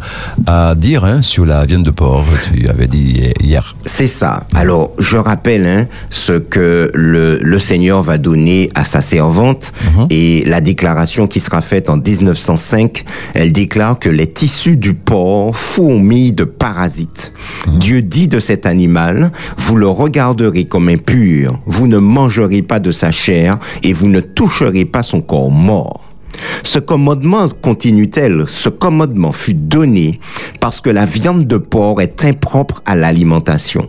à 0.46 0.74
dire 0.74 1.04
hein, 1.04 1.22
sur 1.22 1.46
la 1.46 1.64
viande 1.64 1.84
de 1.84 1.92
porc. 1.92 2.24
Tu 2.52 2.68
avais 2.68 2.88
dit 2.88 3.22
hier. 3.40 3.76
C'est 3.84 4.08
ça. 4.08 4.42
Alors, 4.52 4.90
je 4.98 5.16
rappelle 5.16 5.64
hein, 5.64 5.86
ce 6.10 6.32
que 6.32 6.90
le, 6.92 7.38
le 7.40 7.58
Seigneur 7.60 8.02
va 8.02 8.18
donner 8.18 8.68
à 8.74 8.82
sa 8.84 9.00
servante 9.00 9.72
et 10.10 10.42
la 10.46 10.60
déclaration 10.60 11.28
qui 11.28 11.38
sera 11.38 11.62
faite 11.62 11.88
en 11.90 11.96
1905, 11.98 13.04
elle 13.34 13.52
déclare 13.52 14.00
que 14.00 14.08
les 14.08 14.26
tissus 14.26 14.76
du 14.76 14.92
porc 14.94 15.56
fourmillent 15.56 16.32
de 16.32 16.42
parasites. 16.44 17.32
Dieu 17.78 18.02
dit 18.02 18.26
de 18.26 18.40
cet 18.40 18.66
animal, 18.66 19.30
vous 19.56 19.76
le 19.76 19.86
regarderez 19.86 20.64
comme 20.64 20.88
impur, 20.88 21.60
vous 21.66 21.86
ne 21.86 21.98
mangerez 21.98 22.62
pas 22.62 22.80
de 22.80 22.90
sa 22.90 23.03
et 23.82 23.92
vous 23.92 24.08
ne 24.08 24.20
toucherez 24.20 24.84
pas 24.84 25.02
son 25.02 25.20
corps 25.20 25.50
mort. 25.50 26.04
Ce 26.62 26.78
commandement, 26.78 27.48
continue-t-elle, 27.62 28.44
ce 28.48 28.68
commandement 28.68 29.32
fut 29.32 29.54
donné 29.54 30.18
parce 30.60 30.80
que 30.80 30.90
la 30.90 31.04
viande 31.04 31.46
de 31.46 31.56
porc 31.58 32.00
est 32.00 32.24
impropre 32.24 32.82
à 32.86 32.96
l'alimentation. 32.96 33.88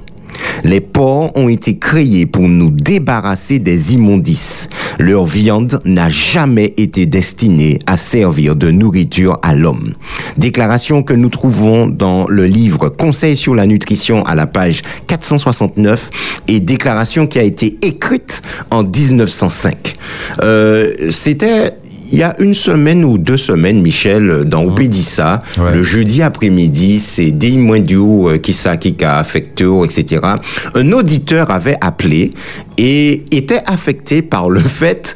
Les 0.63 0.81
porcs 0.81 1.31
ont 1.35 1.49
été 1.49 1.77
créés 1.77 2.25
pour 2.25 2.47
nous 2.47 2.71
débarrasser 2.71 3.59
des 3.59 3.93
immondices. 3.93 4.69
Leur 4.99 5.25
viande 5.25 5.79
n'a 5.85 6.09
jamais 6.09 6.73
été 6.77 7.05
destinée 7.05 7.79
à 7.85 7.97
servir 7.97 8.55
de 8.55 8.71
nourriture 8.71 9.37
à 9.41 9.55
l'homme. 9.55 9.93
Déclaration 10.37 11.03
que 11.03 11.13
nous 11.13 11.29
trouvons 11.29 11.87
dans 11.87 12.27
le 12.27 12.45
livre 12.45 12.89
Conseil 12.89 13.37
sur 13.37 13.55
la 13.55 13.65
nutrition 13.65 14.23
à 14.23 14.35
la 14.35 14.47
page 14.47 14.81
469 15.07 16.41
et 16.47 16.59
déclaration 16.59 17.27
qui 17.27 17.39
a 17.39 17.43
été 17.43 17.77
écrite 17.81 18.41
en 18.71 18.83
1905. 18.83 19.95
Euh, 20.41 20.93
C'était 21.09 21.71
il 22.11 22.17
y 22.17 22.23
a 22.23 22.35
une 22.39 22.53
semaine 22.53 23.03
ou 23.03 23.17
deux 23.17 23.37
semaines, 23.37 23.81
Michel, 23.81 24.43
dans 24.45 24.63
Opédissa, 24.63 25.41
Ouais. 25.57 25.73
le 25.73 25.83
jeudi 25.83 26.21
après-midi, 26.21 26.99
c'est 26.99 27.31
des 27.31 27.57
mois 27.57 27.79
du 27.79 27.99
qui 28.41 28.53
ça 28.53 28.77
qui 28.77 28.95
a 29.03 29.17
affecté, 29.17 29.65
etc. 29.83 30.21
Un 30.73 30.91
auditeur 30.91 31.51
avait 31.51 31.77
appelé 31.81 32.33
et 32.77 33.23
était 33.31 33.61
affecté 33.65 34.21
par 34.21 34.49
le 34.49 34.59
fait 34.81 35.15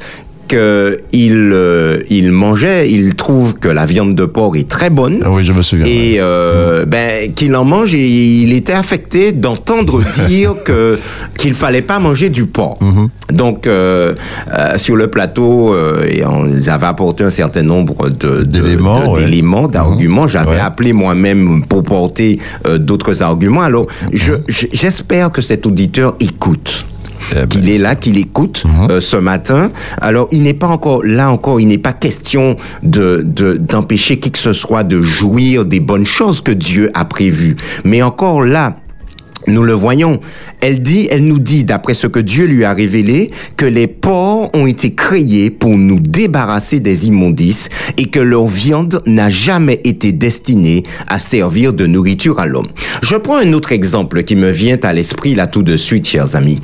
qu'il 0.50 1.50
euh, 1.52 1.98
il 2.10 2.32
mangeait, 2.32 2.90
il 2.90 3.14
trouve 3.14 3.54
que 3.58 3.68
la 3.68 3.86
viande 3.86 4.14
de 4.14 4.24
porc 4.26 4.56
est 4.56 4.68
très 4.68 4.90
bonne. 4.90 5.22
Ah 5.24 5.30
oui, 5.30 5.42
je 5.44 5.52
me 5.52 5.62
souviens. 5.62 5.86
Et 5.86 6.16
euh, 6.18 6.84
ben 6.86 7.32
qu'il 7.34 7.54
en 7.56 7.64
mange 7.64 7.94
et 7.94 8.06
il 8.42 8.52
était 8.52 8.72
affecté 8.72 9.32
d'entendre 9.32 10.02
dire 10.28 10.54
que 10.64 10.98
qu'il 11.38 11.54
fallait 11.54 11.82
pas 11.82 11.98
manger 11.98 12.28
du 12.30 12.46
porc. 12.46 12.78
Donc 13.32 13.66
euh, 13.66 14.14
sur 14.76 14.96
le 14.96 15.06
plateau, 15.08 15.74
et 16.06 16.24
on 16.26 16.48
ils 16.48 16.68
avaient 16.68 16.86
apporté 16.86 17.24
un 17.24 17.30
certain 17.30 17.62
nombre 17.62 18.08
de 18.10 18.42
D'éléments, 18.42 19.12
ouais. 19.12 19.70
d'arguments. 19.72 20.26
J'avais 20.28 20.50
Ouais. 20.50 20.58
appelé 20.60 20.92
moi-même 20.92 21.64
pour 21.68 21.82
porter 21.84 22.38
euh, 22.66 22.76
d'autres 22.78 23.22
arguments. 23.22 23.62
Alors 23.62 23.86
je- 24.12 24.34
j'espère 24.48 25.30
que 25.30 25.42
cet 25.42 25.64
auditeur 25.66 26.16
écoute 26.18 26.86
Eh 27.32 27.34
ben. 27.34 27.48
qu'il 27.48 27.68
est 27.70 27.78
là, 27.78 27.94
qu'il 27.94 28.18
écoute 28.18 28.64
euh, 28.90 29.00
ce 29.00 29.16
matin. 29.16 29.68
Alors, 30.00 30.28
il 30.30 30.42
n'est 30.42 30.54
pas 30.54 30.68
encore 30.68 31.02
là 31.04 31.30
encore, 31.30 31.60
il 31.60 31.68
n'est 31.68 31.78
pas 31.78 31.92
question 31.92 32.56
de 32.82 33.22
de- 33.24 33.56
d'empêcher 33.56 34.18
qui 34.18 34.30
que 34.30 34.38
ce 34.38 34.52
soit 34.52 34.84
de 34.84 35.00
jouir 35.00 35.64
des 35.64 35.80
bonnes 35.80 36.06
choses 36.06 36.40
que 36.40 36.52
Dieu 36.52 36.90
a 36.94 37.04
prévues. 37.04 37.56
Mais 37.84 38.02
encore 38.02 38.42
là. 38.42 38.76
Nous 39.50 39.62
le 39.62 39.72
voyons. 39.72 40.20
Elle 40.60 40.82
dit, 40.82 41.08
elle 41.10 41.24
nous 41.24 41.38
dit, 41.38 41.64
d'après 41.64 41.94
ce 41.94 42.06
que 42.06 42.20
Dieu 42.20 42.46
lui 42.46 42.64
a 42.64 42.72
révélé, 42.72 43.30
que 43.56 43.66
les 43.66 43.86
porcs 43.86 44.50
ont 44.54 44.66
été 44.66 44.94
créés 44.94 45.50
pour 45.50 45.76
nous 45.76 46.00
débarrasser 46.00 46.80
des 46.80 47.06
immondices 47.06 47.68
et 47.96 48.06
que 48.06 48.20
leur 48.20 48.46
viande 48.46 49.02
n'a 49.06 49.30
jamais 49.30 49.80
été 49.84 50.12
destinée 50.12 50.82
à 51.08 51.18
servir 51.18 51.72
de 51.72 51.86
nourriture 51.86 52.40
à 52.40 52.46
l'homme. 52.46 52.68
Je 53.02 53.16
prends 53.16 53.36
un 53.38 53.52
autre 53.52 53.72
exemple 53.72 54.22
qui 54.22 54.36
me 54.36 54.50
vient 54.50 54.78
à 54.82 54.92
l'esprit 54.92 55.34
là 55.34 55.46
tout 55.46 55.62
de 55.62 55.76
suite, 55.76 56.06
chers 56.06 56.36
amis. 56.36 56.60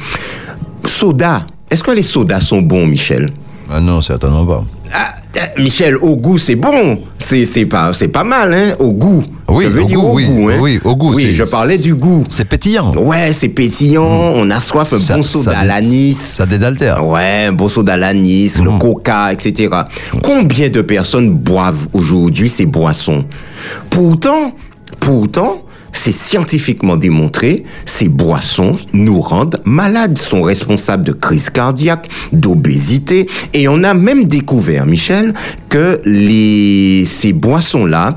Soda. 0.84 1.46
Est-ce 1.70 1.82
que 1.82 1.90
les 1.90 2.02
sodas 2.02 2.40
sont 2.40 2.62
bons, 2.62 2.86
Michel? 2.86 3.32
Ah 3.68 3.80
non, 3.80 4.00
certainement 4.00 4.46
pas. 4.46 4.64
Ah, 4.94 5.14
euh, 5.36 5.62
Michel, 5.62 5.96
au 5.96 6.16
goût, 6.16 6.38
c'est 6.38 6.54
bon. 6.54 7.00
C'est, 7.18 7.44
c'est 7.44 7.66
pas, 7.66 7.92
c'est 7.92 8.08
pas 8.08 8.22
mal, 8.22 8.54
hein, 8.54 8.74
au 8.78 8.92
goût. 8.92 9.24
Oui, 9.48 9.66
veux 9.66 9.82
au 9.82 9.84
dire 9.84 9.98
goût, 10.00 10.06
au 10.06 10.14
oui, 10.14 10.26
goût, 10.26 10.48
hein. 10.48 10.56
oui, 10.60 10.80
au 10.84 10.96
goût, 10.96 11.14
Oui, 11.14 11.34
je 11.34 11.42
parlais 11.44 11.76
du 11.76 11.94
goût. 11.94 12.24
C'est 12.28 12.44
pétillant. 12.44 12.92
Ouais, 12.94 13.32
c'est 13.32 13.48
pétillant, 13.48 14.04
on 14.06 14.48
a 14.50 14.60
soif, 14.60 14.92
un 14.92 15.16
bon 15.16 15.22
soda 15.22 15.58
à 15.58 15.64
l'anis. 15.64 16.16
Ça 16.16 16.46
désaltère. 16.46 17.04
Ouais, 17.04 17.46
un 17.48 17.52
bon 17.52 17.68
soda 17.68 17.94
à 17.94 17.96
l'anis, 17.96 18.60
le 18.62 18.78
coca, 18.78 19.32
etc. 19.32 19.68
Combien 20.22 20.68
de 20.68 20.80
personnes 20.82 21.30
boivent 21.30 21.88
aujourd'hui 21.92 22.48
ces 22.48 22.66
boissons? 22.66 23.24
Pourtant, 23.90 24.52
pourtant, 25.00 25.62
c'est 25.96 26.12
scientifiquement 26.12 26.96
démontré, 26.96 27.64
ces 27.84 28.08
boissons 28.08 28.76
nous 28.92 29.20
rendent 29.20 29.60
malades, 29.64 30.18
sont 30.18 30.42
responsables 30.42 31.04
de 31.04 31.12
crises 31.12 31.50
cardiaques, 31.50 32.08
d'obésité, 32.32 33.26
et 33.54 33.66
on 33.68 33.82
a 33.82 33.94
même 33.94 34.24
découvert, 34.24 34.86
Michel, 34.86 35.32
que 35.68 36.00
les, 36.04 37.04
ces 37.06 37.32
boissons-là 37.32 38.16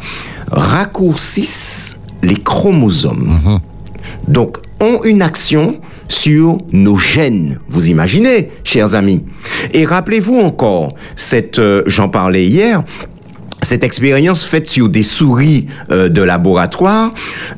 raccourcissent 0.51 1.99
les 2.21 2.35
chromosomes. 2.35 3.39
Donc, 4.27 4.57
ont 4.81 5.03
une 5.03 5.21
action 5.21 5.79
sur 6.07 6.57
nos 6.71 6.97
gènes. 6.97 7.59
Vous 7.69 7.89
imaginez, 7.89 8.49
chers 8.63 8.95
amis. 8.95 9.23
Et 9.73 9.85
rappelez-vous 9.85 10.39
encore, 10.39 10.93
cette, 11.15 11.59
euh, 11.59 11.83
j'en 11.85 12.09
parlais 12.09 12.45
hier, 12.45 12.83
cette 13.61 13.83
expérience 13.83 14.45
faite 14.45 14.67
sur 14.67 14.89
des 14.89 15.03
souris 15.03 15.67
euh, 15.91 16.09
de 16.09 16.21
laboratoire, 16.21 17.13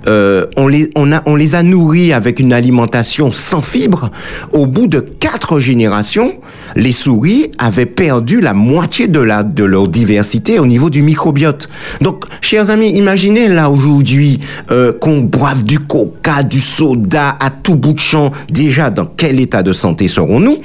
euh, 0.08 0.46
on, 0.58 0.68
les, 0.68 0.90
on, 0.96 1.12
a, 1.12 1.22
on 1.26 1.36
les 1.36 1.56
a 1.56 1.64
nourris 1.64 2.14
avec 2.14 2.40
une 2.40 2.54
alimentation 2.54 3.32
sans 3.32 3.62
fibres. 3.62 4.10
Au 4.54 4.66
bout 4.66 4.88
de 4.88 5.00
quatre 5.00 5.60
générations, 5.60 6.34
les 6.76 6.92
souris 6.92 7.52
avaient 7.58 7.86
perdu 7.86 8.42
la 8.42 8.54
moitié 8.54 9.08
de, 9.08 9.20
la, 9.20 9.44
de 9.44 9.64
leur 9.64 9.88
diversité 9.88 10.60
au 10.60 10.66
niveau 10.66 10.90
du 10.90 11.04
microbiote. 11.04 11.70
Donc, 12.02 12.26
chers 12.42 12.70
amis, 12.70 12.92
imaginez 12.92 13.48
là 13.48 13.70
aujourd'hui 13.70 14.40
euh, 14.72 14.94
qu'on 14.94 15.22
boive 15.22 15.64
du 15.64 15.80
coca, 15.80 16.44
du 16.44 16.60
soda 16.60 17.38
à 17.40 17.50
tout 17.50 17.76
bout 17.76 17.94
de 17.94 18.00
champ. 18.00 18.32
Déjà, 18.50 18.90
dans 18.90 19.06
quel 19.06 19.40
état 19.40 19.64
de 19.64 19.74
santé 19.74 20.08
serons-nous? 20.08 20.58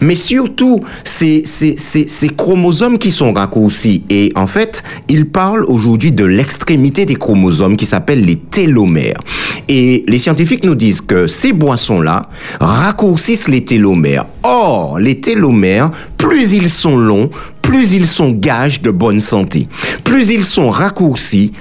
Mais 0.00 0.14
surtout, 0.14 0.80
ces, 1.04 1.42
ces, 1.44 1.76
ces, 1.76 2.06
ces 2.06 2.28
chromosomes 2.28 2.98
qui 2.98 3.10
sont 3.10 3.32
raccourcis. 3.32 4.02
Et 4.10 4.32
en 4.34 4.46
fait, 4.46 4.79
il 5.08 5.26
parle 5.26 5.64
aujourd'hui 5.64 6.12
de 6.12 6.24
l'extrémité 6.24 7.06
des 7.06 7.16
chromosomes 7.16 7.76
qui 7.76 7.86
s'appelle 7.86 8.24
les 8.24 8.36
télomères. 8.36 9.20
Et 9.68 10.04
les 10.08 10.18
scientifiques 10.18 10.64
nous 10.64 10.74
disent 10.74 11.00
que 11.00 11.26
ces 11.26 11.52
boissons-là 11.52 12.28
raccourcissent 12.58 13.48
les 13.48 13.64
télomères. 13.64 14.26
Or, 14.42 14.98
les 14.98 15.20
télomères, 15.20 15.90
plus 16.18 16.52
ils 16.52 16.70
sont 16.70 16.96
longs, 16.96 17.30
plus 17.62 17.92
ils 17.92 18.06
sont 18.06 18.32
gages 18.32 18.82
de 18.82 18.90
bonne 18.90 19.20
santé. 19.20 19.68
Plus 20.02 20.30
ils 20.30 20.42
sont 20.42 20.70
raccourcis, 20.70 21.52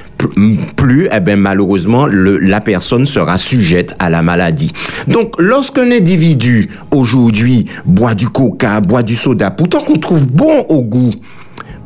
plus, 0.75 1.07
eh 1.15 1.19
ben, 1.19 1.39
malheureusement, 1.39 2.07
la 2.07 2.61
personne 2.61 3.05
sera 3.05 3.37
sujette 3.37 3.95
à 3.99 4.09
la 4.09 4.21
maladie. 4.21 4.71
Donc, 5.07 5.35
lorsqu'un 5.37 5.91
individu, 5.91 6.69
aujourd'hui, 6.91 7.65
boit 7.85 8.15
du 8.15 8.27
coca, 8.27 8.81
boit 8.81 9.03
du 9.03 9.15
soda, 9.15 9.51
pourtant 9.51 9.83
qu'on 9.83 9.97
trouve 9.97 10.27
bon 10.27 10.65
au 10.69 10.81
goût, 10.81 11.11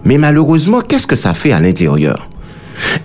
mais 0.06 0.18
malheureusement, 0.18 0.82
qu'est-ce 0.82 1.08
que 1.08 1.16
ça 1.16 1.34
fait 1.34 1.52
à 1.52 1.60
l'intérieur? 1.60 2.28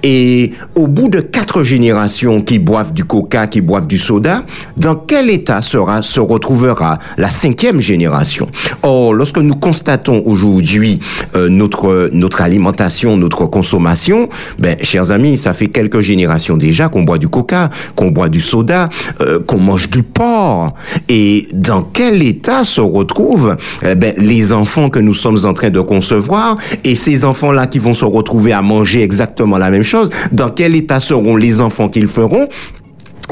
Et 0.02 0.52
au 0.74 0.86
bout 0.86 1.08
de 1.08 1.20
quatre 1.20 1.62
générations 1.62 2.42
qui 2.42 2.58
boivent 2.58 2.92
du 2.92 3.04
coca, 3.04 3.46
qui 3.46 3.60
boivent 3.60 3.86
du 3.86 3.98
soda, 3.98 4.42
dans 4.76 4.94
quel 4.94 5.30
état 5.30 5.62
sera, 5.62 6.02
se 6.02 6.20
retrouvera 6.20 6.98
la 7.16 7.30
cinquième 7.30 7.80
génération? 7.80 8.46
Or, 8.82 9.14
lorsque 9.14 9.38
nous 9.38 9.54
constatons 9.54 10.22
aujourd'hui 10.24 11.00
euh, 11.34 11.48
notre, 11.48 12.10
notre 12.12 12.42
alimentation, 12.42 13.16
notre 13.16 13.46
consommation, 13.46 14.28
ben, 14.58 14.76
chers 14.82 15.10
amis, 15.10 15.36
ça 15.36 15.52
fait 15.52 15.68
quelques 15.68 16.00
générations 16.00 16.56
déjà 16.56 16.88
qu'on 16.88 17.02
boit 17.02 17.18
du 17.18 17.28
coca, 17.28 17.70
qu'on 17.94 18.10
boit 18.10 18.28
du 18.28 18.40
soda, 18.40 18.88
euh, 19.20 19.40
qu'on 19.40 19.58
mange 19.58 19.90
du 19.90 20.02
porc. 20.02 20.74
Et 21.08 21.48
dans 21.52 21.82
quel 21.82 22.22
état 22.22 22.64
se 22.64 22.80
retrouvent 22.80 23.56
eh 23.84 23.94
ben, 23.94 24.14
les 24.16 24.52
enfants 24.52 24.90
que 24.90 24.98
nous 24.98 25.14
sommes 25.14 25.44
en 25.44 25.54
train 25.54 25.70
de 25.70 25.80
concevoir 25.80 26.56
et 26.84 26.94
ces 26.94 27.24
enfants-là 27.24 27.66
qui 27.66 27.78
vont 27.78 27.94
se 27.94 28.04
retrouver 28.04 28.52
à 28.52 28.62
manger 28.62 29.02
exactement 29.02 29.57
la 29.58 29.70
même 29.70 29.82
chose, 29.82 30.10
dans 30.32 30.50
quel 30.50 30.76
état 30.76 31.00
seront 31.00 31.36
les 31.36 31.60
enfants 31.60 31.88
qu'ils 31.88 32.08
feront? 32.08 32.48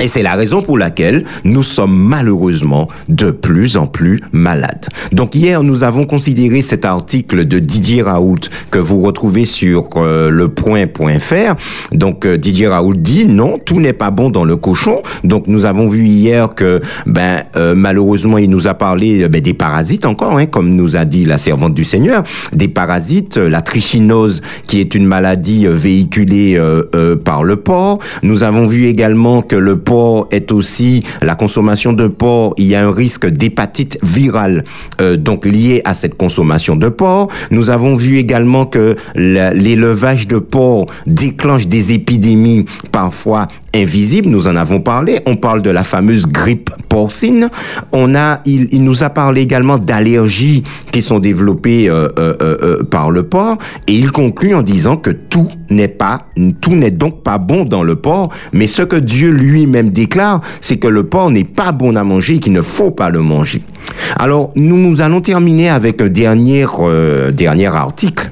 Et 0.00 0.08
c'est 0.08 0.22
la 0.22 0.34
raison 0.34 0.62
pour 0.62 0.78
laquelle 0.78 1.24
nous 1.44 1.62
sommes 1.62 1.96
malheureusement 1.96 2.88
de 3.08 3.30
plus 3.30 3.76
en 3.76 3.86
plus 3.86 4.20
malades. 4.32 4.86
Donc 5.12 5.34
hier, 5.34 5.62
nous 5.62 5.84
avons 5.84 6.04
considéré 6.04 6.60
cet 6.60 6.84
article 6.84 7.46
de 7.46 7.58
Didier 7.58 8.02
Raoult 8.02 8.40
que 8.70 8.78
vous 8.78 9.02
retrouvez 9.02 9.44
sur 9.44 9.88
euh, 9.96 10.30
le 10.30 10.48
point.fr. 10.48 11.56
Donc 11.92 12.26
euh, 12.26 12.36
Didier 12.36 12.68
Raoult 12.68 12.94
dit 12.94 13.26
non, 13.26 13.58
tout 13.58 13.80
n'est 13.80 13.92
pas 13.92 14.10
bon 14.10 14.30
dans 14.30 14.44
le 14.44 14.56
cochon. 14.56 15.02
Donc 15.24 15.46
nous 15.46 15.64
avons 15.64 15.88
vu 15.88 16.04
hier 16.06 16.54
que 16.54 16.80
ben 17.06 17.42
euh, 17.56 17.74
malheureusement, 17.74 18.38
il 18.38 18.50
nous 18.50 18.66
a 18.66 18.74
parlé 18.74 19.22
euh, 19.22 19.28
ben, 19.28 19.40
des 19.40 19.54
parasites 19.54 20.06
encore, 20.06 20.38
hein, 20.38 20.46
comme 20.46 20.74
nous 20.74 20.96
a 20.96 21.04
dit 21.04 21.24
la 21.24 21.38
servante 21.38 21.74
du 21.74 21.84
Seigneur, 21.84 22.22
des 22.52 22.68
parasites, 22.68 23.36
euh, 23.36 23.48
la 23.48 23.62
trichinose 23.62 24.42
qui 24.66 24.80
est 24.80 24.94
une 24.94 25.06
maladie 25.06 25.66
euh, 25.66 25.72
véhiculée 25.72 26.60
par 27.24 27.44
le 27.44 27.56
porc. 27.56 27.98
Nous 28.22 28.42
avons 28.42 28.66
vu 28.66 28.86
également 28.86 29.42
que 29.42 29.56
le 29.56 29.76
porc 29.86 30.26
est 30.32 30.52
aussi 30.52 31.02
la 31.22 31.34
consommation 31.34 31.94
de 31.94 32.08
porc. 32.08 32.52
Il 32.58 32.66
y 32.66 32.74
a 32.74 32.86
un 32.86 32.92
risque 32.92 33.26
d'hépatite 33.26 33.98
virale 34.02 34.64
euh, 35.00 35.16
donc 35.16 35.46
lié 35.46 35.80
à 35.84 35.94
cette 35.94 36.16
consommation 36.16 36.76
de 36.76 36.90
porc. 36.90 37.28
Nous 37.50 37.70
avons 37.70 37.96
vu 37.96 38.18
également 38.18 38.66
que 38.66 38.96
l'élevage 39.14 40.26
de 40.26 40.38
porc 40.38 40.86
déclenche 41.06 41.68
des 41.68 41.92
épidémies 41.92 42.66
parfois 42.92 43.46
invisibles. 43.74 44.28
Nous 44.28 44.48
en 44.48 44.56
avons 44.56 44.80
parlé. 44.80 45.20
On 45.24 45.36
parle 45.36 45.62
de 45.62 45.70
la 45.70 45.84
fameuse 45.84 46.26
grippe 46.26 46.70
porcine. 46.88 47.48
On 47.92 48.14
a, 48.14 48.40
il, 48.44 48.68
il 48.72 48.82
nous 48.82 49.04
a 49.04 49.10
parlé 49.10 49.42
également 49.42 49.78
d'allergies 49.78 50.64
qui 50.90 51.02
sont 51.02 51.20
développées 51.20 51.88
euh, 51.88 52.08
euh, 52.18 52.34
euh, 52.40 52.56
euh, 52.62 52.82
par 52.82 53.10
le 53.10 53.22
porc. 53.22 53.58
Et 53.86 53.94
il 53.94 54.10
conclut 54.10 54.54
en 54.54 54.62
disant 54.62 54.96
que 54.96 55.10
tout 55.10 55.48
n'est 55.70 55.88
pas, 55.88 56.26
tout 56.60 56.74
n'est 56.74 56.90
donc 56.90 57.22
pas 57.22 57.38
bon 57.38 57.64
dans 57.64 57.82
le 57.82 57.96
porc. 57.96 58.32
Mais 58.52 58.66
ce 58.66 58.82
que 58.82 58.96
Dieu 58.96 59.30
lui-même 59.30 59.75
déclare, 59.84 60.40
c'est 60.60 60.76
que 60.76 60.88
le 60.88 61.04
porc 61.04 61.30
n'est 61.30 61.44
pas 61.44 61.72
bon 61.72 61.96
à 61.96 62.04
manger 62.04 62.38
qu'il 62.38 62.52
ne 62.52 62.62
faut 62.62 62.90
pas 62.90 63.10
le 63.10 63.20
manger. 63.20 63.62
Alors, 64.16 64.50
nous, 64.56 64.76
nous 64.76 65.00
allons 65.00 65.20
terminer 65.20 65.70
avec 65.70 66.02
un 66.02 66.08
dernier, 66.08 66.66
euh, 66.80 67.30
dernier 67.30 67.66
article 67.66 68.30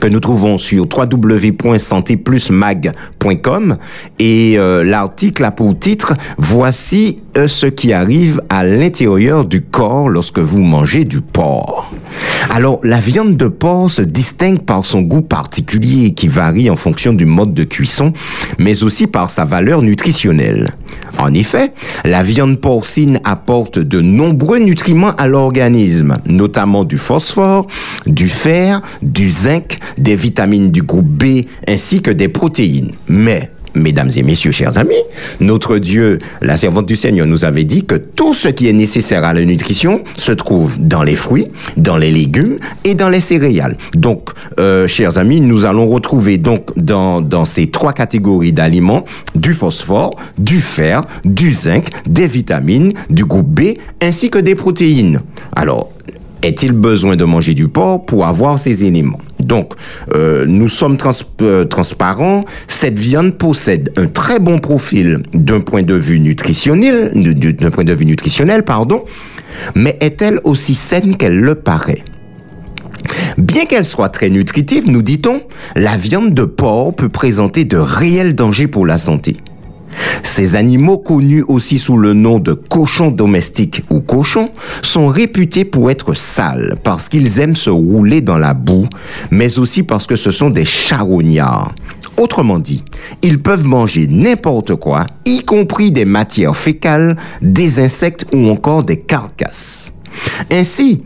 que 0.00 0.08
nous 0.08 0.20
trouvons 0.20 0.58
sur 0.58 0.86
www.santéplusmag.com 0.86 3.76
et 4.18 4.58
euh, 4.58 4.84
l'article 4.84 5.42
a 5.44 5.50
pour 5.50 5.78
titre 5.78 6.12
Voici 6.36 7.22
ce 7.46 7.66
qui 7.66 7.92
arrive 7.92 8.40
à 8.48 8.64
l'intérieur 8.64 9.44
du 9.44 9.62
corps 9.62 10.08
lorsque 10.08 10.38
vous 10.38 10.60
mangez 10.60 11.04
du 11.04 11.20
porc. 11.20 11.90
Alors, 12.50 12.80
la 12.82 12.98
viande 12.98 13.36
de 13.36 13.48
porc 13.48 13.90
se 13.90 14.02
distingue 14.02 14.62
par 14.62 14.84
son 14.84 15.02
goût 15.02 15.22
particulier 15.22 16.14
qui 16.14 16.28
varie 16.28 16.70
en 16.70 16.76
fonction 16.76 17.12
du 17.12 17.26
mode 17.26 17.54
de 17.54 17.64
cuisson, 17.64 18.12
mais 18.58 18.82
aussi 18.82 19.06
par 19.06 19.30
sa 19.30 19.44
valeur 19.44 19.82
nutritionnelle. 19.82 20.70
En 21.18 21.34
effet, 21.34 21.72
la 22.04 22.22
viande 22.22 22.58
porcine 22.58 23.20
apporte 23.24 23.78
de 23.78 24.00
nombreux 24.00 24.58
nutriments 24.58 25.12
à 25.18 25.26
l'organisme, 25.26 26.18
notamment 26.26 26.84
du 26.84 26.98
phosphore, 26.98 27.66
du 28.06 28.28
fer, 28.28 28.80
du 29.02 29.30
zinc, 29.30 29.78
des 29.98 30.16
vitamines 30.16 30.70
du 30.70 30.82
groupe 30.82 31.06
B 31.06 31.44
ainsi 31.66 32.02
que 32.02 32.10
des 32.10 32.28
protéines. 32.28 32.92
Mais 33.08 33.50
Mesdames 33.74 34.10
et 34.16 34.22
messieurs, 34.22 34.50
chers 34.50 34.78
amis, 34.78 34.94
notre 35.40 35.78
Dieu, 35.78 36.18
la 36.40 36.56
servante 36.56 36.86
du 36.86 36.96
Seigneur, 36.96 37.26
nous 37.26 37.44
avait 37.44 37.64
dit 37.64 37.84
que 37.84 37.94
tout 37.94 38.34
ce 38.34 38.48
qui 38.48 38.68
est 38.68 38.72
nécessaire 38.72 39.24
à 39.24 39.34
la 39.34 39.44
nutrition 39.44 40.02
se 40.16 40.32
trouve 40.32 40.78
dans 40.78 41.02
les 41.02 41.14
fruits, 41.14 41.48
dans 41.76 41.96
les 41.96 42.10
légumes 42.10 42.58
et 42.84 42.94
dans 42.94 43.08
les 43.08 43.20
céréales. 43.20 43.76
Donc, 43.94 44.30
euh, 44.58 44.86
chers 44.86 45.18
amis, 45.18 45.40
nous 45.40 45.64
allons 45.64 45.88
retrouver 45.88 46.38
donc 46.38 46.70
dans, 46.76 47.20
dans 47.20 47.44
ces 47.44 47.68
trois 47.68 47.92
catégories 47.92 48.52
d'aliments 48.52 49.04
du 49.34 49.52
phosphore, 49.52 50.16
du 50.38 50.60
fer, 50.60 51.02
du 51.24 51.52
zinc, 51.52 51.88
des 52.06 52.26
vitamines, 52.26 52.92
du 53.10 53.24
groupe 53.24 53.48
B 53.48 53.74
ainsi 54.02 54.30
que 54.30 54.38
des 54.38 54.54
protéines. 54.54 55.20
Alors, 55.54 55.90
est-il 56.42 56.72
besoin 56.72 57.16
de 57.16 57.24
manger 57.24 57.54
du 57.54 57.68
porc 57.68 58.06
pour 58.06 58.26
avoir 58.26 58.58
ces 58.58 58.84
éléments? 58.84 59.18
Donc, 59.40 59.74
euh, 60.14 60.44
nous 60.46 60.68
sommes 60.68 60.96
euh, 61.42 61.64
transparents. 61.64 62.44
Cette 62.66 62.98
viande 62.98 63.34
possède 63.34 63.92
un 63.96 64.06
très 64.06 64.38
bon 64.40 64.58
profil 64.58 65.22
d'un 65.32 65.60
point 65.60 65.82
de 65.82 65.94
vue 65.94 66.20
nutritionnel, 66.20 67.12
du- 67.14 67.34
du- 67.34 67.52
d'un 67.54 67.70
point 67.70 67.84
de 67.84 67.92
vue 67.94 68.06
nutritionnel, 68.06 68.64
pardon. 68.64 69.04
Mais 69.74 69.96
est-elle 70.00 70.40
aussi 70.44 70.74
saine 70.74 71.16
qu'elle 71.16 71.38
le 71.38 71.54
paraît? 71.54 72.02
Bien 73.38 73.64
qu'elle 73.66 73.84
soit 73.84 74.08
très 74.08 74.28
nutritive, 74.28 74.84
nous 74.88 75.02
dit-on, 75.02 75.40
la 75.76 75.96
viande 75.96 76.34
de 76.34 76.44
porc 76.44 76.94
peut 76.94 77.08
présenter 77.08 77.64
de 77.64 77.76
réels 77.76 78.34
dangers 78.34 78.66
pour 78.66 78.86
la 78.86 78.98
santé. 78.98 79.36
Ces 80.22 80.56
animaux 80.56 80.98
connus 80.98 81.44
aussi 81.48 81.78
sous 81.78 81.96
le 81.96 82.12
nom 82.12 82.38
de 82.38 82.52
cochons 82.52 83.10
domestiques 83.10 83.82
ou 83.90 84.00
cochons 84.00 84.50
sont 84.82 85.08
réputés 85.08 85.64
pour 85.64 85.90
être 85.90 86.14
sales 86.14 86.76
parce 86.84 87.08
qu'ils 87.08 87.40
aiment 87.40 87.56
se 87.56 87.70
rouler 87.70 88.20
dans 88.20 88.38
la 88.38 88.54
boue, 88.54 88.86
mais 89.30 89.58
aussi 89.58 89.82
parce 89.82 90.06
que 90.06 90.16
ce 90.16 90.30
sont 90.30 90.50
des 90.50 90.64
charognards. 90.64 91.74
Autrement 92.16 92.58
dit, 92.58 92.84
ils 93.22 93.40
peuvent 93.40 93.64
manger 93.64 94.06
n'importe 94.08 94.74
quoi, 94.76 95.06
y 95.24 95.44
compris 95.44 95.92
des 95.92 96.04
matières 96.04 96.56
fécales, 96.56 97.16
des 97.42 97.80
insectes 97.80 98.26
ou 98.32 98.48
encore 98.48 98.82
des 98.82 98.98
carcasses. 98.98 99.94
Ainsi, 100.50 101.02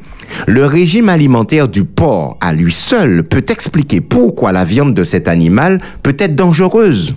le 0.47 0.64
régime 0.64 1.09
alimentaire 1.09 1.68
du 1.68 1.84
porc 1.84 2.36
à 2.40 2.53
lui 2.53 2.72
seul 2.72 3.24
peut 3.24 3.45
expliquer 3.49 4.01
pourquoi 4.01 4.53
la 4.53 4.64
viande 4.64 4.95
de 4.95 5.05
cet 5.05 5.28
animal 5.28 5.80
peut 6.03 6.16
être 6.18 6.34
dangereuse. 6.34 7.14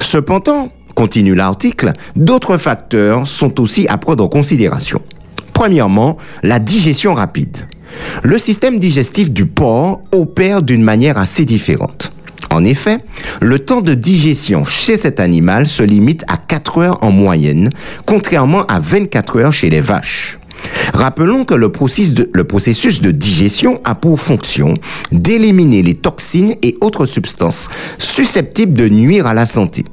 Cependant, 0.00 0.70
continue 0.94 1.34
l'article, 1.34 1.92
d'autres 2.16 2.56
facteurs 2.56 3.26
sont 3.26 3.60
aussi 3.60 3.86
à 3.88 3.98
prendre 3.98 4.24
en 4.24 4.28
considération. 4.28 5.00
Premièrement, 5.52 6.16
la 6.42 6.58
digestion 6.58 7.14
rapide. 7.14 7.56
Le 8.22 8.38
système 8.38 8.78
digestif 8.78 9.30
du 9.30 9.46
porc 9.46 10.00
opère 10.12 10.62
d'une 10.62 10.82
manière 10.82 11.18
assez 11.18 11.44
différente. 11.44 12.12
En 12.50 12.64
effet, 12.64 12.98
le 13.40 13.58
temps 13.58 13.80
de 13.80 13.94
digestion 13.94 14.64
chez 14.64 14.96
cet 14.96 15.20
animal 15.20 15.66
se 15.66 15.82
limite 15.82 16.24
à 16.28 16.36
4 16.36 16.78
heures 16.78 16.98
en 17.02 17.10
moyenne, 17.10 17.70
contrairement 18.06 18.64
à 18.66 18.78
24 18.78 19.38
heures 19.38 19.52
chez 19.52 19.70
les 19.70 19.80
vaches. 19.80 20.38
Rappelons 20.92 21.44
que 21.44 21.54
le 21.54 21.72
processus, 21.72 22.14
de, 22.14 22.30
le 22.32 22.44
processus 22.44 23.00
de 23.00 23.10
digestion 23.10 23.80
a 23.84 23.94
pour 23.94 24.20
fonction 24.20 24.74
d'éliminer 25.10 25.82
les 25.82 25.94
toxines 25.94 26.54
et 26.62 26.76
autres 26.80 27.06
substances 27.06 27.68
susceptibles 27.98 28.74
de 28.74 28.88
nuire 28.88 29.26
à 29.26 29.34
la 29.34 29.46
santé. 29.46 29.84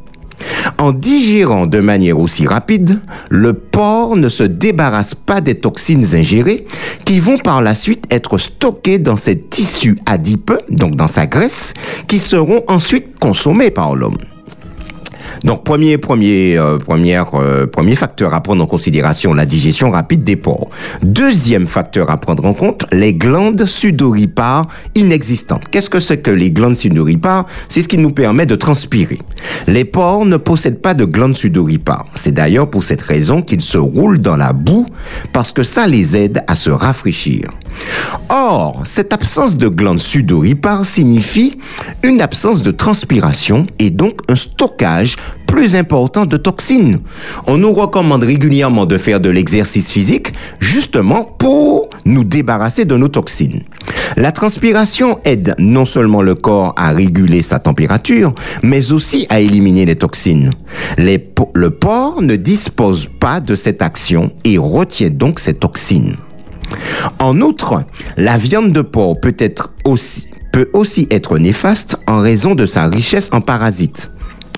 En 0.78 0.92
digérant 0.92 1.68
de 1.68 1.80
manière 1.80 2.20
aussi 2.20 2.48
rapide, 2.48 3.00
le 3.30 3.54
porc 3.54 4.16
ne 4.16 4.30
se 4.30 4.44
débarrasse 4.44 5.16
pas 5.16 5.42
des 5.42 5.56
toxines 5.56 6.16
ingérées 6.16 6.66
qui 7.06 7.20
vont 7.20 7.38
par 7.38 7.62
la 7.62 7.76
suite 7.76 8.06
être 8.12 8.38
stockées 8.38 9.00
dans 9.00 9.16
ses 9.16 9.40
tissus 9.40 9.98
adipeux, 10.06 10.60
donc 10.70 10.96
dans 10.96 11.08
sa 11.08 11.28
graisse, 11.28 11.74
qui 12.08 12.20
seront 12.20 12.64
ensuite 12.68 13.20
consommés 13.20 13.72
par 13.72 13.96
l'homme. 13.96 14.18
Donc, 15.44 15.64
premier, 15.64 15.98
premier, 15.98 16.58
euh, 16.58 16.78
première, 16.78 17.36
euh, 17.36 17.66
premier 17.66 17.96
facteur 17.96 18.34
à 18.34 18.42
prendre 18.42 18.64
en 18.64 18.68
considération, 18.68 19.34
la 19.34 19.46
digestion 19.46 19.92
rapide 19.92 20.24
des 20.24 20.36
porcs. 20.36 20.70
Deuxième 21.02 21.68
facteur 21.68 22.10
à 22.10 22.18
prendre 22.18 22.46
en 22.46 22.54
compte, 22.54 22.86
les 22.92 23.14
glandes 23.14 23.66
sudoripares 23.66 24.68
inexistantes. 24.96 25.64
Qu'est-ce 25.72 25.90
que 25.90 26.00
c'est 26.00 26.18
que 26.18 26.32
les 26.32 26.52
glandes 26.52 26.76
sudoripares? 26.76 27.46
C'est 27.68 27.82
ce 27.82 27.88
qui 27.88 27.98
nous 27.98 28.12
permet 28.12 28.46
de 28.46 28.56
transpirer. 28.56 29.20
Les 29.68 29.86
porcs 29.86 30.26
ne 30.26 30.38
possèdent 30.38 30.82
pas 30.82 30.94
de 30.94 31.06
glandes 31.06 31.36
sudoripares. 31.36 32.06
C'est 32.16 32.34
d'ailleurs 32.34 32.70
pour 32.70 32.84
cette 32.84 33.02
raison 33.02 33.42
qu'ils 33.42 33.62
se 33.62 33.78
roulent 33.78 34.20
dans 34.20 34.38
la 34.38 34.54
boue, 34.54 34.86
parce 35.34 35.52
que 35.52 35.64
ça 35.64 35.88
les 35.88 36.18
aide 36.18 36.44
à 36.48 36.56
se 36.56 36.70
rafraîchir. 36.70 37.44
Or, 38.32 38.84
cette 38.86 39.12
absence 39.12 39.58
de 39.58 39.68
glande 39.68 40.00
sudoripare 40.00 40.86
signifie 40.86 41.58
une 42.04 42.22
absence 42.22 42.62
de 42.62 42.70
transpiration 42.70 43.66
et 43.80 43.90
donc 43.90 44.20
un 44.30 44.36
stockage 44.36 45.16
plus 45.48 45.76
important 45.76 46.28
de 46.28 46.38
toxines. 46.38 47.00
On 47.48 47.58
nous 47.58 47.74
recommande 47.74 48.24
régulièrement 48.24 48.86
de 48.86 48.98
faire 48.98 49.20
de 49.20 49.32
l'exercice 49.32 49.92
physique 49.92 50.32
justement 50.60 51.24
pour 51.24 51.90
nous 52.06 52.24
débarrasser 52.24 52.86
de 52.86 52.96
nos 52.96 53.08
toxines. 53.08 53.64
La 54.16 54.32
transpiration 54.32 55.18
aide 55.26 55.56
non 55.58 55.86
seulement 55.86 56.22
le 56.22 56.36
corps 56.36 56.74
à 56.78 56.92
réguler 56.92 57.42
sa 57.42 57.58
température, 57.58 58.36
mais 58.62 58.92
aussi 58.92 59.26
à 59.30 59.40
éliminer 59.40 59.86
les 59.86 59.96
toxines. 59.96 60.52
Le 60.98 61.70
porc 61.70 62.22
ne 62.22 62.36
dispose 62.36 63.08
pas 63.20 63.40
de 63.40 63.56
cette 63.56 63.82
action 63.82 64.32
et 64.44 64.60
retient 64.60 65.10
donc 65.10 65.40
ces 65.40 65.56
toxines. 65.56 66.16
En 67.20 67.42
outre, 67.42 67.84
la 68.18 68.38
viande 68.38 68.72
de 68.72 68.82
porc 68.82 69.20
peut 69.20 70.70
aussi 70.74 71.08
être 71.12 71.38
néfaste 71.38 71.98
en 72.08 72.20
raison 72.20 72.56
de 72.56 72.66
sa 72.66 72.88
richesse 72.88 73.30
en 73.34 73.42
parasites. 73.42 74.12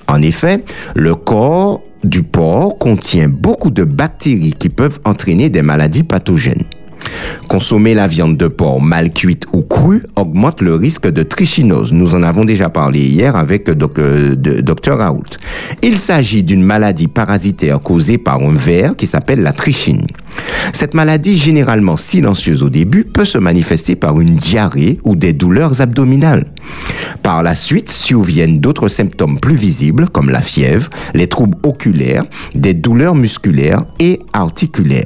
En 0.08 0.20
effet, 0.22 0.64
le 0.94 1.14
corps 1.14 1.82
du 2.04 2.22
porc 2.22 2.78
contient 2.78 3.28
beaucoup 3.28 3.70
de 3.70 3.84
bactéries 3.84 4.54
qui 4.58 4.68
peuvent 4.68 5.00
entraîner 5.04 5.48
des 5.48 5.62
maladies 5.62 6.02
pathogènes. 6.02 6.64
Consommer 7.48 7.94
la 7.94 8.06
viande 8.06 8.36
de 8.36 8.48
porc 8.48 8.80
mal 8.80 9.12
cuite 9.12 9.44
ou 9.52 9.62
crue 9.62 10.02
augmente 10.16 10.60
le 10.62 10.74
risque 10.74 11.08
de 11.08 11.22
trichinose. 11.22 11.92
Nous 11.92 12.14
en 12.14 12.22
avons 12.22 12.44
déjà 12.44 12.70
parlé 12.70 13.00
hier 13.00 13.36
avec 13.36 13.68
doc- 13.70 13.98
euh, 13.98 14.34
de- 14.34 14.60
Dr 14.60 14.96
Raoult. 14.96 15.36
Il 15.82 15.98
s'agit 15.98 16.42
d'une 16.44 16.62
maladie 16.62 17.08
parasitaire 17.08 17.80
causée 17.80 18.18
par 18.18 18.40
un 18.40 18.54
ver 18.54 18.96
qui 18.96 19.06
s'appelle 19.06 19.42
la 19.42 19.52
trichine. 19.52 20.06
Cette 20.72 20.94
maladie, 20.94 21.36
généralement 21.36 21.96
silencieuse 21.96 22.62
au 22.62 22.70
début, 22.70 23.04
peut 23.04 23.24
se 23.26 23.38
manifester 23.38 23.96
par 23.96 24.20
une 24.20 24.36
diarrhée 24.36 24.98
ou 25.04 25.16
des 25.16 25.32
douleurs 25.32 25.80
abdominales. 25.80 26.46
Par 27.22 27.42
la 27.42 27.54
suite, 27.54 27.90
surviennent 27.90 28.60
d'autres 28.60 28.88
symptômes 28.88 29.38
plus 29.40 29.56
visibles 29.56 30.08
comme 30.08 30.30
la 30.30 30.40
fièvre, 30.40 30.88
les 31.14 31.26
troubles 31.26 31.58
oculaires, 31.64 32.24
des 32.54 32.74
douleurs 32.74 33.14
musculaires 33.14 33.84
et 33.98 34.20
articulaires. 34.32 35.04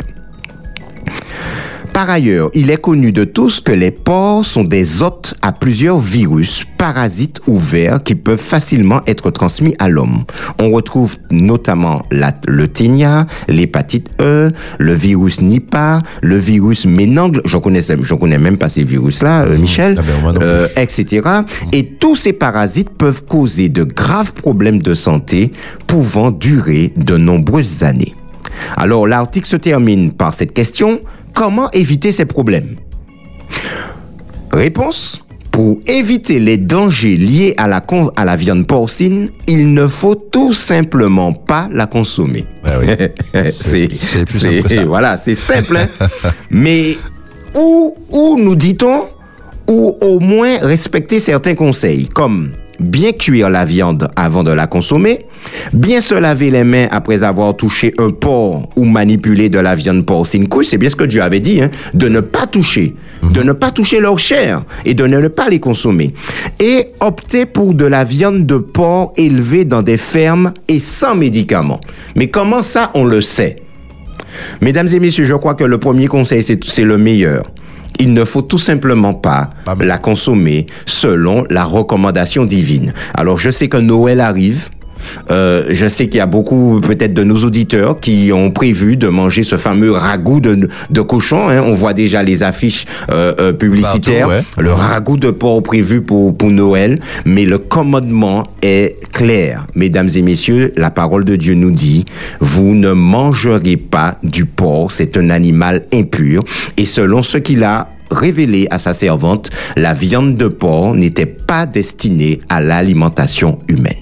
Par 1.97 2.11
ailleurs, 2.11 2.51
il 2.53 2.71
est 2.71 2.77
connu 2.77 3.11
de 3.11 3.25
tous 3.25 3.61
que 3.61 3.73
les 3.73 3.91
porcs 3.91 4.45
sont 4.45 4.65
des 4.65 5.03
hôtes 5.03 5.35
à 5.41 5.51
plusieurs 5.51 5.99
virus, 5.99 6.67
parasites 6.77 7.41
ou 7.47 7.57
vers 7.57 8.03
qui 8.03 8.15
peuvent 8.15 8.39
facilement 8.39 9.01
être 9.07 9.31
transmis 9.31 9.75
à 9.79 9.89
l'homme. 9.89 10.25
On 10.59 10.73
retrouve 10.73 11.17
notamment 11.31 12.03
la, 12.11 12.33
le 12.47 12.69
ténia, 12.69 13.27
l'hépatite 13.49 14.11
E, 14.21 14.53
le 14.79 14.93
virus 14.93 15.41
Nipah, 15.41 16.03
le 16.21 16.37
virus 16.37 16.85
Ménangle, 16.85 17.41
je 17.47 17.57
connais, 17.57 17.81
je 17.81 18.15
connais 18.15 18.39
même 18.39 18.59
pas 18.59 18.69
ces 18.69 18.85
virus-là, 18.85 19.45
euh, 19.45 19.57
Michel, 19.57 19.95
Ah 19.99 20.03
ben, 20.23 20.43
euh, 20.43 20.69
etc. 20.77 21.27
Et 21.73 21.87
tous 21.87 22.15
ces 22.15 22.35
parasites 22.35 22.91
peuvent 22.91 23.25
causer 23.25 23.71
de 23.71 23.85
graves 23.85 24.35
problèmes 24.35 24.83
de 24.83 24.93
santé 24.93 25.51
pouvant 25.87 26.31
durer 26.31 26.93
de 26.95 27.17
nombreuses 27.17 27.85
années. 27.85 28.13
Alors 28.77 29.07
l'article 29.07 29.47
se 29.47 29.57
termine 29.57 30.13
par 30.13 30.35
cette 30.35 30.53
question, 30.53 31.01
comment 31.37 31.71
éviter 31.71 32.11
ces 32.11 32.25
problèmes 32.25 32.77
Réponse 34.53 35.21
pour 35.53 35.79
éviter 35.87 36.39
les 36.41 36.57
dangers 36.59 37.17
liés 37.17 37.55
à 37.57 37.67
la, 37.69 37.81
con- 37.81 38.11
à 38.17 38.25
la 38.25 38.37
viande 38.37 38.67
porcine, 38.67 39.29
il 39.47 39.73
ne 39.73 39.87
faut 39.87 40.15
tout 40.15 40.53
simplement 40.53 41.33
pas 41.33 41.69
la 41.73 41.87
consommer. 41.87 42.45
Oui. 42.65 42.87
c'est 43.53 43.89
simple. 44.29 44.85
Voilà, 44.87 45.17
c'est 45.17 45.35
simple. 45.35 45.77
hein. 45.79 46.07
Mais 46.51 46.97
où, 47.57 47.95
où 48.13 48.37
nous 48.39 48.57
dit-on 48.57 49.05
ou 49.69 49.95
au 50.03 50.21
moins 50.21 50.59
respecter 50.61 51.21
certains 51.21 51.55
conseils, 51.55 52.07
comme 52.09 52.53
bien 52.81 53.13
cuire 53.13 53.51
la 53.51 53.65
viande 53.65 54.09
avant 54.17 54.45
de 54.45 54.53
la 54.53 54.67
consommer, 54.67 55.27
bien 55.73 56.01
se 56.01 56.15
laver 56.15 56.51
les 56.51 56.65
mains 56.65 56.89
après 56.91 57.23
avoir 57.23 57.57
touché 57.57 57.95
un 57.99 58.11
porc 58.11 58.69
ou 58.77 58.85
manipulé 58.85 59.49
de 59.49 59.59
la 59.59 59.75
viande 59.75 60.05
porcine 60.05 60.49
crue, 60.49 60.65
c'est 60.65 60.79
bien 60.79 60.91
ce 60.91 60.97
que 60.97 61.05
Dieu 61.05 61.23
avait 61.23 61.41
dit, 61.41 61.63
hein, 61.63 61.71
de 61.95 62.09
ne 62.09 62.21
pas 62.21 62.47
toucher, 62.47 62.95
de 63.23 63.43
ne 63.43 63.53
pas 63.53 63.71
toucher 63.71 64.01
leur 64.01 64.19
chair 64.19 64.65
et 64.85 64.95
de 64.95 65.07
ne 65.07 65.29
pas 65.29 65.49
les 65.49 65.61
consommer. 65.61 66.15
Et 66.61 66.87
opter 67.01 67.47
pour 67.47 67.75
de 67.75 67.85
la 67.85 68.05
viande 68.05 68.47
de 68.47 68.59
porc 68.59 69.13
élevée 69.17 69.65
dans 69.65 69.83
des 69.83 69.97
fermes 69.97 70.53
et 70.69 70.79
sans 70.79 71.15
médicaments. 71.15 71.81
Mais 72.15 72.29
comment 72.29 72.63
ça, 72.63 72.91
on 72.95 73.05
le 73.05 73.21
sait? 73.21 73.57
Mesdames 74.61 74.89
et 74.89 75.01
messieurs, 75.01 75.25
je 75.25 75.35
crois 75.35 75.55
que 75.55 75.65
le 75.65 75.79
premier 75.79 76.07
conseil, 76.07 76.43
c'est 76.43 76.85
le 76.85 76.99
meilleur. 76.99 77.45
Il 77.99 78.13
ne 78.13 78.25
faut 78.25 78.43
tout 78.43 78.59
simplement 78.59 79.15
pas 79.15 79.51
la 79.81 79.99
consommer 79.99 80.67
selon 80.85 81.45
la 81.51 81.65
recommandation 81.65 82.45
divine. 82.45 82.93
Alors, 83.15 83.39
je 83.39 83.51
sais 83.51 83.69
que 83.69 83.79
Noël 83.79 84.21
arrive. 84.21 84.71
Euh, 85.31 85.65
je 85.71 85.87
sais 85.87 86.07
qu'il 86.09 86.19
y 86.19 86.21
a 86.21 86.27
beaucoup 86.27 86.81
peut-être 86.81 87.15
de 87.15 87.25
nos 87.25 87.37
auditeurs 87.45 88.01
qui 88.01 88.31
ont 88.33 88.51
prévu 88.51 88.97
de 88.97 89.09
manger 89.09 89.43
ce 89.43 89.57
fameux 89.57 89.93
ragoût 89.93 90.41
de, 90.41 90.69
de 90.91 91.01
cochon. 91.01 91.49
hein. 91.49 91.63
On 91.65 91.75
voit 91.75 91.93
déjà 91.95 92.23
les 92.23 92.43
affiches 92.43 92.85
euh, 93.11 93.33
euh, 93.41 93.53
publicitaires. 93.53 94.29
Partout, 94.29 94.45
ouais. 94.59 94.63
Le 94.65 94.73
ragoût 94.73 95.17
de 95.17 95.31
porc 95.31 95.63
prévu 95.63 96.01
pour, 96.03 96.37
pour 96.37 96.51
Noël. 96.51 97.01
Mais 97.25 97.45
le 97.45 97.59
commandement 97.59 98.47
est 98.63 98.97
clair. 99.13 99.67
Mesdames 99.75 100.09
et 100.15 100.23
messieurs, 100.23 100.73
la 100.77 100.91
parole 100.91 101.25
de 101.25 101.37
Dieu 101.37 101.55
nous 101.55 101.71
dit, 101.71 102.05
vous 102.41 102.75
ne 102.75 102.93
mangerez 102.93 103.77
pas 103.77 104.19
du 104.23 104.45
porc. 104.47 104.93
C'est 104.93 105.17
un 105.17 105.31
animal 105.31 105.83
impur. 105.93 106.43
Et 106.77 106.85
selon 106.85 107.23
ce 107.23 107.39
qu'il 107.39 107.65
a 107.65 107.89
révélé 108.11 108.69
à 108.71 108.79
sa 108.79 108.93
servante, 108.93 109.51
la 109.77 109.93
viande 109.93 110.37
de 110.37 110.47
porc 110.49 110.95
n'était 110.95 111.27
pas 111.27 111.67
destinée 111.67 112.41
à 112.49 112.61
l'alimentation 112.61 113.59
humaine. 113.69 113.95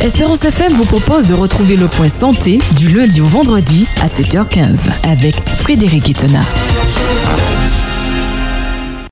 Espérance 0.00 0.44
FM 0.44 0.72
vous 0.74 0.84
propose 0.84 1.26
de 1.26 1.34
retrouver 1.34 1.76
le 1.76 1.88
point 1.88 2.08
santé 2.08 2.58
du 2.76 2.88
lundi 2.88 3.20
au 3.20 3.24
vendredi 3.24 3.86
à 4.02 4.08
7h15 4.08 4.90
avec 5.02 5.34
Frédéric 5.56 6.04
Guitena. 6.04 6.40